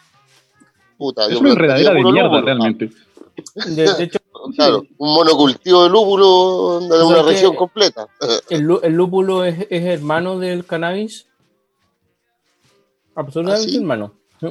puta, 1.03 1.25
Es 1.25 1.31
yo 1.33 1.39
una 1.39 1.49
enredadera 1.51 1.93
de 1.93 2.01
mierda 2.03 2.23
lúpulo. 2.29 2.41
realmente. 2.45 2.89
De, 3.65 3.93
de 3.93 4.03
hecho, 4.03 4.19
claro, 4.55 4.83
un 4.97 5.13
monocultivo 5.13 5.83
de 5.83 5.89
lúpulo 5.89 6.79
de 6.81 6.87
¿Sabes 6.87 7.03
una 7.03 7.21
región 7.23 7.55
completa. 7.55 8.07
¿El, 8.49 8.61
lú- 8.61 8.79
el 8.83 8.93
lúpulo 8.93 9.43
es, 9.43 9.67
es 9.69 9.83
hermano 9.83 10.39
del 10.39 10.65
cannabis? 10.65 11.27
Absolutamente 13.15 13.67
¿Ah, 13.67 13.69
sí? 13.71 13.77
hermano. 13.77 14.13
Sí. 14.39 14.47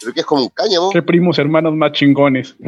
Pero 0.00 0.12
que 0.12 0.20
es 0.20 0.26
como 0.26 0.42
un 0.42 0.48
cáñamo. 0.50 0.90
Qué 0.90 1.00
primos 1.02 1.38
hermanos 1.38 1.72
más 1.74 1.92
chingones. 1.92 2.54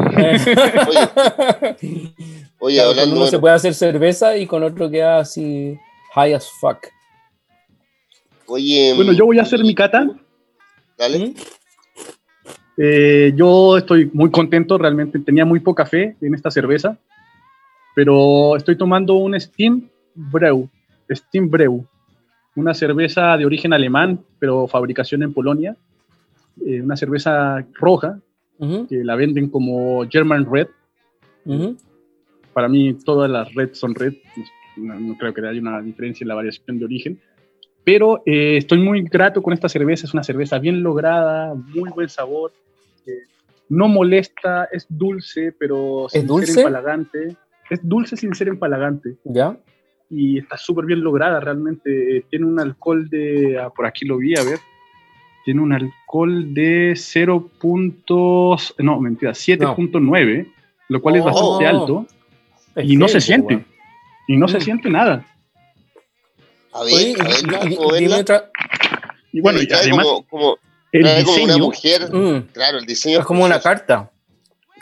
Oye, 2.59 2.77
Claro, 2.77 2.95
con 2.95 3.13
uno 3.13 3.25
de- 3.27 3.31
se 3.31 3.39
puede 3.39 3.55
hacer 3.55 3.75
cerveza 3.75 4.37
y 4.37 4.47
con 4.47 4.63
otro 4.63 4.89
queda 4.91 5.19
así 5.19 5.79
high 6.15 6.33
as 6.35 6.49
fuck. 6.61 6.79
Oye, 8.47 8.95
Bueno, 8.95 9.13
yo 9.13 9.27
voy 9.27 9.39
a 9.39 9.43
hacer 9.43 9.61
mi 9.65 9.75
cata. 9.75 10.09
Dale. 10.97 11.19
¿Mm? 11.19 11.35
Eh, 12.77 13.33
yo 13.35 13.79
estoy 13.79 14.11
muy 14.13 14.31
contento, 14.31 14.77
realmente 14.77 15.19
tenía 15.21 15.45
muy 15.45 15.61
poca 15.61 15.87
fe 15.87 16.17
en 16.21 16.35
esta 16.35 16.51
cerveza, 16.51 16.99
pero 17.95 18.57
estoy 18.57 18.77
tomando 18.77 19.15
un 19.15 19.39
Steam 19.41 19.89
Brew, 20.15 20.69
Steam 21.11 21.49
Brew, 21.49 21.87
una 22.55 22.75
cerveza 22.75 23.37
de 23.37 23.47
origen 23.47 23.73
alemán, 23.73 24.21
pero 24.39 24.67
fabricación 24.67 25.23
en 25.23 25.33
Polonia, 25.33 25.77
eh, 26.67 26.81
una 26.83 26.97
cerveza 26.97 27.67
roja 27.75 28.21
Ujú, 28.59 28.87
que 28.89 29.05
la 29.05 29.17
venden 29.17 29.51
como 29.51 30.07
German 30.09 30.47
Red. 30.51 30.69
ujú. 31.45 31.77
Para 32.53 32.69
mí 32.69 32.95
todas 32.95 33.31
las 33.31 33.55
Red 33.55 33.75
son 33.75 33.95
Red, 33.95 34.15
no, 34.77 34.99
no 34.99 35.19
creo 35.19 35.35
que 35.35 35.47
haya 35.47 35.61
una 35.61 35.83
diferencia 35.83 36.25
en 36.25 36.29
la 36.29 36.35
variación 36.35 36.79
de 36.79 36.85
origen, 36.87 37.21
pero 37.85 38.23
eh, 38.27 38.57
estoy 38.57 38.81
muy 38.81 39.03
grato 39.03 39.43
con 39.43 39.53
esta 39.53 39.69
cerveza, 39.69 40.07
es 40.07 40.15
una 40.15 40.25
cerveza 40.25 40.59
bien 40.59 40.83
lograda, 40.83 41.55
muy 41.55 41.91
buen 41.91 42.09
sabor, 42.09 42.53
no 43.69 43.89
molesta, 43.89 44.69
es 44.73 44.87
dulce, 44.89 45.53
pero 45.59 46.07
sin 46.09 46.27
dulce? 46.27 46.53
ser 46.53 46.59
empalagante. 46.67 47.37
Es 47.69 47.81
dulce 47.83 48.17
sin 48.17 48.33
ser 48.35 48.47
empalagante 48.49 49.17
¿Ya? 49.25 49.57
y 50.09 50.39
está 50.39 50.57
súper 50.57 50.85
bien 50.87 51.03
lograda 51.03 51.41
realmente. 51.41 52.19
Eh, 52.19 52.25
Tiene 52.31 52.47
un 52.47 52.61
alcohol 52.61 53.09
de, 53.11 53.59
ah, 53.61 53.71
por 53.71 53.87
aquí 53.87 54.05
lo 54.07 54.19
vi, 54.19 54.37
a 54.39 54.43
ver, 54.45 54.61
tiene 55.45 55.61
un 55.63 55.73
alcohol 55.73 56.55
de 56.55 56.95
0. 56.97 57.51
puntos- 57.61 58.75
no, 58.79 59.01
mentira, 59.01 59.33
7.9, 59.35 60.47
lo 60.89 61.03
cual 61.03 61.17
es 61.17 61.23
Oh. 61.23 61.25
bastante 61.25 61.67
alto 61.67 62.07
Es 62.77 62.89
y 62.89 62.97
no 62.97 63.09
se 63.09 63.21
siente. 63.21 63.65
Y 64.29 64.37
no 64.37 64.47
se 64.49 64.59
Mm. 64.59 64.61
siente 64.61 64.91
nada. 64.91 65.25
A 66.73 66.85
ver, 66.85 66.95
Oye, 66.95 67.15
a 67.19 67.25
verla, 67.25 68.51
y- 69.33 69.41
bueno, 69.41 69.61
y 69.63 69.67
Trae 69.67 69.81
además 69.81 70.05
como, 70.07 70.23
como, 70.29 70.59
el 70.97 71.03
trae 71.05 71.25
como 71.25 71.37
una 71.37 71.55
diseño. 71.55 71.65
mujer. 71.65 72.13
Mm, 72.15 72.53
Claro, 72.53 72.79
el 72.79 72.87
diseño. 72.87 73.19
es 73.21 73.25
como 73.25 73.45
una 73.45 73.61
carta. 73.61 74.11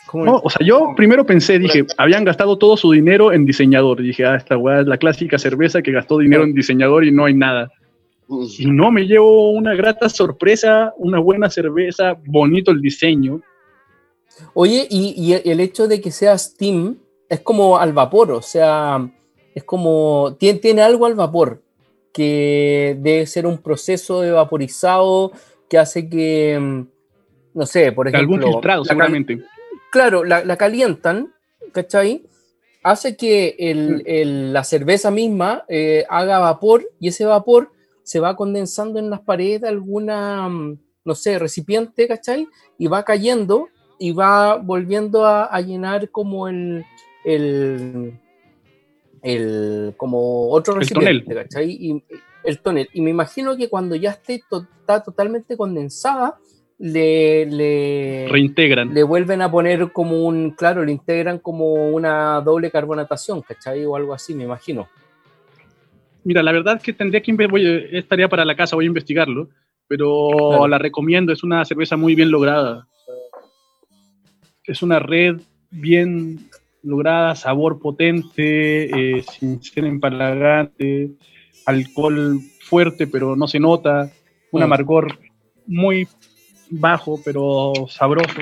Como 0.07 0.25
No, 0.25 0.41
o 0.45 0.51
sea, 0.51 0.65
yo 0.67 0.93
primero 0.97 1.25
pensé, 1.27 1.59
dije, 1.59 1.85
habían 1.97 2.25
gastado 2.25 2.57
todo 2.59 2.77
su 2.77 2.93
dinero 2.93 3.33
en 3.33 3.45
diseñador. 3.45 4.01
Y 4.01 4.09
dije, 4.09 4.25
ah, 4.25 4.37
esta 4.37 4.57
weá 4.57 4.81
es 4.81 4.87
la 4.87 4.97
clásica 4.99 5.39
cerveza 5.39 5.83
que 5.83 5.93
gastó 5.93 6.19
dinero 6.19 6.45
en 6.45 6.55
diseñador 6.55 7.05
y 7.05 7.11
no 7.13 7.25
hay 7.25 7.35
nada. 7.35 7.71
Y 8.59 8.67
no, 8.67 8.91
me 8.91 9.07
llevo 9.07 9.51
una 9.51 9.75
grata 9.75 10.09
sorpresa, 10.09 10.95
una 10.97 11.19
buena 11.19 11.51
cerveza, 11.51 12.17
bonito 12.27 12.71
el 12.71 12.81
diseño. 12.81 13.41
Oye, 14.55 14.87
y, 14.91 15.15
y 15.17 15.49
el 15.51 15.61
hecho 15.61 15.87
de 15.89 16.01
que 16.01 16.11
sea 16.11 16.37
Steam 16.39 16.97
es 17.29 17.41
como 17.41 17.79
al 17.79 17.93
vapor, 17.93 18.33
o 18.33 18.43
sea, 18.43 19.07
es 19.55 19.65
como, 19.65 20.37
tiene, 20.39 20.59
tiene 20.59 20.83
algo 20.83 21.07
al 21.07 21.15
vapor, 21.15 21.63
que 22.13 22.97
debe 23.01 23.27
ser 23.27 23.47
un 23.47 23.59
proceso 23.59 24.21
de 24.21 24.31
vaporizado 24.31 25.33
que 25.75 25.79
hace 25.79 26.09
que, 26.09 26.57
mm, 26.61 26.87
no 27.55 27.67
sé, 27.67 27.91
por 27.91 28.07
ejemplo... 28.07 28.37
algún 28.37 28.53
filtrado, 28.53 28.85
seguramente. 28.85 29.43
Claro, 29.91 30.23
la, 30.23 30.45
la 30.45 30.57
calientan, 30.57 31.33
¿cachai? 31.73 32.23
Hace 32.85 33.17
que 33.17 33.57
el- 33.59 34.03
el- 34.07 34.53
la 34.53 34.63
cerveza 34.63 35.11
misma 35.11 35.65
eh, 35.69 36.05
haga 36.09 36.39
vapor 36.39 36.89
y 37.01 37.09
ese 37.09 37.25
vapor 37.25 37.73
se 38.05 38.21
va 38.21 38.37
condensando 38.37 39.01
en 39.01 39.11
las 39.11 39.21
paredes 39.23 39.63
de 39.63 39.69
alguna, 39.69 40.49
mm, 40.49 40.79
no 41.07 41.15
sé, 41.17 41.41
recipiente, 41.41 42.07
¿cachai? 42.07 42.47
Y 42.79 42.87
va 42.87 43.05
cayendo 43.05 43.69
y 43.99 44.13
va 44.13 44.57
volviendo 44.57 45.27
a, 45.27 45.47
a 45.47 45.61
llenar 45.61 46.09
como 46.11 46.47
el, 46.47 46.85
el, 47.25 48.13
el- 49.23 49.95
como 49.97 50.51
otro 50.51 50.75
El 50.75 50.81
recipiente, 50.81 51.25
tonel. 51.25 51.43
¿cachai? 51.43 51.71
Y, 51.71 52.05
el 52.45 52.59
tonel. 52.61 52.89
Y 52.93 53.01
me 53.01 53.11
imagino 53.11 53.57
que 53.57 53.69
cuando 53.69 53.95
ya 53.97 54.11
esté 54.11 54.43
to- 54.49 54.67
está 54.81 55.03
totalmente 55.03 55.57
condensada, 55.57 56.39
le, 56.79 57.47
le, 57.47 58.27
Reintegran. 58.29 58.93
le 58.93 59.03
vuelven 59.05 59.43
a 59.43 59.51
poner 59.51 59.93
como 59.93 60.27
un, 60.27 60.51
claro, 60.51 60.85
le 60.85 60.93
integran 60.93 61.39
como 61.39 61.73
una 61.91 62.41
doble 62.41 62.71
carbonatación, 62.71 63.43
¿cachai? 63.43 63.85
O 63.85 63.97
algo 63.97 64.13
así, 64.13 64.35
me 64.35 64.45
imagino. 64.45 64.89
Mira, 66.25 66.43
la 66.43 66.53
verdad 66.53 66.77
es 66.77 66.83
que 66.83 66.93
tendría 66.93 67.23
que 67.23 67.33
voy, 67.47 67.89
es 67.93 68.09
tarea 68.09 68.29
para 68.29 68.45
la 68.45 68.57
casa, 68.57 68.77
voy 68.77 68.87
a 68.87 68.89
investigarlo, 68.89 69.49
pero 69.87 70.29
Claro. 70.49 70.69
la 70.69 70.79
recomiendo, 70.79 71.33
es 71.33 71.45
una 71.45 71.65
cerveza 71.65 71.97
muy 71.97 72.15
bien 72.15 72.31
lograda. 72.31 72.89
Es 74.65 74.83
una 74.83 74.99
red 74.99 75.41
bien 75.71 76.49
lograda, 76.83 77.35
sabor 77.35 77.79
potente, 77.79 79.19
eh, 79.19 79.23
sin 79.23 79.63
ser 79.63 79.85
empalagante, 79.85 81.11
alcohol 81.67 82.41
fuerte, 82.61 83.07
pero 83.07 83.37
no 83.37 83.47
se 83.49 83.59
nota, 83.61 84.11
un 84.51 84.61
Mm. 84.61 84.65
amargor 84.65 85.19
muy 85.67 86.07
bajo, 86.71 87.21
pero 87.25 87.73
sabroso. 87.89 88.41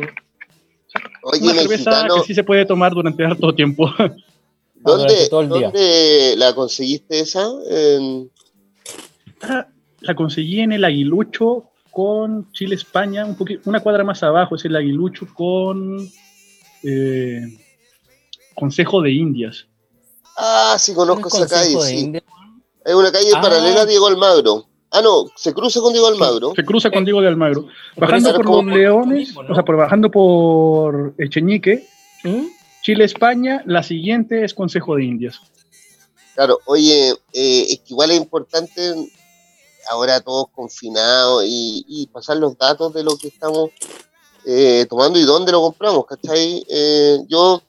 Oye, 1.22 1.42
Una 1.44 1.54
cerveza 1.54 1.90
mexicano, 1.90 2.14
que 2.16 2.26
sí 2.26 2.34
se 2.34 2.44
puede 2.44 2.64
tomar 2.66 2.92
durante 2.92 3.24
harto 3.24 3.54
tiempo. 3.54 3.86
¿dónde, 4.74 5.04
durante 5.04 5.28
todo 5.28 5.40
el 5.42 5.48
día. 5.50 5.60
¿dónde 5.70 6.34
la 6.36 6.54
conseguiste 6.54 7.20
esa? 7.20 7.48
En- 7.70 8.30
la 10.00 10.14
conseguí 10.14 10.60
en 10.60 10.72
el 10.72 10.84
Aguilucho 10.84 11.70
con 11.90 12.50
Chile 12.52 12.74
España, 12.74 13.24
un 13.24 13.36
una 13.64 13.80
cuadra 13.80 14.02
más 14.04 14.22
abajo 14.22 14.56
es 14.56 14.64
el 14.64 14.74
Aguilucho 14.76 15.26
con 15.34 16.08
eh, 16.82 17.42
Consejo 18.54 19.00
de 19.02 19.12
Indias. 19.12 19.66
Ah, 20.36 20.76
sí, 20.78 20.94
conozco 20.94 21.28
¿Un 21.36 21.44
esa 21.44 21.54
calle. 21.54 21.80
Sí. 21.82 22.12
Es 22.84 22.94
una 22.94 23.12
calle 23.12 23.30
Ah. 23.34 23.40
paralela 23.40 23.82
a 23.82 23.86
Diego 23.86 24.06
Almagro. 24.06 24.66
Ah, 24.90 25.00
no, 25.00 25.26
se 25.36 25.54
cruza 25.54 25.80
con 25.80 25.92
Diego 25.92 26.06
Almagro. 26.08 26.52
Se 26.54 26.64
cruza 26.64 26.90
con 26.90 27.02
Eh, 27.02 27.04
Diego 27.06 27.20
de 27.22 27.28
Almagro. 27.28 27.66
Bajando 27.96 28.34
por 28.34 28.44
Los 28.46 28.64
Leones, 28.66 29.18
mismo, 29.28 29.42
¿no? 29.42 29.52
o 29.52 29.54
sea, 29.54 29.64
por 29.64 29.76
bajando 29.76 30.10
por 30.10 31.14
Echeñique, 31.18 31.88
¿Mm? 32.24 32.46
Chile 32.82 33.04
España, 33.04 33.62
la 33.66 33.82
siguiente 33.82 34.44
es 34.44 34.52
Consejo 34.54 34.96
de 34.96 35.04
Indias. 35.04 35.40
Claro, 36.34 36.58
oye, 36.66 37.10
eh, 37.32 37.66
es 37.68 37.78
que 37.80 37.90
igual 37.90 38.10
es 38.10 38.18
importante 38.18 38.94
ahora 39.90 40.20
todos 40.20 40.46
confinados 40.54 41.44
y, 41.46 41.84
y 41.88 42.06
pasar 42.08 42.36
los 42.36 42.56
datos 42.58 42.92
de 42.94 43.02
lo 43.04 43.16
que 43.16 43.28
estamos 43.28 43.70
eh, 44.44 44.86
tomando 44.90 45.18
y 45.18 45.22
dónde 45.24 45.52
lo 45.52 45.60
compramos, 45.62 46.04
¿cachai? 46.06 46.64
Eh, 46.68 47.18
yo 47.28 47.62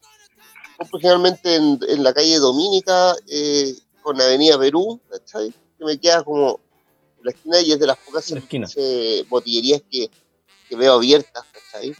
compro 0.78 1.00
generalmente 1.00 1.56
en, 1.56 1.80
en 1.88 2.04
la 2.04 2.14
calle 2.14 2.38
Dominica 2.40 3.16
eh, 3.28 3.74
con 4.04 4.20
Avenida 4.22 4.60
Perú, 4.60 5.00
¿cachai? 5.10 5.52
Que 5.80 5.86
me 5.86 5.98
queda 5.98 6.24
como 6.24 6.60
en 7.20 7.26
la 7.26 7.32
esquina 7.32 7.62
y 7.62 7.72
es 7.72 7.80
de 7.80 7.88
las 7.88 7.98
pocas 7.98 8.32
eh, 8.76 9.24
botillerías 9.30 9.82
que, 9.90 10.10
que 10.70 10.76
veo 10.76 10.94
abiertas, 10.94 11.44
¿cachai? 11.52 11.96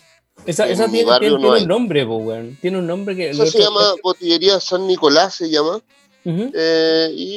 Esa, 0.46 0.68
esa 0.68 0.86
tiene, 0.90 1.06
tiene- 1.20 1.30
no 1.36 1.40
tiene 1.40 1.62
un 1.62 1.68
nombre, 1.68 2.06
po, 2.06 2.18
weón. 2.18 2.58
Tiene 2.60 2.80
un 2.80 2.88
nombre 2.88 3.16
que... 3.16 3.30
Eso 3.30 3.44
el 3.44 3.50
se 3.50 3.60
otro- 3.60 3.70
llama 3.70 3.96
Botillería 4.04 4.60
San 4.60 4.86
Nicolás, 4.88 5.36
se 5.36 5.50
llama. 5.50 5.78
Ujú. 6.26 6.52
Eh, 6.54 7.10
y 7.14 7.36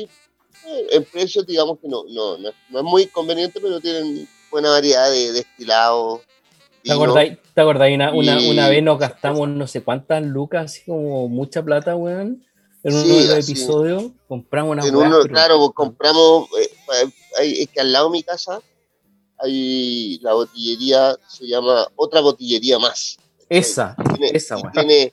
eh, 0.66 0.86
en 0.92 1.04
precios, 1.04 1.46
digamos 1.46 1.78
que 1.78 1.88
no, 1.88 2.04
no, 2.08 2.38
no, 2.38 2.48
es- 2.48 2.54
no 2.70 2.78
es 2.78 2.84
muy 2.84 3.06
conveniente, 3.06 3.60
pero 3.60 3.80
tienen 3.80 4.26
buena 4.50 4.70
variedad 4.70 5.10
de 5.10 5.32
destilados. 5.32 6.20
¿Te 6.82 6.92
vino. 6.92 6.94
acordáis? 7.04 7.38
¿Te 7.54 7.60
acordáis? 7.60 7.94
Una, 7.94 8.12
una, 8.14 8.40
Y- 8.40 8.50
una 8.50 8.68
vez 8.68 8.82
nos 8.82 8.98
gastamos 8.98 9.48
no 9.48 9.66
sé 9.66 9.82
cuántas 9.82 10.24
lucas, 10.24 10.64
así 10.72 10.84
como 10.86 11.28
mucha 11.28 11.62
plata, 11.62 11.94
weón. 11.96 12.44
En 12.86 12.94
uno 12.94 13.02
Sí, 13.04 13.28
así. 13.32 13.52
episodios 13.52 14.04
compramos 14.28 14.72
una 14.72 14.86
En 14.86 14.94
uno, 14.94 15.20
claro, 15.24 15.58
pues, 15.58 15.70
compramos, 15.74 16.48
eh, 16.60 16.70
hay- 17.38 17.62
es 17.62 17.68
que 17.68 17.80
al 17.80 17.92
lado 17.92 18.06
de 18.06 18.12
mi 18.12 18.22
casa 18.22 18.60
hay 19.38 20.18
la 20.22 20.32
botillería, 20.34 21.16
se 21.28 21.46
llama 21.46 21.86
Otra 21.96 22.20
Botillería 22.20 22.78
Más. 22.78 23.16
Esa, 23.48 23.96
Tiene, 24.14 24.30
esa 24.36 24.58
y 24.58 24.62
weá. 24.62 24.72
tiene, 24.72 25.12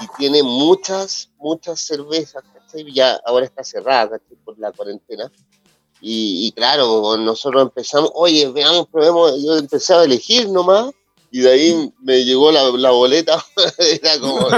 y 0.00 0.06
tiene 0.18 0.42
muchas, 0.42 1.28
muchas 1.38 1.80
cervezas, 1.80 2.42
¿cachai? 2.54 2.92
Ya 2.92 3.20
ahora 3.26 3.46
está 3.46 3.62
cerrada, 3.64 4.10
¿cachai? 4.18 4.36
Por 4.44 4.58
la 4.58 4.72
cuarentena. 4.72 5.30
Y, 6.00 6.46
y 6.48 6.52
claro, 6.52 7.16
nosotros 7.16 7.62
empezamos, 7.62 8.10
oye, 8.14 8.48
veamos, 8.50 8.88
probemos, 8.88 9.40
yo 9.42 9.56
empecé 9.56 9.94
a 9.94 10.02
elegir 10.04 10.48
nomás, 10.48 10.90
y 11.30 11.40
de 11.40 11.50
ahí 11.50 11.92
me 12.00 12.24
llegó 12.24 12.50
la, 12.50 12.62
la 12.70 12.90
boleta, 12.90 13.44
era 13.78 14.18
como, 14.18 14.48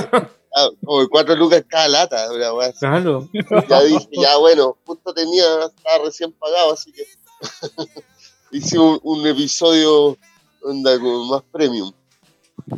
como 0.85 1.01
de 1.01 1.09
cuatro 1.09 1.35
lucas 1.35 1.65
cada 1.69 1.89
lata, 1.89 2.33
una 2.33 2.53
weá. 2.55 2.73
Claro. 2.73 3.29
ya 3.69 3.83
dije, 3.83 4.09
ya 4.13 4.37
bueno, 4.37 4.77
justo 4.85 5.13
tenía, 5.13 5.45
estaba 5.65 6.05
recién 6.05 6.33
pagado, 6.33 6.73
así 6.73 6.93
que 6.93 7.05
hice 8.53 8.79
un, 8.79 9.01
un 9.03 9.27
episodio 9.27 10.17
onda 10.63 10.99
como 10.99 11.25
más 11.27 11.43
premium. 11.53 11.93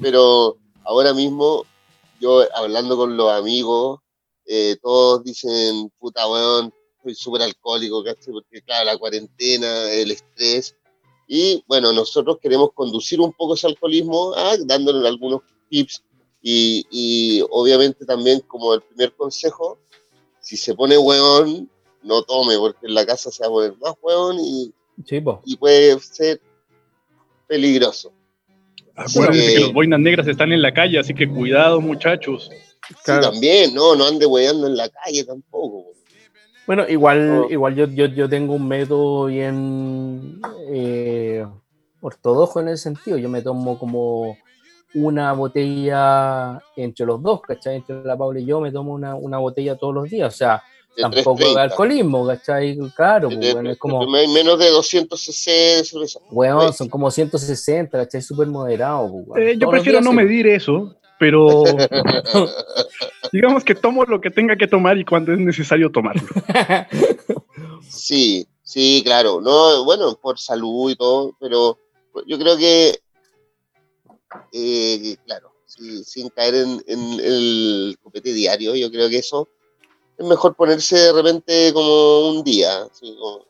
Pero 0.00 0.56
ahora 0.84 1.12
mismo 1.12 1.64
yo 2.20 2.44
hablando 2.54 2.96
con 2.96 3.16
los 3.16 3.30
amigos, 3.30 4.00
eh, 4.46 4.76
todos 4.82 5.24
dicen, 5.24 5.90
puta 5.98 6.26
weón, 6.26 6.72
soy 7.02 7.14
súper 7.14 7.42
alcohólico, 7.42 8.02
¿cachai? 8.02 8.32
Porque 8.32 8.62
claro, 8.62 8.86
la 8.86 8.98
cuarentena, 8.98 9.90
el 9.92 10.10
estrés. 10.10 10.74
Y 11.28 11.62
bueno, 11.66 11.92
nosotros 11.92 12.38
queremos 12.40 12.70
conducir 12.72 13.20
un 13.20 13.32
poco 13.32 13.54
ese 13.54 13.66
alcoholismo, 13.66 14.32
ah, 14.36 14.54
dándole 14.64 15.06
algunos 15.06 15.42
tips 15.68 16.02
y, 16.42 16.86
y 16.90 17.42
obviamente 17.50 18.04
también 18.04 18.40
como 18.40 18.74
el 18.74 18.82
primer 18.82 19.12
consejo, 19.14 19.78
si 20.40 20.56
se 20.56 20.74
pone 20.74 20.96
weón, 20.96 21.68
no 22.02 22.22
tome, 22.22 22.56
porque 22.56 22.86
en 22.86 22.94
la 22.94 23.04
casa 23.04 23.30
se 23.30 23.42
va 23.42 23.48
a 23.48 23.50
poner 23.50 23.74
más 23.78 23.94
weón 24.00 24.36
y, 24.38 24.72
puede 25.58 25.98
ser 26.00 26.40
peligroso. 27.46 28.12
Acuérdense 28.94 29.54
que 29.54 29.60
los 29.60 29.72
boinas 29.72 30.00
negras 30.00 30.26
están 30.26 30.52
en 30.52 30.62
la 30.62 30.72
calle, 30.72 30.98
así 30.98 31.12
que 31.14 31.28
cuidado, 31.28 31.80
muchachos. 31.80 32.48
Sí, 32.88 32.94
también, 33.04 33.74
no, 33.74 33.94
no 33.94 34.06
ande 34.06 34.24
weando 34.24 34.66
en 34.68 34.76
la 34.76 34.88
calle 34.88 35.24
tampoco. 35.24 35.92
Bueno, 36.66 36.88
igual, 36.88 37.46
igual 37.50 37.74
yo, 37.74 37.86
yo, 37.86 38.06
yo 38.06 38.28
tengo 38.28 38.54
un 38.54 38.66
método 38.66 39.26
bien 39.26 40.40
eh, 40.70 41.44
ortodoxo 42.00 42.60
en 42.60 42.68
ese 42.68 42.84
sentido. 42.84 43.18
Yo 43.18 43.28
me 43.28 43.42
tomo 43.42 43.78
como 43.78 44.36
una 44.96 45.32
botella 45.32 46.58
entre 46.74 47.06
los 47.06 47.22
dos, 47.22 47.40
¿cachai? 47.42 47.76
Entre 47.76 48.02
la 48.02 48.16
Paula 48.16 48.40
y 48.40 48.44
yo 48.46 48.60
me 48.60 48.72
tomo 48.72 48.92
una, 48.94 49.14
una 49.14 49.38
botella 49.38 49.76
todos 49.76 49.94
los 49.94 50.08
días. 50.10 50.34
O 50.34 50.36
sea, 50.36 50.62
De 50.96 51.02
tampoco 51.02 51.38
de 51.38 51.44
3.30. 51.50 51.58
alcoholismo, 51.60 52.26
¿cachai? 52.26 52.78
Claro, 52.96 53.28
De- 53.28 53.36
pues, 53.36 53.46
de- 53.48 53.52
bueno, 53.54 53.70
es 53.70 53.78
como, 53.78 54.00
de- 54.06 54.28
menos 54.28 54.58
de 54.58 54.70
200 54.70 55.20
cc 55.20 55.50
de 55.78 55.84
cerveza. 55.84 56.18
weón, 56.30 56.72
son 56.72 56.88
como 56.88 57.10
160, 57.10 57.98
¿cachai? 57.98 58.22
Súper 58.22 58.48
moderado, 58.48 59.10
pues. 59.26 59.42
Eh, 59.42 59.56
yo 59.58 59.68
prefiero 59.68 60.00
no 60.00 60.12
medir 60.12 60.46
eso, 60.46 60.94
pero 61.18 61.62
digamos 63.32 63.64
que 63.64 63.74
tomo 63.74 64.04
lo 64.04 64.20
que 64.20 64.30
tenga 64.30 64.56
que 64.56 64.66
tomar 64.66 64.96
y 64.98 65.04
cuando 65.04 65.32
es 65.32 65.38
necesario 65.38 65.90
tomarlo. 65.90 66.22
Sí, 67.88 68.46
sí, 68.62 69.02
claro. 69.04 69.40
No, 69.40 69.84
bueno, 69.84 70.18
por 70.20 70.38
salud 70.38 70.90
y 70.90 70.96
todo, 70.96 71.32
pero 71.40 71.78
yo 72.26 72.38
creo 72.38 72.56
que, 72.56 72.98
eh, 74.52 75.16
claro, 75.24 75.52
sí, 75.66 76.04
sin 76.04 76.28
caer 76.30 76.54
en, 76.56 76.84
en 76.86 77.20
el 77.20 77.98
copete 78.02 78.32
diario, 78.32 78.74
yo 78.74 78.90
creo 78.90 79.08
que 79.08 79.18
eso 79.18 79.48
es 80.18 80.26
mejor 80.26 80.54
ponerse 80.54 80.96
de 80.96 81.12
repente 81.12 81.72
como 81.72 82.30
un 82.30 82.44
día. 82.44 82.88
como- 83.00 83.44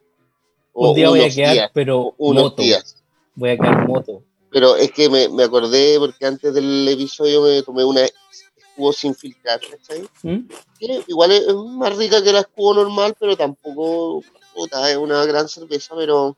o 0.78 0.90
Un 0.90 0.94
día 0.94 1.08
voy 1.08 1.20
a 1.22 1.30
quedar, 1.30 1.52
días, 1.54 1.70
pero 1.72 2.14
unos 2.18 2.42
moto. 2.44 2.62
días. 2.62 2.96
Voy 3.34 3.50
a 3.50 3.56
quedar 3.56 3.86
moto. 3.88 4.22
Pero 4.50 4.76
es 4.76 4.90
que 4.92 5.08
me, 5.08 5.28
me 5.30 5.44
acordé 5.44 5.96
porque 5.98 6.26
antes 6.26 6.52
del 6.52 6.86
episodio 6.88 7.42
me 7.42 7.62
tomé 7.62 7.82
una 7.84 8.02
escudo 8.04 8.92
sin 8.92 9.14
filtrar, 9.14 9.58
¿cachai? 9.60 10.06
¿Mm? 10.22 10.48
que 10.78 11.02
igual 11.08 11.32
es 11.32 11.46
es 11.46 11.54
más 11.54 11.96
rica 11.96 12.22
que 12.22 12.30
la 12.32 12.40
escudo 12.40 12.74
normal, 12.74 13.14
pero 13.18 13.34
tampoco 13.36 14.22
puta, 14.54 14.90
es 14.90 14.96
una 14.98 15.24
gran 15.24 15.48
cerveza, 15.48 15.94
pero 15.96 16.36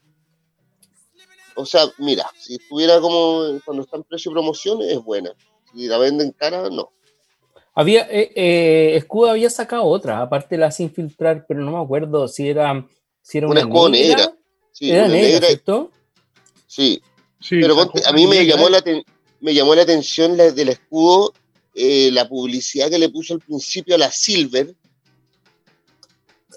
o 1.59 1.67
sea, 1.67 1.83
mira, 1.99 2.25
si 2.39 2.55
estuviera 2.55 3.01
como 3.01 3.61
cuando 3.65 3.83
está 3.83 3.97
en 3.97 4.05
precio 4.05 4.31
y 4.31 4.35
promoción 4.35 4.81
es 4.83 5.03
buena. 5.03 5.33
Si 5.75 5.87
la 5.87 5.99
venden 5.99 6.33
cara, 6.33 6.71
no. 6.71 6.91
Había, 7.75 8.03
eh, 8.11 8.33
eh, 8.35 8.97
Escudo 8.97 9.31
había 9.31 9.51
sacado 9.51 9.85
otra, 9.85 10.21
aparte 10.23 10.57
la 10.57 10.71
sin 10.71 10.91
filtrar, 10.91 11.45
pero 11.47 11.61
no 11.61 11.73
me 11.73 11.83
acuerdo 11.85 12.27
si 12.29 12.49
era, 12.49 12.87
si 13.23 13.39
era 13.39 13.47
Una 13.49 13.61
una, 13.61 13.69
Escudo 13.69 13.89
negra. 13.91 14.17
negra. 14.17 14.35
Sí, 14.73 14.91
Era 14.91 15.05
una 15.05 15.15
negra, 15.15 15.29
negra, 15.31 15.47
¿cierto? 15.49 15.91
sí. 16.67 17.03
Sí, 17.41 17.61
Pero 17.61 17.77
ponte, 17.77 18.03
a 18.05 18.13
mí 18.13 18.27
me 18.27 18.37
negra. 18.41 18.57
llamó 18.57 18.69
la 18.69 18.83
aten- 18.83 19.05
me 19.41 19.55
llamó 19.55 19.73
la 19.77 19.83
atención 19.83 20.37
la, 20.37 20.51
del 20.51 20.71
escudo, 20.71 21.33
eh, 21.75 22.11
la 22.13 22.29
publicidad 22.29 22.91
que 22.91 22.99
le 22.99 23.09
puso 23.11 23.35
al 23.35 23.41
principio 23.41 23.95
a 23.95 23.99
la 23.99 24.11
Silver, 24.11 24.75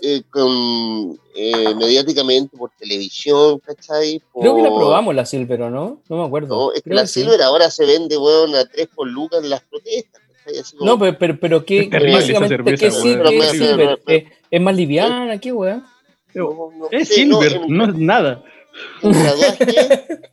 eh, 0.01 0.23
con, 0.29 1.19
eh, 1.35 1.75
mediáticamente 1.75 2.57
por 2.57 2.71
televisión, 2.71 3.59
¿cachai? 3.59 4.21
Creo 4.39 4.55
que 4.55 4.61
la 4.63 4.69
Por- 4.69 4.79
probamos 4.79 5.13
la 5.15 5.25
Silver, 5.25 5.61
¿o 5.63 5.69
no? 5.69 6.01
No 6.09 6.17
me 6.17 6.25
acuerdo. 6.25 6.55
No, 6.55 6.73
es 6.73 6.81
que 6.81 6.89
la 6.93 7.01
que 7.03 7.07
sí. 7.07 7.21
Silver 7.21 7.41
ahora 7.43 7.69
se 7.69 7.85
vende, 7.85 8.17
weón, 8.17 8.55
a 8.55 8.65
3 8.65 8.87
por 8.95 9.07
lucas 9.07 9.43
en 9.43 9.49
las 9.51 9.61
protestas. 9.61 10.21
como- 10.77 10.85
No, 10.91 10.99
pero, 10.99 11.17
pero, 11.19 11.39
pero 11.39 11.65
¿qué, 11.65 11.81
Es 11.81 11.89
terrible 11.91 12.11
esa 12.13 12.19
básicamente, 12.39 12.55
cerveza, 12.55 12.85
¿qué, 12.85 12.91
sí, 12.91 13.07
weón, 13.13 13.23
qué 13.29 13.37
es 13.37 13.43
es 13.45 13.51
terrible. 13.51 13.67
Silver? 13.83 14.01
Pero- 14.05 14.17
¿Es, 14.27 14.33
es 14.51 14.61
más 14.61 14.75
liviana? 14.75 15.37
¿Qué 15.39 15.51
weón? 15.51 15.85
no, 16.33 16.71
no 16.77 16.87
Es 16.91 17.07
silver, 17.09 17.53
en- 17.53 17.67
no 17.77 17.85
es 17.85 17.95
nada. 17.95 18.43
en 19.03 19.11
graduaje, 19.11 19.65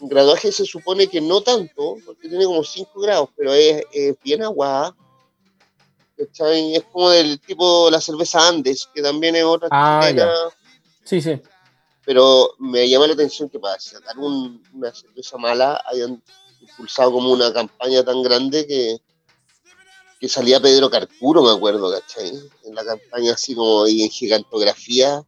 en 0.00 0.08
graduaje 0.08 0.52
se 0.52 0.64
supone 0.64 1.06
que 1.08 1.20
no 1.20 1.40
tanto, 1.42 1.96
porque 2.06 2.28
tiene 2.28 2.44
como 2.46 2.64
5 2.64 3.00
grados, 3.00 3.28
pero 3.36 3.52
es, 3.52 3.82
es 3.92 4.14
bien 4.24 4.42
aguada. 4.42 4.94
¿Cachai? 6.16 6.74
Es 6.76 6.84
como 6.84 7.10
del 7.10 7.40
tipo 7.40 7.90
la 7.90 8.00
cerveza 8.00 8.46
Andes, 8.48 8.88
que 8.94 9.02
también 9.02 9.36
es 9.36 9.44
otra 9.44 9.68
Ah, 9.70 10.00
chilena, 10.08 10.32
Sí, 11.04 11.20
sí. 11.20 11.40
pero 12.04 12.54
me 12.58 12.88
llama 12.88 13.06
la 13.06 13.14
atención 13.14 13.48
que 13.48 13.58
para 13.58 13.78
sacar 13.80 14.16
un- 14.18 14.62
una 14.72 14.94
cerveza 14.94 15.36
mala 15.38 15.82
hayan 15.86 16.22
impulsado 16.60 17.12
como 17.12 17.30
una 17.32 17.52
campaña 17.52 18.02
tan 18.04 18.22
grande 18.22 18.66
que, 18.66 18.98
que 20.18 20.28
salía 20.28 20.60
Pedro 20.60 20.88
Carcuro, 20.90 21.42
me 21.42 21.50
acuerdo, 21.52 21.92
¿cachai? 21.92 22.32
En 22.64 22.74
la 22.74 22.84
campaña 22.84 23.34
así 23.34 23.54
como 23.54 23.86
y 23.86 24.02
en 24.02 24.10
gigantografía, 24.10 25.22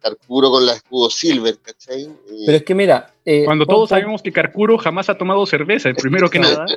Carcuro 0.00 0.50
con 0.50 0.66
la 0.66 0.74
escudo 0.74 1.08
Silver, 1.10 1.58
¿cachai? 1.60 2.08
Pero 2.44 2.58
es 2.58 2.64
que 2.64 2.74
mira. 2.74 3.13
Eh, 3.24 3.44
Cuando 3.44 3.66
todos 3.66 3.88
sabemos 3.88 4.22
que 4.22 4.32
Carcuro 4.32 4.76
jamás 4.78 5.08
ha 5.08 5.16
tomado 5.16 5.44
cerveza, 5.46 5.90
primero 5.94 6.28
que 6.30 6.38
nada. 6.40 6.66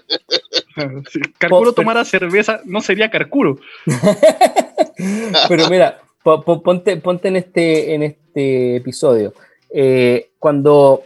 Si 1.11 1.19
Carcuro 1.39 1.73
tomara 1.73 2.05
cerveza, 2.05 2.61
no 2.65 2.81
sería 2.81 3.09
Carcuro. 3.09 3.57
Pero 5.49 5.69
mira, 5.69 5.99
po- 6.23 6.43
po- 6.43 6.61
ponte, 6.61 6.97
ponte 6.97 7.27
en, 7.29 7.35
este, 7.37 7.93
en 7.95 8.03
este 8.03 8.75
episodio. 8.77 9.33
Eh, 9.69 10.29
cuando 10.39 11.03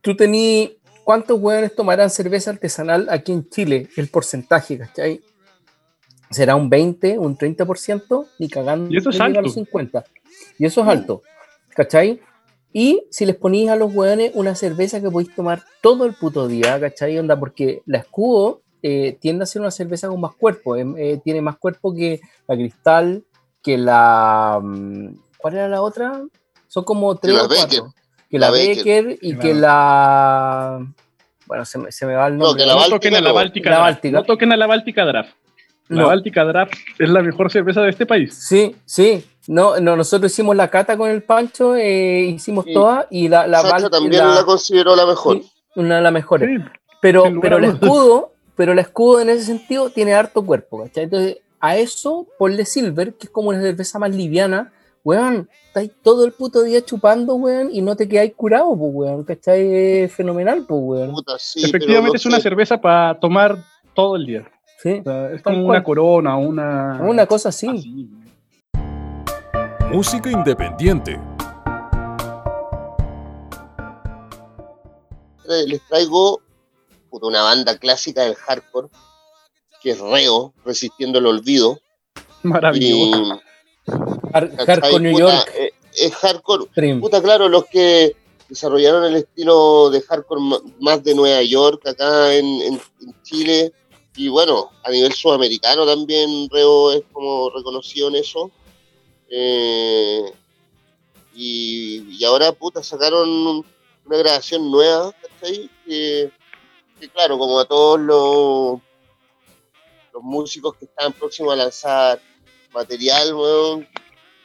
tú 0.00 0.14
tení, 0.16 0.76
¿cuántos 1.04 1.40
hueones 1.40 1.74
tomarán 1.74 2.10
cerveza 2.10 2.50
artesanal 2.50 3.08
aquí 3.10 3.32
en 3.32 3.48
Chile? 3.48 3.88
El 3.96 4.08
porcentaje, 4.08 4.78
¿cachai? 4.78 5.20
¿Será 6.30 6.54
un 6.56 6.68
20, 6.70 7.18
un 7.18 7.36
30%? 7.36 8.26
Ni 8.38 8.48
cagando. 8.48 8.92
Y 8.92 8.98
eso 8.98 9.10
es 9.10 9.18
alto. 9.20 9.40
los 9.40 9.54
50. 9.54 10.04
Y 10.58 10.66
eso 10.66 10.82
es 10.82 10.88
alto, 10.88 11.22
¿cachai? 11.70 12.20
Y 12.72 13.02
si 13.10 13.24
les 13.26 13.36
ponís 13.36 13.70
a 13.70 13.76
los 13.76 13.94
hueones 13.94 14.32
una 14.34 14.54
cerveza 14.54 15.00
que 15.00 15.10
podéis 15.10 15.34
tomar 15.34 15.62
todo 15.82 16.04
el 16.04 16.14
puto 16.14 16.46
día, 16.48 16.78
¿cachai? 16.78 17.18
Onda, 17.18 17.38
porque 17.38 17.82
la 17.86 17.98
escudo 17.98 18.60
eh, 18.82 19.16
tiende 19.20 19.42
a 19.44 19.46
ser 19.46 19.62
una 19.62 19.70
cerveza 19.70 20.06
con 20.08 20.20
más 20.20 20.34
cuerpo, 20.36 20.76
em, 20.76 20.94
eh, 20.98 21.20
tiene 21.24 21.40
más 21.40 21.56
cuerpo 21.56 21.94
que 21.94 22.20
la 22.46 22.54
cristal, 22.54 23.24
que 23.62 23.76
la. 23.78 24.60
mm, 24.62 25.08
¿Cuál 25.38 25.54
era 25.54 25.68
la 25.68 25.82
otra? 25.82 26.22
Son 26.68 26.84
como 26.84 27.16
tres 27.16 27.34
la 27.34 27.44
o 27.44 27.48
cuatro. 27.48 27.66
Becker. 27.66 27.82
Que 28.30 28.38
La 28.38 28.46
la. 28.50 28.52
Becker, 28.52 29.18
y 29.22 29.30
Claro. 29.34 29.40
que 29.40 29.54
la. 29.54 30.86
Bueno, 31.46 31.64
se 31.64 31.78
me, 31.78 31.90
se 31.90 32.04
me 32.06 32.14
va 32.14 32.26
el 32.26 32.36
No, 32.36 32.44
nombre. 32.48 32.62
que 32.62 32.66
la 32.66 32.74
No 32.74 32.78
Báltica 32.80 32.96
toquen 32.98 33.14
a 33.16 33.20
la 33.20 33.28
no. 33.30 33.34
Báltica 33.34 33.70
La 33.70 33.76
Draft. 33.76 33.90
Báltica. 33.94 34.18
No 34.18 34.24
toquen 34.24 34.52
a 34.52 34.56
la 34.58 34.66
Báltica 34.66 35.04
Draft. 35.06 35.34
La 35.88 36.02
No. 36.02 36.06
Báltica 36.08 36.44
Draft 36.44 36.74
es 36.98 37.08
la 37.08 37.22
mejor 37.22 37.50
cerveza 37.50 37.80
de 37.82 37.90
este 37.90 38.04
país. 38.06 38.34
Sí, 38.34 38.76
sí. 38.84 39.24
No, 39.46 39.80
no, 39.80 39.96
nosotros 39.96 40.30
hicimos 40.30 40.54
la 40.54 40.68
cata 40.68 40.96
con 40.98 41.08
el 41.10 41.22
Pancho, 41.22 41.74
eh, 41.74 42.24
hicimos 42.34 42.66
Sí. 42.66 42.74
toda 42.74 43.06
y 43.10 43.28
la, 43.28 43.46
la 43.46 43.62
Bal- 43.62 43.88
también 43.90 44.22
la- 44.22 44.34
la, 44.34 44.44
consideró 44.44 44.94
la 44.94 45.06
mejor. 45.06 45.38
sí, 45.40 45.50
una 45.76 45.96
de 45.96 46.02
las 46.02 46.12
mejores. 46.12 46.50
Sí, 46.50 46.64
Pero, 47.00 47.22
pero 47.40 47.56
el 47.56 47.64
escudo, 47.64 48.32
pero 48.56 48.72
el 48.72 48.78
escudo 48.80 49.20
en 49.20 49.30
ese 49.30 49.44
sentido 49.44 49.88
tiene 49.90 50.12
harto 50.14 50.44
cuerpo, 50.44 50.82
¿cachai? 50.84 51.04
Entonces, 51.04 51.38
a 51.60 51.76
eso 51.76 52.26
ponle 52.38 52.66
Silver, 52.66 53.14
que 53.14 53.26
es 53.28 53.30
como 53.30 53.48
una 53.48 53.60
cerveza 53.62 53.98
más 53.98 54.14
liviana, 54.14 54.72
weón, 55.04 55.48
estáis 55.68 55.92
todo 56.02 56.26
el 56.26 56.32
puto 56.32 56.62
día 56.64 56.84
chupando, 56.84 57.36
weón, 57.36 57.70
y 57.72 57.80
no 57.80 57.96
te 57.96 58.06
quedáis 58.06 58.34
curado, 58.34 58.76
pues, 58.76 58.90
weón, 58.92 59.24
¿cachai? 59.24 60.02
Es 60.02 60.12
fenomenal, 60.12 60.66
pues, 60.68 60.80
weón. 60.82 61.12
Puta, 61.12 61.36
sí, 61.38 61.60
pero 61.62 61.68
Efectivamente 61.78 62.10
no 62.12 62.16
es 62.16 62.26
una 62.26 62.40
cerveza 62.40 62.78
para 62.80 63.18
tomar 63.18 63.56
todo 63.94 64.16
el 64.16 64.26
día. 64.26 64.50
Sí, 64.80 65.00
O 65.00 65.02
sea, 65.02 65.30
es 65.32 65.42
como 65.42 65.56
cual. 65.64 65.76
una 65.76 65.82
corona, 65.84 66.36
una... 66.36 67.00
una 67.02 67.26
cosa 67.26 67.48
así. 67.48 67.68
así. 67.68 68.08
Música 69.90 70.30
independiente. 70.30 71.18
Les 75.66 75.80
traigo 75.88 76.40
puta, 77.10 77.26
una 77.26 77.42
banda 77.42 77.78
clásica 77.78 78.22
del 78.22 78.34
hardcore, 78.34 78.88
que 79.82 79.92
es 79.92 79.98
Reo, 80.00 80.52
Resistiendo 80.64 81.18
el 81.18 81.26
Olvido. 81.26 81.78
Maravilloso. 82.42 83.40
Hardcore 84.32 85.00
New 85.00 85.12
Puta, 85.12 85.34
York, 85.36 85.52
eh, 85.58 85.70
es 85.96 86.14
hardcore. 86.16 86.64
Stream. 86.66 87.00
Puta, 87.00 87.22
claro, 87.22 87.48
los 87.48 87.64
que 87.66 88.14
desarrollaron 88.48 89.04
el 89.06 89.16
estilo 89.16 89.88
de 89.90 90.02
hardcore 90.02 90.40
más 90.80 91.02
de 91.02 91.14
Nueva 91.14 91.42
York, 91.42 91.86
acá 91.86 92.34
en, 92.34 92.44
en- 92.44 92.80
en 93.00 93.22
Chile. 93.22 93.72
Y 94.18 94.26
bueno, 94.28 94.72
a 94.82 94.90
nivel 94.90 95.12
sudamericano 95.12 95.86
también 95.86 96.48
Reo 96.50 96.90
es 96.92 97.02
como 97.12 97.50
reconocido 97.50 98.08
en 98.08 98.16
eso. 98.16 98.50
Eh, 99.30 100.22
y, 101.36 102.24
ahora, 102.24 102.50
puta, 102.50 102.82
sacaron 102.82 103.28
un- 103.28 103.66
una 104.06 104.16
grabación 104.18 104.68
nueva. 104.72 105.14
Que, 105.40 106.30
claro, 107.12 107.38
como 107.38 107.60
a 107.60 107.64
todos 107.64 108.00
los 108.00 108.80
los 110.12 110.22
músicos 110.24 110.74
que 110.76 110.86
estaban 110.86 111.12
próximos 111.12 111.52
a 111.52 111.56
lanzar 111.56 112.20
material, 112.72 113.32
weón, 113.34 113.88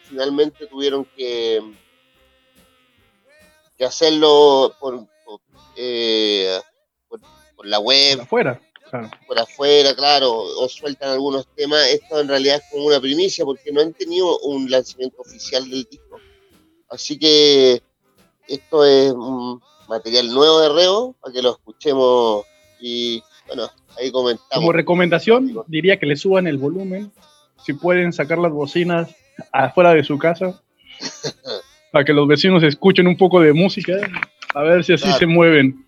finalmente 0.08 0.68
tuvieron 0.68 1.04
que, 1.18 1.60
que 3.76 3.86
hacerlo 3.86 4.72
por, 4.80 5.08
por, 5.26 5.40
eh, 5.76 6.60
por 7.56 7.66
la 7.66 7.80
web, 7.80 8.22
Afuera, 8.22 8.62
claro. 9.00 9.12
por 9.28 9.40
afuera, 9.40 9.96
claro, 9.96 10.32
o 10.34 10.70
sueltan 10.70 11.10
algunos 11.10 11.48
temas. 11.56 11.88
Esto 11.90 12.20
en 12.20 12.28
realidad 12.28 12.58
es 12.58 12.64
como 12.72 12.86
una 12.86 13.00
primicia 13.00 13.44
porque 13.46 13.72
no 13.72 13.82
han 13.82 13.94
tenido 13.94 14.40
un 14.40 14.70
lanzamiento 14.70 15.22
oficial 15.22 15.70
del 15.70 15.84
disco. 15.90 16.20
Así 16.90 17.18
que 17.18 17.82
esto 18.48 18.86
es 18.86 19.12
un 19.12 19.62
material 19.90 20.28
nuevo 20.34 20.60
de 20.62 20.70
Reo 20.70 21.16
para 21.22 21.34
que 21.34 21.42
lo 21.42 21.52
escuchemos 21.52 22.46
y 22.80 23.22
bueno, 23.48 23.70
ahí 23.98 24.12
comentamos. 24.12 24.50
Como 24.54 24.72
recomendación, 24.72 25.64
diría 25.68 25.98
que 26.00 26.06
le 26.06 26.16
suban 26.16 26.48
el 26.48 26.58
volumen. 26.58 27.12
Si 27.66 27.74
pueden 27.74 28.14
sacar 28.14 28.38
las 28.38 28.52
bocinas 28.52 29.10
afuera 29.52 29.94
de 29.94 30.04
su 30.04 30.18
casa, 30.18 30.62
para 31.92 32.06
que 32.06 32.14
los 32.14 32.28
vecinos 32.28 32.62
escuchen 32.64 33.08
un 33.08 33.18
poco 33.18 33.40
de 33.40 33.54
música, 33.54 33.94
a 34.54 34.62
ver 34.62 34.84
si 34.84 34.94
así 34.94 35.04
Claro. 35.06 35.20
se 35.20 35.26
mueven. 35.26 35.86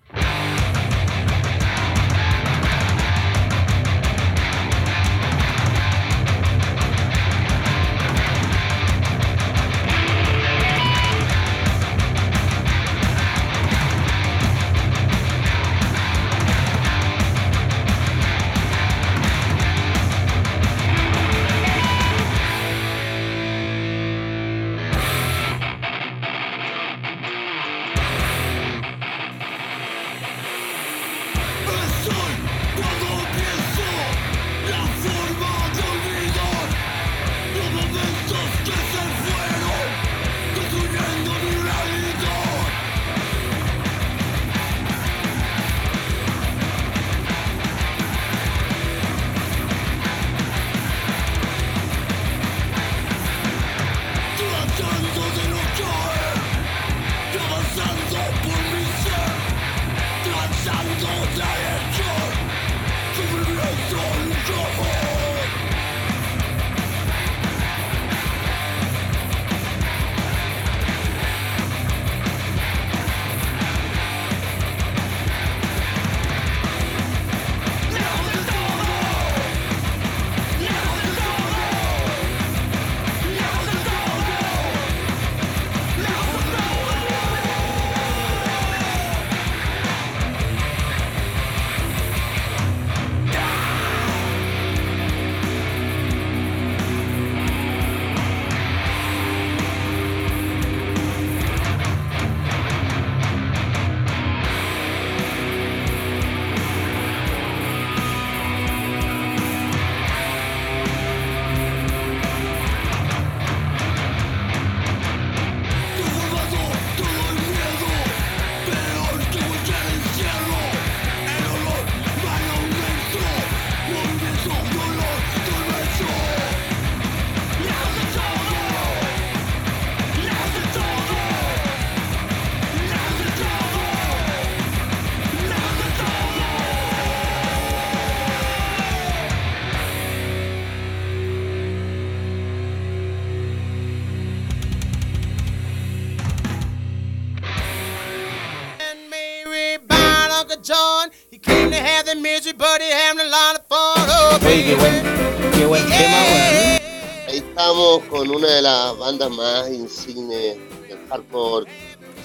John. 150.65 151.11
He 151.31 151.37
came 151.37 151.69
to 151.71 151.77
have 151.77 152.05
the 152.05 152.15
misery, 152.15 152.53
but 152.57 152.81
he 152.81 152.89
had 152.91 153.17
a 153.17 153.29
lot 153.29 153.55
of 153.59 153.67
fun. 153.67 154.07
Oh, 154.09 154.39
Oye, 154.45 154.63
qué 154.63 154.75
baby. 154.75 154.81
buen, 154.81 155.51
qué 155.53 155.65
buen 155.65 155.83
tema, 155.87 156.23
weón. 156.23 156.81
Ahí 157.27 157.37
estamos 157.37 158.03
con 158.09 158.29
una 158.29 158.47
de 158.47 158.61
las 158.61 158.97
bandas 158.97 159.29
más 159.31 159.69
insignes 159.69 160.57
del 160.89 160.97
hardcore 161.09 161.69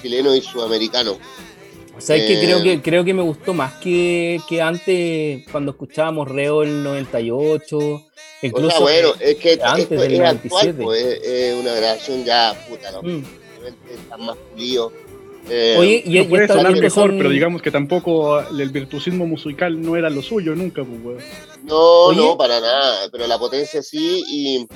chileno 0.01 0.35
y 0.35 0.41
sudamericano. 0.41 1.17
¿Sabes 1.99 2.23
qué? 2.25 2.33
Eh, 2.41 2.45
Creo 2.45 2.63
que, 2.63 2.81
creo 2.81 3.03
que 3.03 3.13
me 3.13 3.21
gustó 3.21 3.53
más 3.53 3.73
que, 3.75 4.39
que 4.49 4.59
antes, 4.61 5.43
cuando 5.51 5.71
escuchábamos 5.71 6.27
Reo 6.27 6.63
en 6.63 6.69
el 6.69 6.83
98. 6.83 7.77
O 7.77 8.01
Incluso. 8.41 8.71
sea, 8.71 8.79
bueno, 8.79 9.13
es 9.19 9.35
que 9.35 9.59
antes 9.61 9.83
esto 9.83 9.95
del 9.95 10.13
es 10.13 10.19
actual, 10.21 10.75
97. 10.75 10.83
pues, 10.83 11.03
es, 11.05 11.21
es 11.27 11.55
una 11.59 11.73
grabación 11.75 12.25
ya 12.25 12.55
puta, 12.67 12.91
¿no? 12.91 13.03
Mm. 13.03 13.23
Están 13.93 14.25
más 14.25 14.37
pulidos. 14.51 14.91
Eh, 15.49 15.75
Oye, 15.79 16.03
y, 16.05 16.15
No 16.17 16.21
y 16.21 16.25
puede 16.25 16.47
sonar 16.47 16.71
mejor, 16.73 16.91
son- 17.09 17.17
pero 17.17 17.29
digamos 17.29 17.61
que 17.61 17.71
tampoco 17.71 18.39
el 18.39 18.69
virtuosismo 18.69 19.25
musical 19.25 19.81
no 19.81 19.95
era 19.97 20.09
lo 20.09 20.21
suyo 20.21 20.55
nunca, 20.55 20.83
pues, 20.83 21.23
no, 21.63 21.77
Oye. 22.05 22.17
no, 22.17 22.37
para 22.37 22.59
nada, 22.59 23.09
pero 23.11 23.27
la 23.27 23.37
potencia 23.39 23.81
sí 23.81 24.23
y 24.27 24.67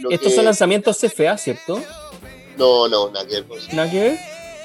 lo 0.00 0.10
estos 0.10 0.30
que- 0.30 0.36
son 0.36 0.46
lanzamientos 0.46 0.96
CFA, 0.98 1.36
¿cierto? 1.36 1.80
No, 2.56 2.88
no, 2.88 3.10
nada 3.10 3.26
que 3.26 3.34
ver 3.34 3.44
con 3.44 3.58
eso. 3.58 3.68
¿Nada 3.74 3.90
que 3.90 4.00
ver? 4.00 4.18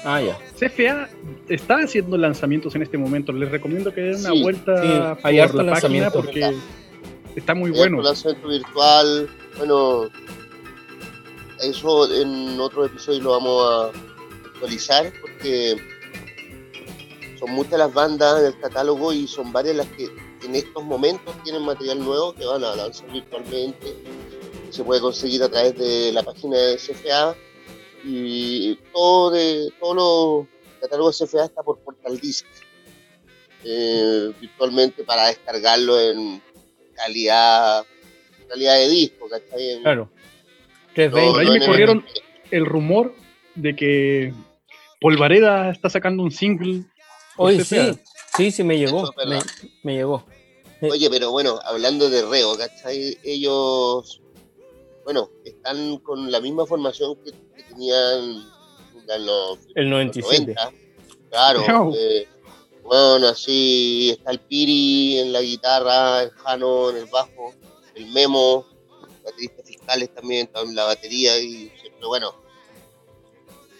Ah, 0.04 0.20
ya. 0.20 0.38
CFA 0.58 1.08
está 1.48 1.76
haciendo 1.76 2.16
lanzamientos 2.16 2.74
en 2.74 2.82
este 2.82 2.98
momento. 2.98 3.32
Les 3.32 3.50
recomiendo 3.50 3.92
que 3.94 4.00
den 4.00 4.16
una 4.16 4.30
Sí, 4.32 4.42
vuelta 4.42 4.82
sí, 4.82 4.88
hay 5.22 5.36
por 5.46 5.54
la 5.64 5.72
página 5.72 5.72
lanzamiento. 5.72 6.12
porque 6.22 6.54
está 7.36 7.54
muy 7.54 7.70
Eh, 7.70 7.74
bueno. 7.76 7.96
con 7.98 8.06
lanzamiento 8.06 8.48
virtual, 8.48 9.28
bueno, 9.58 10.08
eso 11.62 12.12
en 12.14 12.58
otro 12.60 12.84
episodio 12.86 13.20
lo 13.22 13.30
vamos 13.30 13.64
a 13.70 13.90
actualizar 14.54 15.12
porque 15.20 15.76
son 17.38 17.50
muchas 17.50 17.78
las 17.78 17.92
bandas 17.92 18.40
en 18.40 18.46
el 18.46 18.58
catálogo 18.60 19.12
y 19.12 19.26
son 19.26 19.52
varias 19.52 19.76
las 19.76 19.86
que 19.88 20.08
en 20.44 20.54
estos 20.54 20.82
momentos 20.84 21.34
tienen 21.42 21.62
material 21.62 21.98
nuevo 22.00 22.34
que 22.34 22.44
van 22.46 22.62
a 22.64 22.74
lanzar 22.76 23.10
virtualmente. 23.10 23.94
Se 24.70 24.82
puede 24.84 25.00
conseguir 25.00 25.42
a 25.42 25.48
través 25.48 25.76
de 25.76 26.12
la 26.12 26.22
página 26.22 26.56
de 26.56 26.76
CFA 26.76 27.34
y 28.04 28.76
todo 28.92 29.30
de 29.30 29.72
todos 29.80 29.96
los 29.96 30.46
catálogos 30.80 31.18
de 31.18 31.26
CFA 31.26 31.44
está 31.44 31.62
por 31.62 31.78
Portal 31.80 32.18
Disc 32.20 32.44
eh, 33.64 34.32
virtualmente 34.40 35.04
para 35.04 35.28
descargarlo 35.28 35.98
en 36.00 36.42
calidad 36.94 37.84
calidad 38.48 38.74
de 38.76 38.88
disco, 38.90 39.26
Claro. 39.82 40.02
no- 40.02 40.10
320. 40.94 41.32
Por 41.32 41.40
ahí 41.40 41.46
no 41.46 41.52
me 41.54 41.66
corrieron- 41.66 42.04
El 42.50 42.66
rumor 42.66 43.14
de 43.54 43.76
que 43.76 44.32
Polvareda 45.00 45.70
está 45.70 45.90
sacando 45.90 46.22
un 46.22 46.30
single. 46.30 46.84
CFA. 47.36 47.64
sí, 47.64 47.98
sí, 48.36 48.50
sí, 48.50 48.64
me 48.64 48.78
llegó. 48.78 49.04
Es 49.04 49.44
Me, 49.82 49.94
llegó. 49.94 50.24
Oye, 50.80 51.08
pero 51.10 51.30
bueno, 51.30 51.58
hablando 51.64 52.08
de 52.10 52.22
Reo, 52.26 52.56
¿cachai? 52.56 53.16
Ellos, 53.24 54.20
bueno, 55.04 55.30
están 55.44 55.98
con 55.98 56.30
la 56.30 56.40
misma 56.40 56.66
formación 56.66 57.16
que, 57.24 57.32
que 57.32 57.62
tenían 57.64 58.42
en 59.08 59.26
los 59.26 59.58
El 59.74 59.90
97. 59.90 60.54
90. 60.54 60.72
Claro, 61.30 61.60
Wow. 61.68 61.94
eh, 61.96 62.28
Bueno, 62.82 63.28
así 63.28 64.10
está 64.10 64.30
el 64.30 64.40
Piri 64.40 65.18
en 65.18 65.32
la 65.32 65.40
guitarra, 65.40 66.22
el 66.22 66.30
Jano 66.30 66.90
en 66.90 66.96
el 66.98 67.06
bajo, 67.06 67.54
el 67.94 68.06
Memo, 68.12 68.66
bateristas 69.24 69.66
fiscales 69.66 70.14
también, 70.14 70.46
están 70.46 70.68
en 70.68 70.74
la 70.76 70.84
batería 70.84 71.38
y 71.38 71.70
siempre, 71.80 72.06
bueno, 72.06 72.34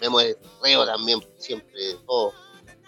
Memo 0.00 0.20
es 0.20 0.36
reo 0.62 0.84
también, 0.86 1.20
siempre, 1.38 1.78
todo. 2.06 2.32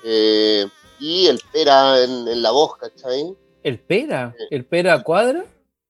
Eh, 0.04 0.66
y 1.00 1.26
el 1.26 1.40
Pera 1.52 2.02
en, 2.02 2.26
en 2.28 2.42
la 2.42 2.50
voz, 2.50 2.76
¿cachai? 2.76 3.36
¿El 3.62 3.78
Pera? 3.80 4.34
¿El 4.50 4.64
Pera 4.64 5.02
cuadra? 5.02 5.44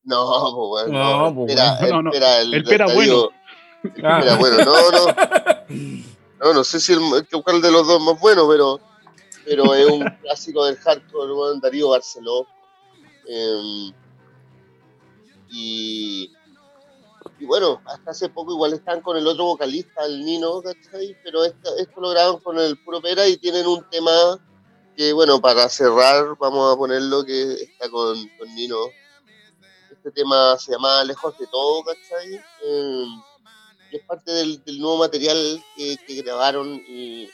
No, 0.05 0.53
pues 0.55 0.89
bueno, 0.89 0.99
No, 0.99 1.19
no, 1.31 1.35
pues, 1.35 1.51
el 1.53 1.57
Pera. 1.57 1.89
No, 1.91 2.03
no, 2.03 2.11
el 2.11 2.15
Pera, 2.15 2.41
el, 2.41 2.55
el 2.55 2.65
Pera 2.65 2.85
bueno. 2.87 3.01
estadio- 3.03 3.31
Ah. 4.03 4.21
Era 4.23 4.37
bueno, 4.37 4.57
no, 4.65 4.91
no. 4.91 5.07
No, 6.41 6.53
no 6.55 6.65
sé 6.65 6.81
si 6.81 6.93
el, 6.93 7.01
que- 7.29 7.41
cuál 7.43 7.61
de 7.63 7.71
los 7.71 7.87
dos 7.87 8.01
más 8.03 8.19
bueno, 8.21 8.49
pero, 8.49 8.81
pero 9.45 9.75
es 9.75 9.87
un 9.87 10.05
clásico 10.23 10.65
del 10.65 10.77
hardcore, 10.77 11.61
Darío 11.63 11.91
Barceló. 11.91 12.47
Em, 13.29 13.93
y, 15.51 16.33
y 17.39 17.45
bueno, 17.45 17.83
hasta 17.85 18.13
hace 18.13 18.29
poco 18.29 18.53
igual 18.53 18.73
están 18.73 19.03
con 19.03 19.17
el 19.17 19.27
otro 19.27 19.45
vocalista, 19.45 20.05
el 20.07 20.25
Nino, 20.25 20.63
¿cachai? 20.63 21.17
Pero 21.23 21.45
esto, 21.45 21.71
lo 22.01 22.11
graban 22.11 22.39
con 22.39 22.59
el 22.59 22.79
puro 22.79 23.03
Pera 23.03 23.27
y 23.27 23.37
tienen 23.37 23.67
un 23.67 23.89
tema 23.91 24.13
que, 24.97 25.13
bueno, 25.13 25.41
para 25.41 25.69
cerrar, 25.69 26.37
vamos 26.39 26.73
a 26.73 26.79
ponerlo 26.79 27.25
que 27.25 27.53
está 27.55 27.91
con, 27.91 28.17
con 28.39 28.55
Nino. 28.55 28.79
Este 29.91 30.11
tema 30.13 30.57
se 30.59 30.73
llama 30.73 31.05
Lejos 31.05 31.37
de 31.39 31.47
todo, 31.49 31.85
¿cachai? 31.85 32.35
Em, 32.65 33.23
y 33.93 33.97
es 33.97 34.03
parte 34.07 34.33
del, 34.33 34.63
nuevo 34.79 34.99
material 34.99 35.63
que, 35.77 35.97
que 36.07 36.23
grabaron 36.23 36.83
y, 36.89 37.29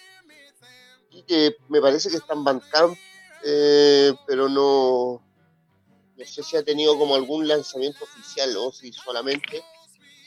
y 1.13 1.23
que 1.23 1.57
me 1.69 1.81
parece 1.81 2.11
que 2.11 2.17
está 2.17 2.35
en 2.35 2.43
Bandcamp, 2.43 2.99
eh, 3.45 4.13
pero 4.27 4.49
no, 4.49 5.23
no 6.17 6.25
sé 6.25 6.43
si 6.43 6.57
ha 6.57 6.65
tenido 6.65 6.99
como 6.99 7.15
algún 7.15 7.47
lanzamiento 7.47 8.03
oficial 8.05 8.57
o 8.57 8.73
si 8.73 8.93
solamente 8.93 9.63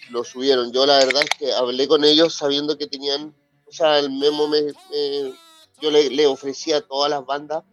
lo 0.10 0.24
subieron. 0.24 0.72
Yo 0.72 0.86
la 0.86 0.98
verdad 0.98 1.24
es 1.24 1.30
que 1.38 1.54
hablé 1.54 1.88
con 1.88 2.04
ellos 2.04 2.34
sabiendo 2.34 2.78
que 2.78 2.88
tenían, 2.88 3.36
o 3.66 3.72
sea, 3.72 4.00
el 4.00 4.10
memo 4.12 4.48
me, 4.48 4.62
me- 4.62 5.34
yo 5.82 5.92
le, 5.92 6.10
le 6.10 6.26
ofrecía 6.28 6.78
a 6.78 6.82
todas 6.82 7.10
las 7.10 7.26
bandas 7.26 7.64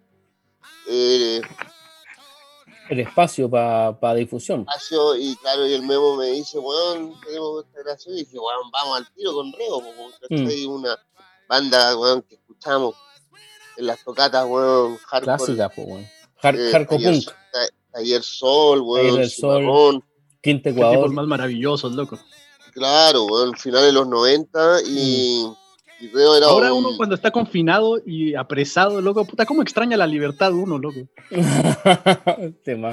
eh, 0.88 1.40
El 2.90 3.00
espacio 3.00 3.48
para 3.48 4.14
difusión. 4.14 4.62
espacio 4.62 5.14
y 5.16 5.36
claro, 5.36 5.66
y 5.66 5.72
el 5.74 5.82
memo 5.82 6.16
me 6.16 6.26
dice, 6.26 6.58
weón, 6.58 7.14
tenemos 7.24 7.64
esta 7.64 7.80
grabación 7.82 8.14
y 8.16 8.18
dije, 8.24 8.38
weón, 8.38 8.70
vamos 8.72 8.98
al 8.98 9.12
tiro 9.14 9.32
con 9.34 9.52
Reo, 9.52 9.80
porque 9.80 10.36
¿cachai? 10.44 10.66
una 10.66 10.98
banda, 11.48 11.96
weón, 11.96 12.22
que 12.22 12.34
escuchamos 12.36 12.94
en 13.76 13.86
las 13.86 14.02
tocatas, 14.04 14.44
weón, 14.46 14.96
hardcore, 14.98 15.36
Clásica, 15.36 15.68
pues, 15.68 15.86
weón. 15.86 16.00
Eh, 16.02 16.70
Hardcore 16.72 16.86
Taller- 17.04 17.24
Punk. 17.24 17.36
Ta- 17.52 17.68
Taller 17.92 18.22
Sol, 18.22 18.80
weón, 18.80 19.06
Taller 19.14 19.30
Sol. 19.30 20.02
Quinto 20.42 20.64
Qué 20.64 20.70
Ecuador. 20.70 20.96
tipos 20.96 21.12
más 21.12 21.26
maravillosos, 21.26 21.92
loco. 21.92 22.18
claro, 22.72 23.24
weón, 23.24 23.54
finales 23.56 23.86
de 23.88 23.92
los 23.92 24.06
90 24.08 24.82
y, 24.86 25.46
y 26.00 26.08
Reo 26.08 26.36
era 26.36 26.46
Ahora 26.46 26.72
un- 26.72 26.84
uno 26.84 26.96
cuando 26.96 27.14
está 27.14 27.30
confinado 27.30 27.98
y 28.04 28.34
apresado, 28.34 29.00
loco, 29.00 29.24
puta, 29.24 29.46
¿cómo 29.46 29.62
extraña 29.62 29.96
la 29.96 30.06
libertad 30.06 30.52
uno, 30.52 30.78
loco? 30.78 31.00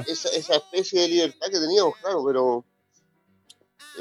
Esa, 0.06 0.28
esa 0.30 0.54
especie 0.56 1.00
de 1.02 1.08
libertad 1.08 1.46
que 1.50 1.58
teníamos, 1.58 1.96
claro, 1.96 2.22
pero 2.26 2.64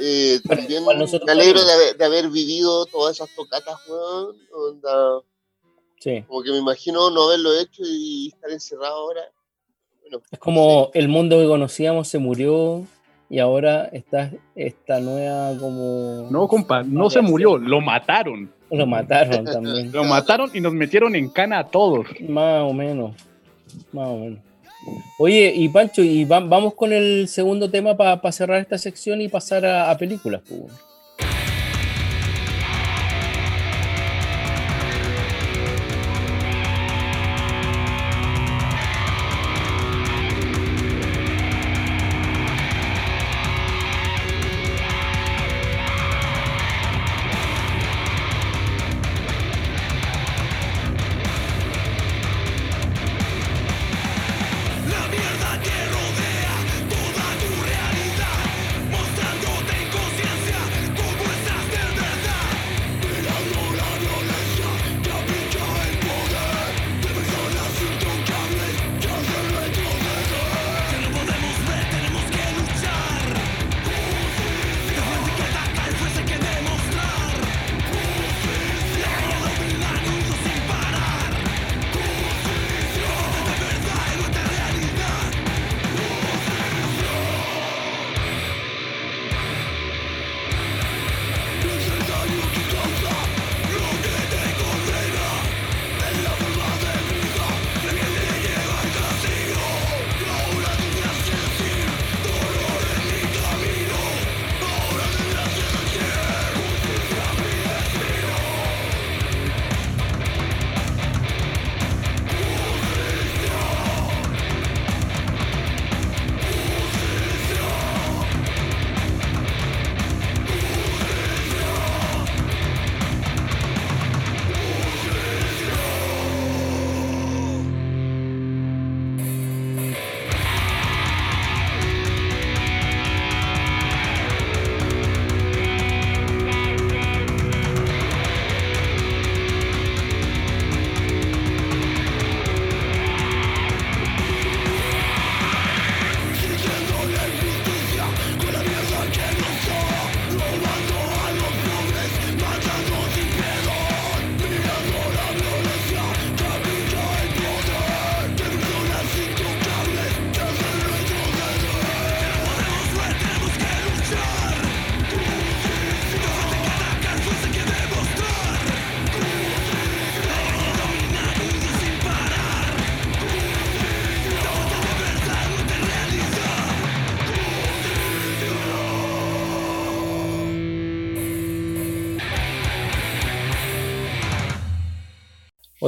eh, 0.01 0.39
Bueno, 0.43 0.61
también 0.61 0.85
me 1.25 1.31
alegro 1.31 1.63
de 1.63 1.71
haber, 1.73 1.97
de 1.97 2.05
haber 2.05 2.29
vivido 2.29 2.85
todas 2.85 3.15
esas 3.17 3.29
tocatas, 3.35 3.75
weón, 3.87 4.35
onda, 4.53 5.21
Sí. 5.99 6.23
como 6.27 6.41
que 6.43 6.51
me 6.51 6.57
imagino 6.59 7.09
no 7.09 7.23
haberlo 7.23 7.53
hecho 7.59 7.81
y 7.83 8.29
estar 8.33 8.49
encerrado 8.51 8.95
ahora. 8.95 9.21
Bueno, 10.01 10.21
Es 10.31 10.39
como 10.39 10.91
el 10.93 11.09
mundo 11.09 11.37
que 11.39 11.45
conocíamos 11.47 12.07
se 12.07 12.19
murió 12.19 12.85
y 13.29 13.39
ahora 13.39 13.89
está 13.93 14.31
esta 14.55 14.99
nueva 14.99 15.57
como... 15.59 16.27
No, 16.31 16.47
compa, 16.47 16.83
no 16.83 17.09
se 17.09 17.21
murió, 17.21 17.57
lo 17.57 17.79
mataron. 17.81 18.49
Lo 18.71 18.85
mataron 18.85 19.45
también. 19.45 19.91
Lo 19.91 20.03
mataron 20.03 20.49
y 20.53 20.61
nos 20.61 20.73
metieron 20.73 21.15
en 21.15 21.29
cana 21.29 21.59
a 21.59 21.63
todos. 21.67 22.07
Más 22.27 22.61
o 22.63 22.73
menos. 22.73 23.15
Más 23.91 24.07
o 24.07 24.17
menos. 24.17 24.39
Oye, 25.17 25.51
y 25.55 25.67
Pancho, 25.69 26.01
y 26.01 26.23
va- 26.25 26.39
vamos 26.39 26.73
con 26.73 26.93
el 26.93 27.27
segundo 27.27 27.69
tema 27.69 27.97
para 27.97 28.31
cerrar 28.31 28.59
esta 28.61 28.77
sección 28.77 29.21
y 29.21 29.27
pasar 29.27 29.65
a, 29.65 29.91
a 29.91 29.97
películas. 29.97 30.41
pues, 30.47 30.61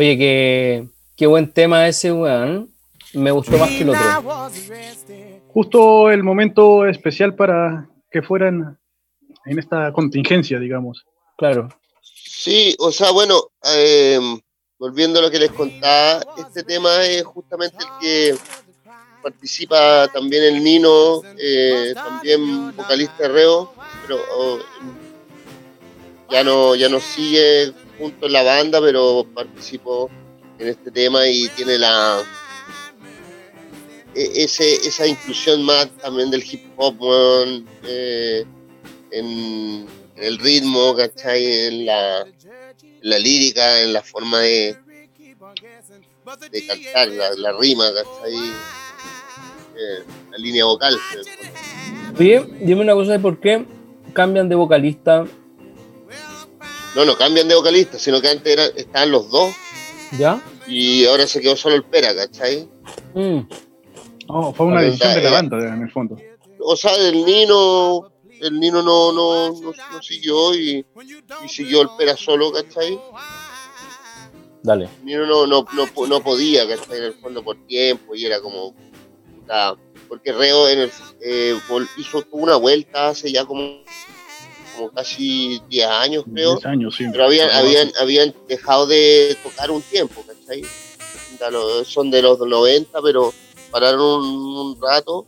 Oye, 0.02 0.18
que 0.18 0.88
Qué 1.16 1.28
buen 1.28 1.54
tema 1.54 1.88
ese, 1.88 2.12
weón. 2.12 2.74
Me 3.14 3.30
gustó 3.30 3.60
más 3.60 3.70
que 3.70 3.84
el 3.84 3.90
otro. 3.90 4.42
Justo 5.50 6.10
el 6.10 6.24
momento 6.24 6.88
especial 6.88 7.36
para 7.36 7.88
que 8.10 8.24
fueran 8.24 8.80
en 9.46 9.60
esta 9.60 9.94
contingencia, 9.94 10.58
digamos. 10.58 11.06
Claro. 11.38 11.70
Sí, 12.02 12.76
o 12.80 12.92
sea, 12.92 13.12
bueno, 13.12 13.52
eh, 13.76 14.20
volviendo 14.80 15.20
a 15.20 15.22
lo 15.22 15.30
que 15.30 15.38
les 15.38 15.52
contaba, 15.52 16.24
este 16.36 16.64
tema 16.64 17.06
es 17.06 17.24
justamente 17.24 17.78
el 17.78 18.00
que 18.02 18.36
participa 19.22 20.08
también 20.08 20.56
el 20.56 20.64
Nino, 20.64 21.22
eh, 21.38 21.94
también 21.94 22.76
vocalista 22.76 23.28
Reo, 23.28 23.72
pero 24.08 24.18
oh, 24.36 24.58
ya 26.32 26.44
no 26.44 26.74
ya 26.74 26.90
no 26.90 27.00
sigue 27.00 27.72
junto 28.02 28.26
en 28.26 28.34
la 28.34 28.44
banda, 28.44 28.82
pero 28.82 29.26
participó 29.34 30.10
en 30.60 30.68
este 30.68 30.92
tema 30.92 31.28
y 31.28 31.48
tiene 31.50 31.78
la 31.78 32.22
e- 34.16 34.44
ese, 34.44 34.76
esa 34.88 35.08
inclusión 35.08 35.64
más 35.64 35.90
también 36.02 36.30
del 36.32 36.44
hip 36.44 36.64
hop 36.78 37.00
weón, 37.02 37.66
eh, 37.88 38.44
en, 39.12 39.88
en 40.16 40.24
el 40.24 40.38
ritmo, 40.40 40.96
¿cachai? 40.96 41.68
En 41.68 41.86
la, 41.86 42.22
en 42.22 43.10
la 43.10 43.20
lírica, 43.20 43.82
en 43.82 43.94
la 43.94 44.02
forma 44.02 44.40
de, 44.40 44.76
de 46.52 46.68
cantar, 46.68 47.08
la, 47.10 47.34
la 47.36 47.52
rima, 47.54 47.86
¿cachai? 47.94 48.36
Eh, 49.78 50.04
la 50.32 50.38
línea 50.38 50.66
vocal. 50.66 50.98
Oye, 52.20 52.46
dime 52.62 52.82
una 52.82 52.94
cosa 52.94 53.14
de 53.14 53.20
por 53.20 53.40
qué 53.40 53.66
cambian 54.14 54.50
de 54.50 54.56
vocalista, 54.56 55.26
No, 56.96 57.06
no 57.06 57.18
cambian 57.18 57.48
de 57.48 57.56
vocalista, 57.56 57.98
sino 57.98 58.20
que 58.22 58.28
antes 58.30 58.52
eran- 58.54 58.72
estaban 58.76 59.12
los 59.12 59.30
dos 59.30 59.54
¿ya? 60.18 60.42
y 60.68 61.06
ahora 61.06 61.26
se 61.28 61.40
quedó 61.42 61.56
solo 61.56 61.76
el 61.76 61.84
Pera, 61.84 62.16
¿cachai? 62.16 62.68
Mm, 63.14 63.40
Oh, 64.34 64.54
fue 64.54 64.66
una 64.68 64.76
Vale, 64.76 64.88
decisión 64.92 65.14
de 65.16 65.22
la 65.24 65.30
eh, 65.30 65.34
banda, 65.34 65.58
en 65.76 65.82
el 65.82 65.92
fondo. 65.92 66.18
O 66.62 66.76
sea, 66.78 66.96
el 66.96 67.26
Nino, 67.26 68.12
el 68.40 68.60
Nino 68.60 68.82
no, 68.82 69.12
no, 69.12 69.50
no, 69.52 69.72
no 69.92 70.02
siguió 70.02 70.54
y, 70.56 70.86
y 71.44 71.50
siguió 71.50 71.82
el 71.82 71.90
Pera 71.98 72.16
solo, 72.16 72.52
¿cachai? 72.54 72.98
dale. 74.64 74.88
Nino 75.04 75.26
no, 75.26 75.48
no, 75.48 75.66
no, 75.74 76.08
no 76.08 76.22
podía, 76.24 76.68
¿cachai? 76.68 76.98
En 77.00 77.04
el 77.06 77.14
fondo 77.16 77.44
por 77.44 77.58
tiempo 77.68 78.16
y 78.16 78.26
era 78.26 78.40
como. 78.40 78.74
puta, 79.36 79.76
porque 80.08 80.32
Reo 80.32 80.70
en 80.70 80.80
el, 80.82 80.92
eh, 81.22 81.58
hizo 81.98 82.22
tuvo 82.22 82.44
una 82.44 82.56
vuelta 82.56 83.10
hace 83.10 83.32
ya 83.32 83.44
como, 83.46 83.84
como 84.76 84.92
casi 84.92 85.62
10 85.70 85.86
años, 85.88 86.24
creo. 86.32 86.54
10 86.56 86.66
años, 86.66 86.96
sí. 86.96 87.06
Pero 87.12 87.26
habían, 87.26 87.50
habían, 87.52 87.92
habían 88.00 88.34
dejado 88.48 88.88
de 88.88 89.36
tocar 89.44 89.72
un 89.72 89.82
tiempo, 89.82 90.24
¿cachai? 90.26 90.64
Son 91.86 92.12
de 92.12 92.22
los 92.22 92.40
90, 92.40 93.02
pero 93.02 93.34
pararon 93.72 94.24
un, 94.24 94.58
un 94.58 94.82
rato 94.82 95.26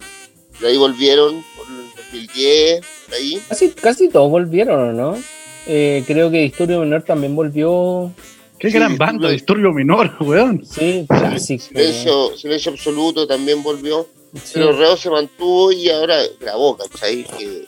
y 0.61 0.65
ahí 0.65 0.77
volvieron 0.77 1.43
por 1.57 1.65
el 1.67 1.89
2010, 2.11 2.85
por 3.05 3.15
ahí. 3.15 3.41
Casi, 3.49 3.69
casi 3.71 4.09
todos 4.09 4.29
volvieron, 4.29 4.89
¿o 4.89 4.93
no? 4.93 5.17
Eh, 5.65 6.03
creo 6.05 6.29
que 6.29 6.43
Historia 6.43 6.77
Menor 6.79 7.03
también 7.03 7.35
volvió. 7.35 8.11
Qué 8.59 8.69
Sí, 8.69 8.77
gran 8.77 8.97
banda 8.97 9.29
Disturbio 9.29 9.71
Menor, 9.71 10.15
weón. 10.19 10.65
Sí, 10.65 11.05
clásico. 11.07 11.63
Silencio, 11.63 12.37
silencio 12.37 12.71
absoluto 12.71 13.25
también 13.27 13.63
volvió. 13.63 14.07
Sí. 14.35 14.51
Pero 14.55 14.71
Reo 14.73 14.97
se 14.97 15.09
mantuvo 15.09 15.71
y 15.71 15.89
ahora 15.89 16.17
grabó, 16.39 16.77
¿cachai? 16.77 17.23
Que 17.23 17.65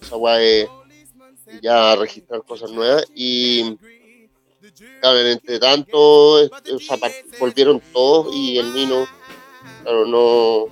esa 0.00 0.16
weá 0.16 0.42
es 0.42 0.68
ya 1.62 1.96
registrar 1.96 2.42
cosas 2.44 2.70
nuevas. 2.70 3.04
Y 3.14 3.76
claro, 5.00 5.18
en 5.20 5.26
entre 5.28 5.58
tanto, 5.58 6.48
par- 7.00 7.12
volvieron 7.38 7.80
todos 7.92 8.34
y 8.34 8.58
el 8.58 8.72
Nino, 8.74 9.06
claro, 9.82 10.06
no, 10.06 10.66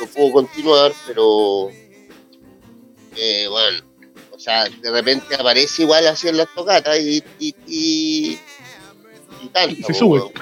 no 0.00 0.06
pudo 0.14 0.32
continuar, 0.32 0.92
pero 1.06 1.68
eh, 3.16 3.46
bueno, 3.48 3.84
o 4.32 4.38
sea, 4.38 4.64
de 4.64 4.90
repente 4.90 5.34
aparece 5.34 5.82
igual 5.82 6.06
así 6.06 6.28
en 6.28 6.36
las 6.38 6.52
tocatas 6.54 6.98
y, 7.00 7.22
y, 7.38 7.54
y. 7.66 8.38
Y 9.42 9.82
se 9.82 9.92
po, 9.92 9.98
sube. 9.98 10.32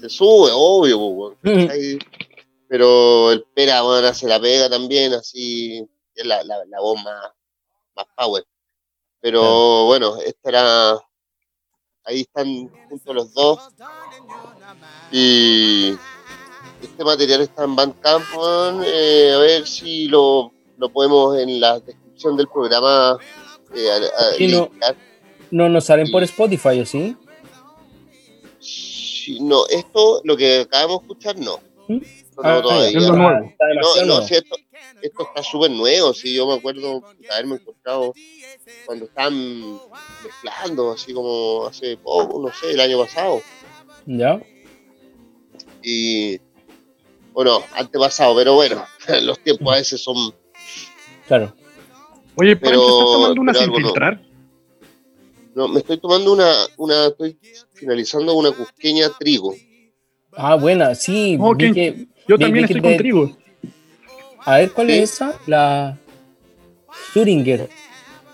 Se 0.00 0.08
sube, 0.08 0.50
obvio, 0.52 1.36
pero 2.68 3.32
el 3.32 3.44
Pera, 3.54 3.82
bueno, 3.82 4.06
hace 4.08 4.26
la 4.28 4.40
pega 4.40 4.68
también, 4.68 5.12
así, 5.12 5.84
es 6.14 6.26
la, 6.26 6.42
la, 6.44 6.64
la 6.66 6.80
voz 6.80 7.02
más, 7.02 7.32
más 7.96 8.06
power. 8.16 8.44
Pero 9.20 9.40
Claro. 9.40 9.84
bueno, 9.86 10.16
esta 10.24 10.48
era, 10.48 10.90
ahí 12.04 12.20
están 12.20 12.68
juntos 12.88 13.14
los 13.14 13.34
dos. 13.34 13.58
Y 15.10 15.96
este 16.82 17.04
material 17.04 17.40
está 17.42 17.64
en 17.64 17.74
Bandcamp, 17.76 18.24
eh, 18.84 19.32
a 19.34 19.38
ver 19.38 19.66
si 19.66 20.06
lo, 20.06 20.52
lo 20.76 20.88
podemos 20.90 21.36
en 21.38 21.60
la 21.60 21.80
descripción 21.80 22.36
del 22.36 22.48
programa 22.48 23.18
eh, 23.74 23.90
a- 23.90 23.96
a- 23.96 24.32
Sí, 24.36 24.46
no. 24.48 24.70
No 25.50 25.68
nos 25.68 25.84
salen 25.86 26.10
por 26.10 26.22
Spotify, 26.22 26.80
¿o 26.80 26.86
sí? 26.86 27.16
Sí, 28.60 29.38
no, 29.40 29.66
esto, 29.68 30.20
lo 30.24 30.36
que 30.36 30.60
acabamos 30.60 31.00
de 31.00 31.02
escuchar, 31.06 31.38
no. 31.38 31.58
¿Mm? 31.88 31.98
No, 32.38 32.42
no, 32.44 32.58
Ah, 32.58 32.62
todavía. 32.62 32.98
es 32.98 33.04
lo 33.06 33.16
nuevo. 33.16 33.46
Está 33.48 33.66
demasiado 33.66 34.06
No, 34.06 34.20
no, 34.20 34.26
si 34.26 34.34
esto, 34.34 34.56
esto 35.02 35.22
está 35.22 35.42
súper 35.42 35.70
nuevo, 35.72 36.14
si 36.14 36.34
yo 36.34 36.46
me 36.46 36.54
acuerdo 36.54 37.02
de 37.18 37.28
haberme 37.30 37.56
encontrado 37.56 38.14
cuando 38.86 39.04
estaban 39.06 39.78
mezclando, 40.24 40.92
así 40.92 41.12
como 41.12 41.66
hace 41.66 41.96
poco, 41.96 42.40
no 42.40 42.52
sé, 42.54 42.70
el 42.72 42.80
año 42.80 42.98
pasado. 42.98 43.42
¿Ya? 44.06 44.40
Y, 45.82 46.38
bueno, 47.32 47.60
antepasado, 47.74 48.34
pero 48.36 48.54
bueno, 48.54 48.84
los 49.22 49.38
tiempos 49.40 49.72
a 49.72 49.76
veces 49.76 50.00
son... 50.02 50.34
Claro. 51.26 51.54
Oye, 52.36 52.56
Pero- 52.56 52.80
¿estás 52.80 52.98
tomando 53.12 53.40
una 53.40 53.54
sin 53.54 53.74
filtrar? 53.74 54.22
No, 55.54 55.66
me 55.66 55.80
estoy 55.80 55.98
tomando 55.98 56.32
una, 56.32 56.52
una, 56.76 57.06
estoy 57.08 57.36
finalizando 57.74 58.32
una 58.34 58.52
cusqueña 58.52 59.08
trigo. 59.18 59.54
Ah, 60.32 60.54
buena, 60.54 60.94
sí. 60.94 61.36
Que- 61.58 62.06
Yo 62.28 62.38
también 62.38 62.64
estoy 62.66 62.80
con 62.80 62.92
te- 62.92 62.98
trigo. 62.98 63.36
A 64.44 64.58
ver, 64.58 64.72
¿cuál 64.72 64.86
Sí. 64.88 64.92
es 64.98 65.12
esa? 65.14 65.38
La 65.46 65.98
Thuringer. 67.14 67.68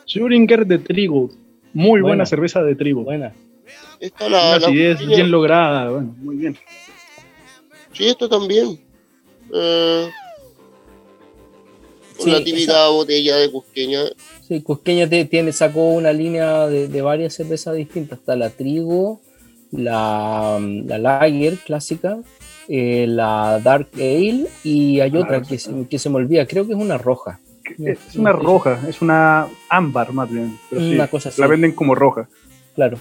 Schuringer 0.06 0.66
de 0.66 0.78
trigo. 0.78 1.30
Muy 1.72 2.00
buena, 2.00 2.08
Buena. 2.08 2.26
cerveza 2.26 2.62
de 2.62 2.74
trigo. 2.74 3.02
Buena. 3.02 3.32
Esta 4.00 4.28
la, 4.28 4.38
Una 4.48 4.58
la 4.58 4.66
acidez 4.66 4.96
cusqueña- 4.98 5.16
bien 5.16 5.30
lograda. 5.30 5.90
Bueno, 5.90 6.14
muy 6.18 6.36
bien. 6.36 6.56
Sí, 7.92 8.06
esto 8.06 8.28
también. 8.28 8.80
Eh, 9.54 10.08
Sí, 12.18 12.30
una 12.30 12.44
típica 12.44 12.88
botella 12.90 13.36
de 13.38 13.50
cusqueña. 13.50 14.00
Sí, 14.46 14.62
Cusqueña 14.62 15.08
te- 15.08 15.24
tiene, 15.24 15.52
sacó 15.52 15.88
una 15.88 16.12
línea 16.12 16.68
de, 16.68 16.86
de 16.86 17.02
varias 17.02 17.34
cervezas 17.34 17.74
distintas. 17.74 18.20
Está 18.20 18.36
la 18.36 18.50
Trigo, 18.50 19.20
la, 19.72 20.60
la 20.60 20.98
Lager 20.98 21.56
clásica, 21.58 22.18
eh, 22.68 23.06
la 23.08 23.60
Dark 23.62 23.88
Ale 23.94 24.46
y 24.62 25.00
hay 25.00 25.16
otra 25.16 25.42
que, 25.42 25.58
se- 25.58 25.86
que 25.88 25.98
se 25.98 26.08
me 26.10 26.16
olvida. 26.16 26.46
Creo 26.46 26.66
que 26.66 26.72
es 26.72 26.78
una 26.78 26.98
roja. 26.98 27.40
Es 27.78 28.14
una 28.16 28.32
roja, 28.32 28.78
es 28.88 29.00
una 29.00 29.46
ámbar 29.70 30.12
más 30.12 30.30
bien. 30.30 30.58
Pero 30.68 30.82
sí, 30.82 30.94
Una 30.94 31.06
cosa 31.08 31.30
así. 31.30 31.40
La 31.40 31.46
venden 31.46 31.72
como 31.72 31.94
roja. 31.94 32.28
Claro. 32.74 32.98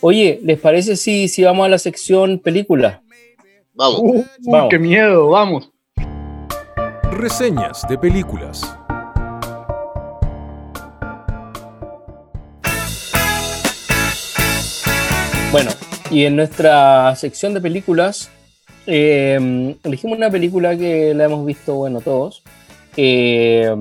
Oye, 0.00 0.40
¿les 0.42 0.60
parece 0.60 0.96
si, 0.96 1.28
si 1.28 1.42
vamos 1.42 1.64
a 1.64 1.68
la 1.70 1.78
sección 1.78 2.38
película? 2.38 3.00
Vamos. 3.72 4.00
Uh, 4.00 4.18
uh, 4.18 4.24
Vamos. 4.52 4.68
¡Qué 4.70 4.78
miedo! 4.78 5.28
Vamos. 5.28 5.70
Reseñas 7.12 7.86
de 7.88 7.96
películas. 7.96 8.62
Bueno, 15.52 15.70
y 16.10 16.24
en 16.24 16.36
nuestra 16.36 17.14
sección 17.16 17.54
de 17.54 17.60
películas 17.60 18.30
eh, 18.86 19.76
elegimos 19.82 20.18
una 20.18 20.30
película 20.30 20.76
que 20.76 21.14
la 21.14 21.24
hemos 21.24 21.44
visto, 21.46 21.74
bueno, 21.74 22.00
todos. 22.00 22.42
Eh, 22.96 23.74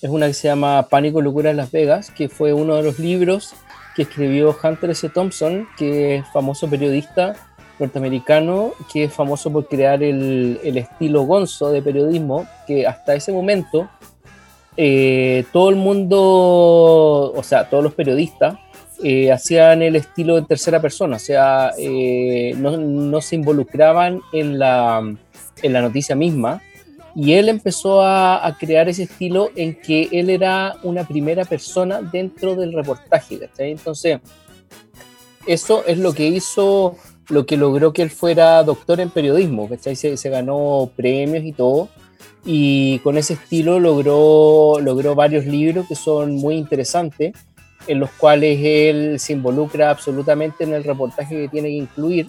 es 0.00 0.10
una 0.10 0.26
que 0.26 0.34
se 0.34 0.48
llama 0.48 0.86
Pánico, 0.88 1.20
Locura 1.20 1.50
en 1.50 1.56
Las 1.56 1.72
Vegas, 1.72 2.10
que 2.10 2.28
fue 2.28 2.52
uno 2.52 2.76
de 2.76 2.82
los 2.82 2.98
libros 2.98 3.54
que 3.96 4.02
escribió 4.02 4.56
Hunter 4.62 4.90
S. 4.90 5.08
Thompson, 5.08 5.66
que 5.76 6.16
es 6.16 6.28
famoso 6.32 6.68
periodista 6.68 7.34
norteamericano, 7.78 8.72
que 8.92 9.04
es 9.04 9.12
famoso 9.12 9.52
por 9.52 9.66
crear 9.66 10.02
el, 10.02 10.60
el 10.62 10.78
estilo 10.78 11.22
gonzo 11.22 11.70
de 11.70 11.82
periodismo, 11.82 12.46
que 12.66 12.86
hasta 12.86 13.14
ese 13.14 13.32
momento 13.32 13.88
eh, 14.76 15.44
todo 15.52 15.70
el 15.70 15.76
mundo, 15.76 17.32
o 17.34 17.42
sea, 17.42 17.68
todos 17.68 17.82
los 17.82 17.94
periodistas, 17.94 18.58
eh, 19.02 19.32
hacían 19.32 19.82
el 19.82 19.96
estilo 19.96 20.38
en 20.38 20.46
tercera 20.46 20.80
persona, 20.80 21.16
o 21.16 21.20
sea, 21.20 21.72
eh, 21.78 22.54
no, 22.56 22.76
no 22.76 23.20
se 23.20 23.36
involucraban 23.36 24.20
en 24.32 24.58
la, 24.58 25.00
en 25.62 25.72
la 25.72 25.82
noticia 25.82 26.14
misma. 26.14 26.62
Y 27.16 27.34
él 27.34 27.48
empezó 27.48 28.02
a, 28.02 28.44
a 28.44 28.58
crear 28.58 28.88
ese 28.88 29.04
estilo 29.04 29.50
en 29.54 29.76
que 29.80 30.08
él 30.10 30.30
era 30.30 30.76
una 30.82 31.06
primera 31.06 31.44
persona 31.44 32.02
dentro 32.02 32.56
del 32.56 32.72
reportaje, 32.72 33.38
¿cachai? 33.38 33.70
Entonces, 33.70 34.18
eso 35.46 35.84
es 35.86 35.98
lo 35.98 36.12
que 36.12 36.26
hizo 36.26 36.96
lo 37.28 37.46
que 37.46 37.56
logró 37.56 37.92
que 37.92 38.02
él 38.02 38.10
fuera 38.10 38.62
doctor 38.62 39.00
en 39.00 39.10
periodismo, 39.10 39.68
¿cachai? 39.68 39.96
Se, 39.96 40.16
se 40.16 40.30
ganó 40.30 40.90
premios 40.94 41.44
y 41.44 41.52
todo. 41.52 41.88
Y 42.44 42.98
con 42.98 43.16
ese 43.16 43.34
estilo 43.34 43.80
logró, 43.80 44.78
logró 44.80 45.14
varios 45.14 45.46
libros 45.46 45.86
que 45.88 45.94
son 45.94 46.36
muy 46.36 46.56
interesantes, 46.56 47.32
en 47.86 48.00
los 48.00 48.10
cuales 48.12 48.58
él 48.62 49.20
se 49.20 49.32
involucra 49.32 49.90
absolutamente 49.90 50.64
en 50.64 50.74
el 50.74 50.84
reportaje 50.84 51.42
que 51.42 51.48
tiene 51.48 51.68
que 51.68 51.74
incluir. 51.74 52.26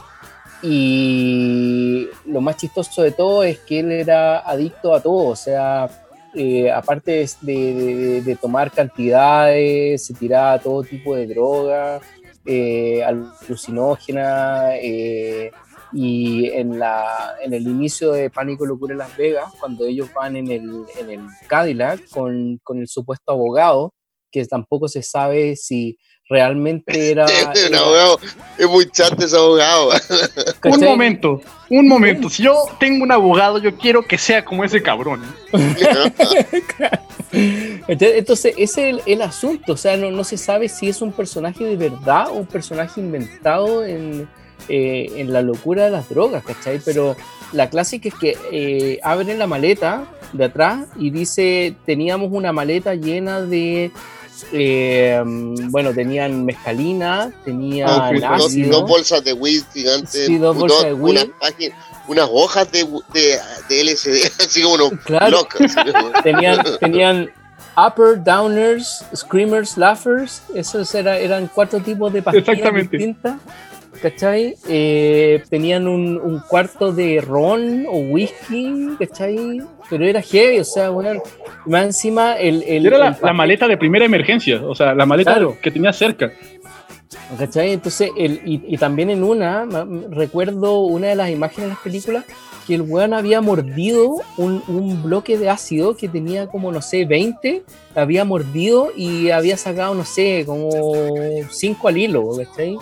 Y 0.62 2.08
lo 2.26 2.42
más 2.42 2.58
chistoso 2.58 3.04
de 3.04 3.12
todo 3.12 3.44
es 3.44 3.60
que 3.60 3.80
él 3.80 3.92
era 3.92 4.40
adicto 4.40 4.96
a 4.96 5.02
todo, 5.02 5.28
o 5.28 5.36
sea, 5.36 5.90
eh, 6.34 6.72
aparte 6.72 7.26
de, 7.42 8.38
tomar 8.42 8.72
cantidades, 8.72 10.06
se 10.06 10.14
tiraba 10.14 10.60
todo 10.60 10.84
tipo 10.84 11.16
de 11.16 11.28
droga, 11.28 12.02
eh, 12.46 13.04
alucinógena, 13.04 14.76
eh, 14.76 15.52
y 15.94 16.50
en, 16.50 16.78
la, 16.78 17.36
en 17.42 17.54
el 17.54 17.66
inicio 17.68 18.12
de 18.12 18.30
Pánico 18.30 18.66
Locura 18.66 18.94
en 18.94 19.00
Las 19.00 19.16
Vegas, 19.16 19.54
cuando 19.60 19.86
ellos 19.86 20.10
van 20.14 20.36
en 20.36 20.52
el, 20.52 20.84
en 21.00 21.10
el 21.10 21.22
Cadillac 21.48 22.10
con, 22.10 22.60
con 22.64 22.80
el 22.80 22.88
supuesto 22.88 23.32
abogado, 23.32 23.94
que 24.36 24.46
tampoco 24.46 24.88
se 24.90 25.02
sabe 25.02 25.56
si 25.56 25.98
realmente 26.30 27.12
era... 27.12 27.26
Un 27.70 27.76
abogado, 27.76 28.20
es 28.58 28.68
muy 28.68 28.90
chato 28.92 29.26
ese 29.26 29.38
abogado. 29.38 29.92
Un 30.64 30.82
momento, 30.82 31.42
un 31.70 31.88
momento. 31.88 32.30
Si 32.30 32.44
yo 32.44 32.66
tengo 32.80 33.04
un 33.04 33.12
abogado, 33.12 33.58
yo 33.58 33.76
quiero 33.76 34.04
que 34.04 34.18
sea 34.18 34.46
como 34.46 34.64
ese 34.64 34.84
cabrón. 34.84 35.24
Entonces, 37.32 38.18
entonces, 38.18 38.54
ese 38.58 38.64
es 38.64 38.96
el, 38.96 39.02
el 39.06 39.22
asunto, 39.22 39.74
o 39.74 39.78
sea, 39.78 39.98
no, 39.98 40.10
no 40.10 40.24
se 40.24 40.38
sabe 40.38 40.70
si 40.70 40.88
es 40.88 41.02
un 41.02 41.12
personaje 41.12 41.66
de 41.66 41.76
verdad 41.76 42.30
o 42.30 42.34
un 42.34 42.46
personaje 42.46 43.02
inventado 43.02 43.84
en, 43.84 44.30
eh, 44.70 45.12
en 45.18 45.34
la 45.34 45.42
locura 45.42 45.86
de 45.86 45.92
las 45.92 46.08
drogas, 46.08 46.44
¿cachai? 46.44 46.80
Pero 46.84 47.16
la 47.52 47.70
clásica 47.70 48.10
es 48.10 48.16
que 48.16 48.38
eh, 48.52 49.00
abren 49.04 49.38
la 49.38 49.48
maleta 49.48 50.06
de 50.34 50.46
atrás 50.46 50.88
y 50.98 51.12
dice, 51.12 51.76
teníamos 51.86 52.32
una 52.32 52.52
maleta 52.52 52.96
llena 52.96 53.42
de, 53.42 53.92
eh, 54.52 55.22
bueno, 55.26 55.94
tenían 55.94 56.46
mezcalina, 56.46 57.32
tenían 57.44 57.90
Ah, 57.90 58.12
dos, 58.38 58.54
dos 58.70 58.82
bolsas 58.88 59.24
de 59.24 59.34
weed 59.34 59.64
gigantes, 59.74 60.26
Sí, 60.26 60.38
dos 60.38 60.58
bolsas 60.58 60.84
de 60.84 60.94
weed. 60.94 61.12
unas 61.24 61.28
páginas, 61.40 61.78
unas 62.08 62.30
hojas 62.32 62.72
de, 62.72 62.84
de, 63.14 63.40
de 63.70 63.82
LSD, 63.84 64.32
así 64.40 64.62
como 64.62 64.76
unos 64.76 64.92
Claro. 65.06 65.48
así 65.60 65.76
como- 65.92 66.12
tenían, 66.24 66.60
tenían 66.80 67.30
upper, 67.78 68.24
downers, 68.24 69.04
screamers, 69.16 69.78
laughers. 69.78 70.42
Esos 70.54 70.94
era- 70.96 71.18
eran 71.18 71.50
cuatro 71.54 71.80
tipos 71.80 72.12
de 72.14 72.22
pastillas 72.22 72.48
Exactamente. 72.50 72.98
distintas. 72.98 73.36
¿Cachai? 74.02 74.56
Eh, 74.68 75.44
tenían 75.50 75.88
un, 75.88 76.18
un 76.18 76.40
cuarto 76.48 76.92
de 76.92 77.22
ron 77.22 77.86
o 77.88 77.98
whisky, 78.00 78.90
¿cachai? 79.00 79.62
Pero 79.90 80.06
era 80.06 80.22
heavy, 80.22 80.60
o 80.60 80.64
sea, 80.64 80.90
bueno, 80.90 81.22
más 81.66 81.86
encima 81.86 82.34
el... 82.34 82.64
el 82.64 82.86
Era 82.86 82.98
la, 82.98 83.08
el 83.08 83.12
la 83.14 83.20
papel- 83.20 83.34
maleta 83.36 83.68
de 83.68 83.78
primera 83.78 84.06
emergencia, 84.06 84.62
o 84.66 84.76
sea, 84.76 84.94
la 84.94 85.06
maleta 85.06 85.34
Claro. 85.34 85.58
que 85.62 85.72
tenía 85.72 85.94
cerca. 85.94 86.32
¿Cachai? 87.40 87.72
Entonces, 87.72 88.12
el, 88.18 88.42
y, 88.46 88.62
y 88.68 88.78
también 88.78 89.10
en 89.10 89.24
una, 89.24 89.66
recuerdo 90.10 90.82
una 90.82 91.08
de 91.08 91.16
las 91.16 91.30
imágenes 91.30 91.64
de 91.66 91.70
las 91.70 91.80
películas, 91.80 92.26
que 92.68 92.76
el 92.76 92.82
weón 92.82 93.14
había 93.14 93.42
mordido 93.42 94.16
un, 94.38 94.62
un 94.68 95.04
bloque 95.04 95.38
de 95.38 95.50
ácido 95.50 95.96
que 95.96 96.10
tenía 96.10 96.48
como, 96.48 96.72
no 96.72 96.82
sé, 96.82 97.06
20, 97.06 97.64
había 97.94 98.26
mordido 98.26 98.90
y 98.96 99.30
había 99.30 99.56
sacado, 99.56 99.94
no 99.94 100.04
sé, 100.04 100.44
como 100.48 100.70
5 101.50 101.88
al 101.88 101.98
hilo, 101.98 102.28
¿cachai? 102.38 102.76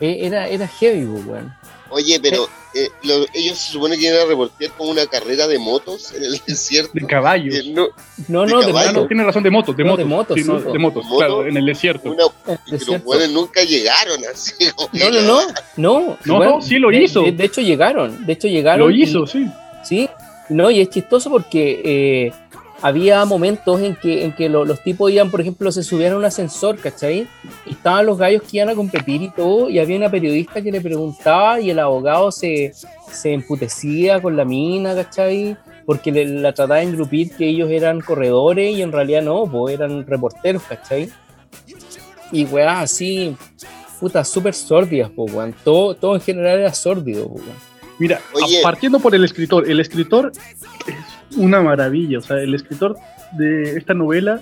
Eh, 0.00 0.18
Era, 0.22 0.48
era 0.48 0.66
heavy, 0.68 1.06
pues, 1.06 1.24
weón. 1.26 1.54
Oye, 1.88 2.18
pero 2.20 2.48
eh, 2.74 2.88
lo- 3.04 3.24
ellos 3.32 3.56
se 3.58 3.72
supone 3.72 3.96
que 3.96 4.06
iban 4.08 4.20
a 4.20 4.24
reportear 4.24 4.72
como 4.72 4.90
una 4.90 5.06
carrera 5.06 5.46
de 5.46 5.56
motos 5.58 6.12
en 6.12 6.24
el 6.24 6.40
desierto. 6.46 6.90
De 6.92 7.06
caballo. 7.06 7.52
Eh, 7.54 7.62
no, 7.72 7.86
No, 8.28 8.40
De 8.44 8.52
no, 8.52 8.60
caballo. 8.60 8.92
No, 8.92 9.06
tiene 9.06 9.22
razón, 9.24 9.42
de 9.44 9.50
motos, 9.50 9.76
de 9.76 9.84
No, 9.84 9.90
motos. 9.90 9.98
de 10.04 10.04
motos, 10.10 10.36
Sí, 10.36 10.44
no, 10.44 10.58
sí, 10.58 10.64
po. 10.64 10.72
de 10.72 10.78
motos, 10.80 11.04
¿De 11.04 11.08
moto? 11.10 11.18
claro, 11.18 11.46
en 11.46 11.56
el 11.56 11.64
desierto. 11.64 12.10
una, 12.10 12.24
Eh, 12.24 12.58
y 12.66 12.78
que 12.78 12.84
los 12.86 13.04
buenos 13.04 13.30
nunca 13.30 13.62
llegaron 13.62 14.20
así. 14.32 14.52
No, 14.92 15.10
no, 15.10 15.20
no, 15.22 15.40
no. 15.76 16.18
No, 16.24 16.38
weón, 16.38 16.50
no, 16.56 16.60
sí 16.60 16.78
lo 16.78 16.90
hizo. 16.92 17.22
De, 17.22 17.30
de 17.32 17.44
hecho 17.44 17.60
llegaron, 17.60 18.26
de 18.26 18.32
hecho 18.32 18.48
llegaron. 18.48 18.88
Lo 18.88 18.94
y- 18.94 19.04
hizo, 19.04 19.24
sí. 19.26 19.46
Sí, 19.84 20.10
no, 20.48 20.68
y 20.72 20.80
es 20.80 20.90
chistoso 20.90 21.30
porque 21.30 21.80
eh, 21.84 22.32
había 22.82 23.24
momentos 23.24 23.80
en 23.80 23.96
que, 23.96 24.24
en 24.24 24.32
que 24.32 24.48
lo- 24.48 24.64
los 24.64 24.82
tipos 24.82 25.10
iban, 25.10 25.30
por 25.30 25.40
ejemplo, 25.40 25.72
se 25.72 25.82
subían 25.82 26.12
a 26.12 26.16
un 26.18 26.24
ascensor, 26.24 26.78
¿cachai? 26.78 27.26
Y 27.64 27.70
estaban 27.72 28.04
los 28.06 28.18
gallos 28.18 28.42
que 28.42 28.58
iban 28.58 28.68
a 28.68 28.74
competir 28.74 29.22
y 29.22 29.30
todo, 29.30 29.70
y 29.70 29.78
había 29.78 29.96
una 29.96 30.10
periodista 30.10 30.60
que 30.60 30.70
le 30.70 30.80
preguntaba 30.80 31.60
y 31.60 31.70
el 31.70 31.78
abogado 31.78 32.30
se, 32.30 32.72
se 33.10 33.32
emputecía 33.32 34.20
con 34.20 34.36
la 34.36 34.44
mina, 34.44 34.94
¿cachai? 34.94 35.56
Porque 35.86 36.12
le- 36.12 36.26
la 36.26 36.52
trataba 36.52 36.76
de 36.80 36.82
engrupir 36.84 37.34
que 37.34 37.48
ellos 37.48 37.70
eran 37.70 38.00
corredores 38.00 38.76
y 38.76 38.82
en 38.82 38.92
realidad 38.92 39.22
no, 39.22 39.46
pues 39.50 39.74
eran 39.74 40.06
reporteros, 40.06 40.62
¿cachai? 40.64 41.08
Y 42.32 42.44
weá, 42.44 42.80
así, 42.80 43.36
puta, 44.00 44.24
súper 44.24 44.52
sórdidas, 44.52 45.10
pues, 45.14 45.32
weón. 45.32 45.54
Todo, 45.64 45.94
todo 45.94 46.14
en 46.16 46.20
general 46.20 46.58
era 46.60 46.74
sórdido, 46.74 47.28
pues, 47.28 47.42
weón. 47.44 47.56
Mira, 47.98 48.20
Oye. 48.34 48.60
partiendo 48.62 48.98
por 48.98 49.14
el 49.14 49.24
escritor, 49.24 49.70
el 49.70 49.80
escritor 49.80 50.30
es 50.86 50.94
una 51.36 51.60
maravilla, 51.62 52.18
o 52.18 52.22
sea, 52.22 52.36
el 52.38 52.54
escritor 52.54 52.96
de 53.32 53.76
esta 53.76 53.94
novela 53.94 54.40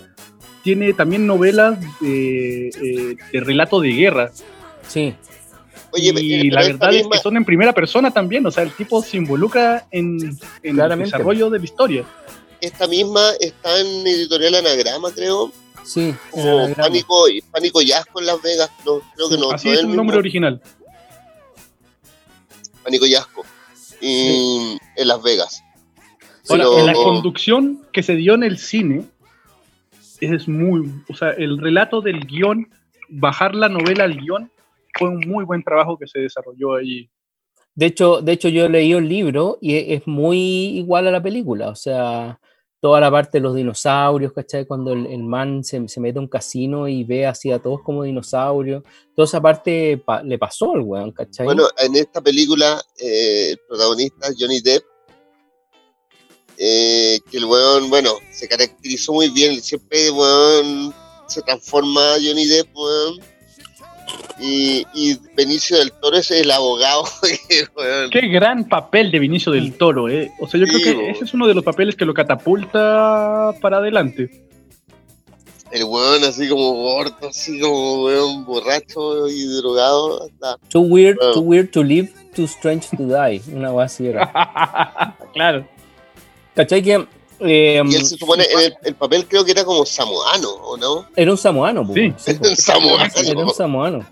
tiene 0.63 0.93
también 0.93 1.25
novelas 1.27 1.79
de, 2.01 2.69
eh, 2.69 3.17
de 3.31 3.39
relato 3.39 3.79
de 3.81 3.89
guerra. 3.89 4.31
Sí. 4.87 5.15
Oye, 5.91 6.11
y 6.19 6.49
la 6.49 6.61
verdad 6.63 6.89
es 6.93 7.03
misma- 7.03 7.11
que 7.15 7.19
son 7.21 7.37
en 7.37 7.45
primera 7.45 7.71
persona 7.73 8.11
también, 8.11 8.45
o 8.45 8.51
sea, 8.51 8.63
el 8.63 8.71
tipo 8.71 9.01
se 9.01 9.17
involucra 9.17 9.87
en, 9.91 10.37
en 10.63 10.79
el 10.79 10.99
desarrollo 10.99 11.49
de 11.49 11.59
la 11.59 11.65
historia. 11.65 12.03
esta 12.61 12.87
misma 12.87 13.21
está 13.39 13.79
en 13.79 14.05
editorial 14.07 14.55
Anagrama, 14.55 15.11
creo. 15.11 15.51
Sí, 15.83 16.13
anagrama. 16.33 16.75
Pánico, 16.75 17.25
Pánico 17.51 17.81
Yasco 17.81 18.19
en 18.19 18.25
Las 18.25 18.41
Vegas. 18.41 18.71
No, 18.85 18.99
creo 19.15 19.29
que 19.29 19.37
no. 19.37 19.51
Así 19.51 19.67
no 19.67 19.73
es 19.75 19.79
el 19.81 19.95
nombre 19.95 20.17
original. 20.17 20.59
Pánico 22.83 23.05
Yasco. 23.05 23.43
Y 24.01 24.77
en 24.95 25.07
Las 25.07 25.21
Vegas. 25.21 25.63
Ahora, 26.49 26.63
Pero- 26.65 26.79
en 26.79 26.85
la 26.85 26.93
conducción 26.93 27.81
que 27.91 28.03
se 28.03 28.15
dio 28.15 28.33
en 28.35 28.43
el 28.43 28.57
cine 28.57 29.05
es 30.21 30.47
muy, 30.47 30.89
o 31.09 31.15
sea, 31.15 31.31
el 31.31 31.57
relato 31.57 32.01
del 32.01 32.25
guion, 32.25 32.67
bajar 33.09 33.53
la 33.55 33.69
novela 33.69 34.03
al 34.05 34.15
guion, 34.17 34.51
fue 34.97 35.09
un 35.09 35.19
muy 35.27 35.43
buen 35.43 35.61
trabajo 35.63 35.97
que 35.97 36.07
se 36.07 36.19
desarrolló 36.19 36.75
ahí. 36.75 37.09
De 37.75 37.87
hecho, 37.87 38.21
de 38.21 38.31
hecho, 38.31 38.47
yo 38.47 38.69
leí 38.69 38.93
el 38.93 39.09
libro 39.09 39.57
y 39.61 39.73
e- 39.75 39.93
es 39.95 40.07
muy 40.07 40.37
igual 40.77 41.07
a 41.07 41.11
la 41.11 41.21
película. 41.21 41.67
O 41.69 41.75
sea, 41.75 42.39
toda 42.79 43.01
la 43.01 43.11
parte 43.11 43.39
de 43.39 43.41
los 43.41 43.53
dinosaurios, 43.55 44.31
¿cachai? 44.31 44.65
Cuando 44.65 44.93
el, 44.93 45.05
el 45.07 45.23
man 45.23 45.61
se, 45.65 45.85
se 45.89 45.99
mete 45.99 46.17
a 46.17 46.21
un 46.21 46.29
casino 46.29 46.87
y 46.87 47.03
ve 47.03 47.25
así 47.25 47.51
a 47.51 47.59
todos 47.59 47.81
como 47.81 48.03
dinosaurios. 48.03 48.83
Toda 49.13 49.25
esa 49.25 49.41
parte 49.41 49.97
pa- 49.97 50.23
le 50.23 50.37
pasó 50.37 50.73
al 50.73 50.81
weón, 50.81 51.11
¿cachai? 51.11 51.45
Bueno, 51.45 51.63
en 51.77 51.95
esta 51.97 52.21
película, 52.21 52.81
eh, 52.97 53.49
el 53.51 53.59
protagonista, 53.67 54.27
Johnny 54.39 54.61
Depp, 54.61 54.83
eh, 56.57 57.19
que 57.29 57.37
el 57.37 57.45
weón, 57.45 57.89
bueno, 57.89 58.11
se 58.31 58.47
caracterizó 58.47 59.13
muy 59.13 59.29
bien, 59.29 59.61
siempre, 59.61 60.09
weón, 60.11 60.93
se 61.27 61.41
transforma 61.41 62.01
Johnny 62.23 62.45
Depp, 62.45 62.75
weón. 62.75 63.19
Y, 64.39 64.85
y 64.93 65.17
Benicio 65.35 65.77
del 65.77 65.91
Toro 65.93 66.17
es 66.17 66.29
el 66.29 66.51
abogado, 66.51 67.05
que, 67.47 67.65
weón, 67.75 68.09
Qué 68.09 68.27
gran 68.27 68.67
papel 68.67 69.09
de 69.11 69.19
Vinicio 69.19 69.51
del 69.51 69.73
Toro, 69.77 70.09
¿eh? 70.09 70.31
O 70.39 70.47
sea, 70.47 70.59
yo 70.59 70.65
Sí, 70.67 70.81
creo 70.81 70.99
que 70.99 71.09
ese 71.11 71.23
es 71.23 71.33
uno 71.33 71.47
de 71.47 71.53
los 71.53 71.63
papeles 71.63 71.95
que 71.95 72.05
lo 72.05 72.13
catapulta 72.13 73.53
para 73.61 73.77
adelante. 73.77 74.45
el 75.71 75.83
weón 75.85 76.23
así 76.23 76.47
como 76.47 76.73
gordo, 76.73 77.29
así 77.29 77.59
como 77.59 78.03
weón 78.05 78.45
borracho 78.45 79.27
y 79.27 79.45
drogado, 79.57 80.23
hasta 80.25 80.57
Too 80.69 80.81
weird, 80.81 81.17
too 81.33 81.41
weird 81.41 81.71
to 81.71 81.83
live, 81.83 82.09
too 82.35 82.45
strange 82.45 82.89
to 82.95 83.03
die. 83.03 83.41
Una 83.53 83.71
así 83.83 84.07
era. 84.07 85.15
claro. 85.33 85.65
¿Cachai? 86.55 86.81
Que 86.81 87.05
eh, 87.41 87.81
y 87.85 87.95
él 87.95 88.05
se 88.05 88.17
supone, 88.17 88.45
en 88.49 88.59
el, 88.59 88.73
el 88.83 88.95
papel 88.95 89.25
creo 89.27 89.43
que 89.43 89.51
era 89.51 89.65
como 89.65 89.85
samoano, 89.85 90.49
¿o 90.49 90.77
no? 90.77 91.05
era 91.15 91.31
un 91.31 91.37
samoano, 91.37 91.85
Sí. 91.93 92.13
sí, 92.17 92.33
po. 92.35 92.45
samoano. 92.55 93.13
Era 93.13 93.39
un 93.39 93.53
samoano. 93.53 94.05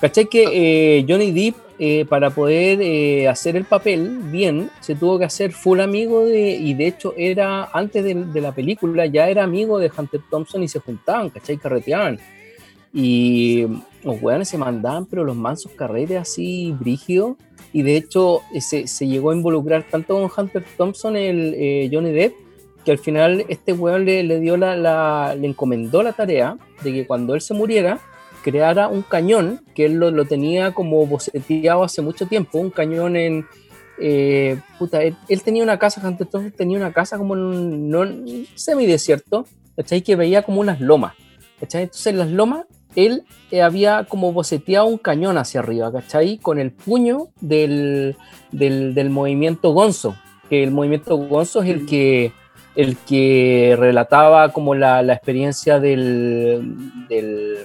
¿Cachai? 0.00 0.26
Que 0.26 0.98
eh, 0.98 1.06
Johnny 1.08 1.30
Depp, 1.30 1.56
eh, 1.78 2.04
para 2.04 2.30
poder 2.30 2.80
eh, 2.82 3.28
hacer 3.28 3.56
el 3.56 3.64
papel 3.64 4.18
bien, 4.24 4.70
se 4.80 4.96
tuvo 4.96 5.18
que 5.18 5.24
hacer 5.24 5.52
full 5.52 5.80
amigo 5.80 6.24
de. 6.24 6.50
Y 6.50 6.74
de 6.74 6.88
hecho, 6.88 7.14
era 7.16 7.70
antes 7.72 8.02
de, 8.04 8.14
de 8.14 8.40
la 8.40 8.52
película, 8.52 9.06
ya 9.06 9.28
era 9.28 9.44
amigo 9.44 9.78
de 9.78 9.90
Hunter 9.96 10.20
Thompson 10.28 10.62
y 10.64 10.68
se 10.68 10.80
juntaban, 10.80 11.30
¿cachai? 11.30 11.56
Carreteaban. 11.58 12.18
Y 12.92 13.66
los 14.02 14.20
weones 14.20 14.48
se 14.48 14.58
mandaban, 14.58 15.06
pero 15.06 15.24
los 15.24 15.36
mansos 15.36 15.72
carretes 15.72 16.18
así 16.20 16.72
brígidos. 16.78 17.36
Y 17.74 17.82
de 17.82 17.96
hecho, 17.98 18.40
eh, 18.54 18.60
se, 18.62 18.86
se 18.86 19.06
llegó 19.06 19.30
a 19.32 19.34
involucrar 19.34 19.84
tanto 19.90 20.14
con 20.14 20.30
Hunter 20.44 20.64
Thompson, 20.78 21.16
el 21.16 21.54
eh, 21.58 21.90
Johnny 21.92 22.12
Depp, 22.12 22.34
que 22.86 22.92
al 22.92 22.98
final 22.98 23.44
este 23.48 23.72
weón 23.74 24.04
le, 24.06 24.22
le 24.22 24.40
dio 24.40 24.56
la, 24.56 24.76
la- 24.76 25.34
le 25.38 25.46
encomendó 25.48 26.02
la 26.02 26.12
tarea 26.12 26.56
de 26.82 26.92
que 26.92 27.06
cuando 27.06 27.34
él 27.34 27.40
se 27.42 27.52
muriera, 27.52 27.98
creara 28.42 28.88
un 28.88 29.02
cañón, 29.02 29.60
que 29.74 29.86
él 29.86 29.94
lo, 29.94 30.10
lo 30.10 30.24
tenía 30.24 30.72
como 30.72 31.04
boceteado 31.06 31.82
hace 31.82 32.00
mucho 32.00 32.26
tiempo, 32.26 32.58
un 32.58 32.70
cañón 32.70 33.16
en... 33.16 33.44
eh, 33.98 34.58
puta, 34.78 35.02
él, 35.02 35.16
él 35.28 35.42
tenía 35.42 35.62
una 35.62 35.78
casa, 35.78 36.00
antes 36.06 36.26
entonces 36.26 36.54
tenía 36.54 36.76
una 36.78 36.92
casa 36.92 37.16
como 37.18 37.34
en 37.34 37.40
un, 37.40 37.90
no, 37.90 38.04
semidesierto, 38.54 39.46
¿cachai? 39.76 40.02
Que 40.02 40.14
veía 40.16 40.42
como 40.42 40.60
unas 40.60 40.80
lomas, 40.80 41.14
¿cachai? 41.60 41.84
Entonces 41.84 42.06
en 42.08 42.18
las 42.18 42.30
lomas 42.30 42.66
él 42.96 43.24
eh, 43.50 43.62
había 43.62 44.04
como 44.04 44.32
boceteado 44.32 44.86
un 44.86 44.98
cañón 44.98 45.38
hacia 45.38 45.60
arriba, 45.60 45.92
¿cachai? 45.92 46.38
Con 46.38 46.58
el 46.58 46.72
puño 46.72 47.28
del, 47.40 48.16
del, 48.52 48.94
del 48.94 49.10
movimiento 49.10 49.72
Gonzo, 49.72 50.16
que 50.48 50.62
el 50.62 50.70
movimiento 50.70 51.16
Gonzo 51.16 51.62
es 51.62 51.70
el 51.70 51.86
que, 51.86 52.32
el 52.76 52.96
que 52.96 53.76
relataba 53.78 54.50
como 54.52 54.74
la, 54.74 55.02
la 55.02 55.14
experiencia 55.14 55.80
del, 55.80 57.06
del, 57.08 57.58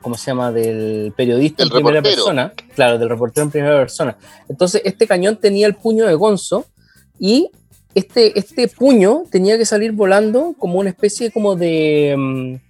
¿cómo 0.00 0.16
se 0.16 0.26
llama? 0.26 0.52
Del 0.52 1.12
periodista 1.16 1.62
en 1.62 1.70
primera 1.70 1.96
reportero. 1.96 2.16
persona. 2.16 2.52
Claro, 2.74 2.98
del 2.98 3.08
reportero 3.08 3.44
en 3.44 3.50
primera 3.50 3.78
persona. 3.78 4.16
Entonces, 4.48 4.82
este 4.84 5.06
cañón 5.06 5.36
tenía 5.36 5.66
el 5.66 5.74
puño 5.74 6.06
de 6.06 6.14
Gonzo 6.14 6.66
y 7.18 7.50
este, 7.94 8.38
este 8.38 8.68
puño 8.68 9.22
tenía 9.30 9.56
que 9.56 9.64
salir 9.64 9.92
volando 9.92 10.54
como 10.58 10.80
una 10.80 10.90
especie 10.90 11.30
como 11.30 11.54
de... 11.56 12.60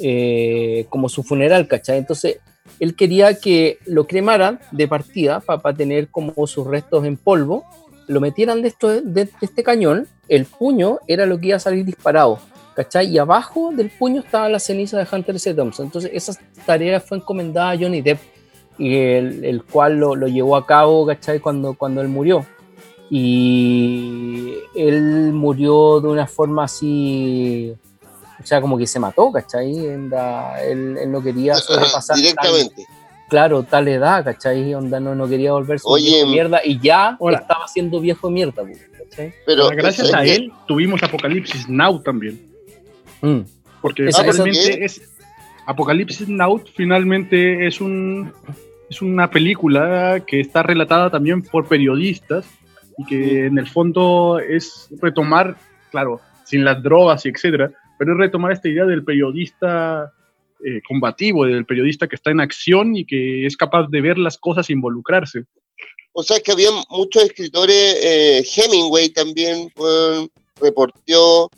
eh, 0.00 0.86
como 0.88 1.08
su 1.08 1.22
funeral, 1.22 1.68
¿cachai? 1.68 1.98
Entonces, 1.98 2.38
él 2.78 2.94
quería 2.94 3.34
que 3.34 3.78
lo 3.86 4.06
cremaran 4.06 4.60
de 4.72 4.88
partida 4.88 5.40
para 5.40 5.74
tener 5.76 6.08
como 6.08 6.46
sus 6.46 6.66
restos 6.66 7.04
en 7.04 7.16
polvo, 7.16 7.64
lo 8.06 8.20
metieran 8.20 8.62
de, 8.62 8.68
esto, 8.68 8.88
de, 8.88 9.02
de 9.02 9.30
este 9.40 9.62
cañón, 9.62 10.08
el 10.28 10.44
puño 10.44 10.98
era 11.06 11.26
lo 11.26 11.38
que 11.38 11.48
iba 11.48 11.56
a 11.56 11.60
salir 11.60 11.84
disparado, 11.84 12.38
¿cachai? 12.74 13.08
Y 13.08 13.18
abajo 13.18 13.72
del 13.74 13.90
puño 13.90 14.20
estaba 14.20 14.48
la 14.48 14.58
ceniza 14.58 14.98
de 14.98 15.06
Hunter 15.10 15.36
S. 15.36 15.54
Thompson. 15.54 15.86
Entonces, 15.86 16.10
esa 16.12 16.32
tarea 16.66 17.00
fue 17.00 17.18
encomendada 17.18 17.70
a 17.70 17.78
Johnny 17.78 18.00
Depp, 18.00 18.18
y 18.80 18.96
el, 18.96 19.44
el 19.44 19.62
cual 19.62 19.98
lo, 19.98 20.16
lo 20.16 20.26
llevó 20.26 20.56
a 20.56 20.66
cabo, 20.66 21.06
¿cachai? 21.06 21.38
Cuando, 21.38 21.74
cuando 21.74 22.00
él 22.00 22.08
murió. 22.08 22.46
Y 23.10 24.54
él 24.74 25.32
murió 25.32 26.00
de 26.00 26.08
una 26.08 26.26
forma 26.26 26.64
así, 26.64 27.74
o 28.42 28.46
sea, 28.46 28.60
como 28.60 28.78
que 28.78 28.86
se 28.86 28.98
mató, 28.98 29.30
¿cachai? 29.32 29.86
Onda, 29.88 30.62
él, 30.62 30.96
él 31.00 31.10
no 31.12 31.22
quería 31.22 31.54
sobrepasar 31.54 32.16
Directamente. 32.16 32.86
claro, 33.28 33.62
tal 33.62 33.88
edad, 33.88 34.24
¿cachai? 34.24 34.74
Onda 34.74 34.98
no, 35.00 35.14
no 35.14 35.28
quería 35.28 35.52
volverse 35.52 35.84
Oye, 35.86 36.10
viejo 36.10 36.26
de 36.26 36.32
mierda 36.32 36.60
y 36.64 36.78
ya 36.80 37.16
Hola. 37.18 37.38
estaba 37.38 37.68
siendo 37.68 38.00
viejo 38.00 38.28
de 38.28 38.34
mierda, 38.34 38.62
pues, 38.62 38.78
¿cachai? 39.08 39.34
Pero 39.46 39.64
Ahora, 39.64 39.76
gracias 39.76 40.12
a 40.14 40.24
él 40.24 40.52
tuvimos 40.66 41.02
Apocalipsis 41.02 41.68
Now 41.68 42.02
también. 42.02 42.40
Mm. 43.20 43.40
Porque 43.82 44.10
finalmente 44.10 44.84
es 44.84 45.02
Apocalipsis 45.66 46.28
Now 46.28 46.62
finalmente 46.74 47.66
es 47.66 47.80
un 47.80 48.32
es 48.88 49.00
una 49.02 49.30
película 49.30 50.20
que 50.26 50.40
está 50.40 50.62
relatada 50.64 51.10
también 51.10 51.42
por 51.42 51.68
periodistas 51.68 52.44
y 52.98 53.04
que 53.04 53.46
en 53.46 53.56
el 53.56 53.68
fondo 53.68 54.40
es 54.40 54.88
retomar, 55.00 55.56
claro, 55.92 56.20
sin 56.44 56.64
las 56.64 56.82
drogas 56.82 57.24
y 57.24 57.28
etcétera, 57.28 57.70
pero 58.00 58.14
es 58.14 58.18
retomar 58.18 58.50
esta 58.52 58.66
idea 58.66 58.86
del 58.86 59.04
periodista 59.04 60.10
eh, 60.64 60.80
combativo, 60.88 61.44
del 61.44 61.66
periodista 61.66 62.08
que 62.08 62.16
está 62.16 62.30
en 62.30 62.40
acción 62.40 62.96
y 62.96 63.04
que 63.04 63.44
es 63.44 63.58
capaz 63.58 63.88
de 63.90 64.00
ver 64.00 64.16
las 64.16 64.38
cosas 64.38 64.70
e 64.70 64.72
involucrarse. 64.72 65.44
O 66.12 66.22
sea, 66.22 66.40
que 66.40 66.50
había 66.52 66.70
muchos 66.88 67.24
escritores, 67.24 67.98
eh, 68.02 68.42
Hemingway 68.56 69.10
también 69.10 69.70
weón, 69.76 70.30
reporteó 70.62 71.50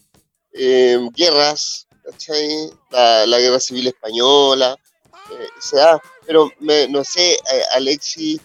eh, 0.52 0.98
guerras, 1.14 1.86
¿cachai? 2.04 2.48
La, 2.90 3.24
la 3.24 3.38
guerra 3.38 3.60
civil 3.60 3.86
española, 3.86 4.76
eh, 5.30 5.46
se 5.60 5.76
da, 5.76 6.02
pero 6.26 6.50
me- 6.58 6.88
no 6.88 7.04
sé, 7.04 7.34
eh, 7.34 7.38
Alexis, 7.76 8.40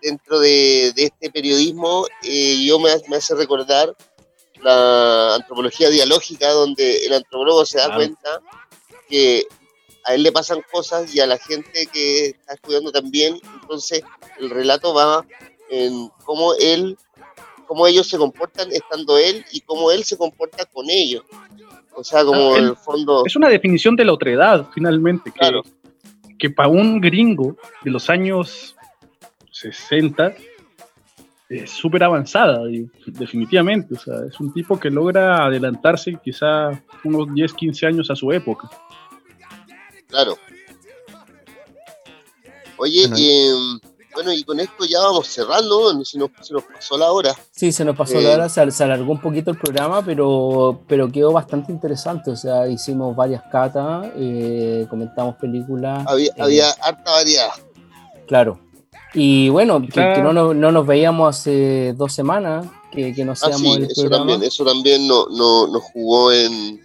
dentro 0.00 0.38
de, 0.38 0.92
de 0.94 1.04
este 1.06 1.30
periodismo, 1.32 2.06
eh, 2.22 2.64
yo 2.64 2.78
me, 2.78 2.90
me 3.08 3.16
hace 3.16 3.34
recordar 3.34 3.92
la 4.64 5.34
antropología 5.36 5.90
dialógica, 5.90 6.50
donde 6.50 7.04
el 7.06 7.12
antropólogo 7.12 7.64
se 7.66 7.78
da 7.78 7.84
Claro. 7.86 7.98
cuenta 8.00 8.40
que 9.08 9.46
a 10.04 10.14
él 10.14 10.22
le 10.22 10.32
pasan 10.32 10.60
cosas 10.72 11.14
y 11.14 11.20
a 11.20 11.26
la 11.26 11.38
gente 11.38 11.86
que 11.92 12.26
está 12.28 12.54
estudiando 12.54 12.90
también, 12.90 13.38
entonces 13.60 14.02
el 14.38 14.50
relato 14.50 14.92
va 14.94 15.24
en 15.70 16.08
cómo 16.24 16.54
él, 16.54 16.96
cómo 17.66 17.86
ellos 17.86 18.08
se 18.08 18.18
comportan 18.18 18.70
estando 18.72 19.16
él 19.18 19.44
y 19.52 19.60
cómo 19.60 19.90
él 19.90 20.04
se 20.04 20.16
comporta 20.16 20.64
con 20.66 20.88
ellos. 20.90 21.24
O 21.96 22.02
sea, 22.04 22.24
como 22.24 22.54
Ah, 22.54 22.58
en 22.58 22.64
él- 22.64 22.70
el 22.70 22.76
fondo, 22.76 23.22
Es 23.24 23.36
una 23.36 23.48
definición 23.48 23.96
de 23.96 24.04
la 24.04 24.12
otredad, 24.12 24.66
finalmente, 24.74 25.30
que, 25.30 25.38
Claro. 25.38 25.62
que 26.38 26.50
para 26.50 26.68
un 26.68 27.00
gringo 27.00 27.56
de 27.82 27.90
los 27.90 28.10
años 28.10 28.74
60 29.52 30.28
es 30.28 30.36
súper 31.66 32.04
avanzada, 32.04 32.70
y 32.70 32.88
definitivamente. 33.06 33.94
O 33.94 33.98
sea, 33.98 34.14
es 34.28 34.38
un 34.40 34.52
tipo 34.52 34.78
que 34.78 34.90
logra 34.90 35.44
adelantarse 35.46 36.18
quizá 36.22 36.70
unos 37.04 37.32
10, 37.34 37.52
15 37.52 37.86
años 37.86 38.10
a 38.10 38.16
su 38.16 38.30
época. 38.32 38.68
claro. 40.08 40.36
Oye, 42.76 43.06
Bueno. 43.08 43.16
y, 43.18 43.80
bueno, 44.14 44.32
y 44.32 44.44
con 44.44 44.60
esto 44.60 44.84
ya 44.84 45.00
vamos 45.00 45.26
cerrando, 45.26 46.04
si 46.04 46.18
nos, 46.18 46.30
se 46.40 46.52
nos 46.54 46.62
pasó 46.62 46.96
la 46.96 47.10
hora. 47.10 47.34
Sí, 47.50 47.72
se 47.72 47.84
nos 47.84 47.96
pasó 47.96 48.18
Eh, 48.18 48.22
la 48.22 48.34
hora, 48.34 48.48
se, 48.48 48.70
se 48.70 48.84
alargó 48.84 49.12
un 49.12 49.20
poquito 49.20 49.50
el 49.50 49.58
programa, 49.58 50.04
pero, 50.04 50.82
pero 50.86 51.10
quedó 51.10 51.32
bastante 51.32 51.72
interesante. 51.72 52.30
O 52.30 52.36
sea, 52.36 52.68
hicimos 52.68 53.14
varias 53.16 53.42
catas, 53.50 54.06
eh, 54.16 54.86
comentamos 54.88 55.36
películas. 55.36 56.04
Había, 56.06 56.30
eh, 56.30 56.42
había 56.42 56.70
harta 56.82 57.10
variedad. 57.10 57.50
Claro. 58.26 58.60
Y 59.14 59.48
bueno, 59.48 59.80
que, 59.80 59.88
que 60.14 60.20
no, 60.22 60.32
nos, 60.32 60.56
no 60.56 60.72
nos 60.72 60.86
veíamos 60.86 61.36
hace 61.38 61.92
dos 61.94 62.12
semanas, 62.12 62.66
que, 62.90 63.14
que 63.14 63.24
no 63.24 63.32
Ah, 63.32 63.36
seamos 63.36 63.60
sí, 63.60 63.72
el 63.74 63.84
eso 63.84 64.00
programa. 64.02 64.18
también, 64.32 64.42
eso 64.42 64.64
también 64.64 65.06
no, 65.08 65.26
no, 65.28 65.68
nos 65.68 65.82
jugó 65.92 66.32
en 66.32 66.80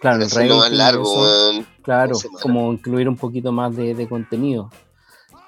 claro, 0.00 0.16
el 0.18 0.22
hacerlo 0.24 0.56
más 0.56 0.72
largo, 0.72 1.04
eso. 1.04 1.64
Claro, 1.82 2.16
como 2.40 2.72
incluir 2.72 3.08
un 3.08 3.16
poquito 3.16 3.52
más 3.52 3.76
de, 3.76 3.94
de 3.94 4.08
contenido. 4.08 4.70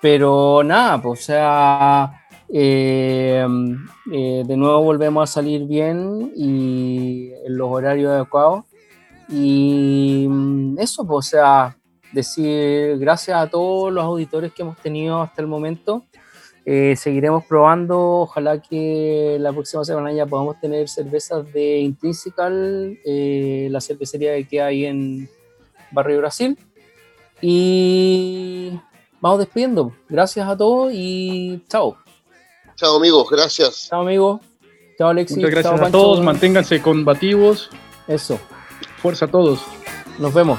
Pero 0.03 0.63
nada, 0.63 1.01
pues, 1.01 1.21
o 1.21 1.25
sea, 1.25 2.27
eh, 2.51 3.47
eh, 4.13 4.43
de 4.47 4.57
nuevo 4.57 4.83
volvemos 4.83 5.29
a 5.29 5.33
salir 5.33 5.65
bien 5.65 6.31
y 6.37 7.31
en 7.47 7.57
los 7.57 7.69
horarios 7.71 8.13
adecuados. 8.13 8.65
Y 9.31 10.27
mm, 10.29 10.79
eso, 10.79 11.07
pues, 11.07 11.27
o 11.27 11.31
sea, 11.31 11.77
decir 12.17 12.99
gracias 12.99 13.37
a 13.37 13.49
todos 13.49 13.93
los 13.93 14.03
auditores 14.03 14.53
que 14.53 14.63
hemos 14.63 14.79
tenido 14.79 15.21
hasta 15.21 15.43
el 15.43 15.47
momento. 15.49 16.03
Eh, 16.65 16.97
seguiremos 16.97 17.45
probando, 17.45 18.23
ojalá 18.23 18.61
que 18.61 19.37
la 19.39 19.53
próxima 19.53 19.85
semana 19.85 20.13
ya 20.13 20.27
podamos 20.27 20.59
tener 20.59 20.89
cervezas 20.89 21.53
de 21.53 21.79
Intrinsical, 21.79 22.99
eh, 23.05 23.69
la 23.71 23.81
cervecería 23.81 24.43
que 24.49 24.61
hay 24.61 24.87
en 24.87 25.31
Barrio 25.93 26.19
Brasil. 26.19 26.59
Y 27.41 28.73
vamos 29.21 29.39
despidiendo. 29.39 29.93
Gracias 30.09 30.49
a 30.49 30.57
todos 30.57 30.91
y 30.93 31.63
chao. 31.69 31.97
Chao 32.75 32.97
amigos, 32.97 33.29
gracias. 33.31 33.87
Chao 33.89 34.01
amigos. 34.01 34.41
Chao 34.99 35.11
Alexis. 35.11 35.37
Muchas 35.37 35.51
gracias 35.51 35.71
chao, 35.71 35.79
a 35.79 35.83
Pancho. 35.83 35.99
todos, 35.99 36.25
manténganse 36.25 36.81
combativos, 36.83 37.71
Eso. 38.09 38.41
fuerza 38.97 39.27
a 39.27 39.29
todos. 39.29 39.61
Nos 40.19 40.33
vemos. 40.33 40.59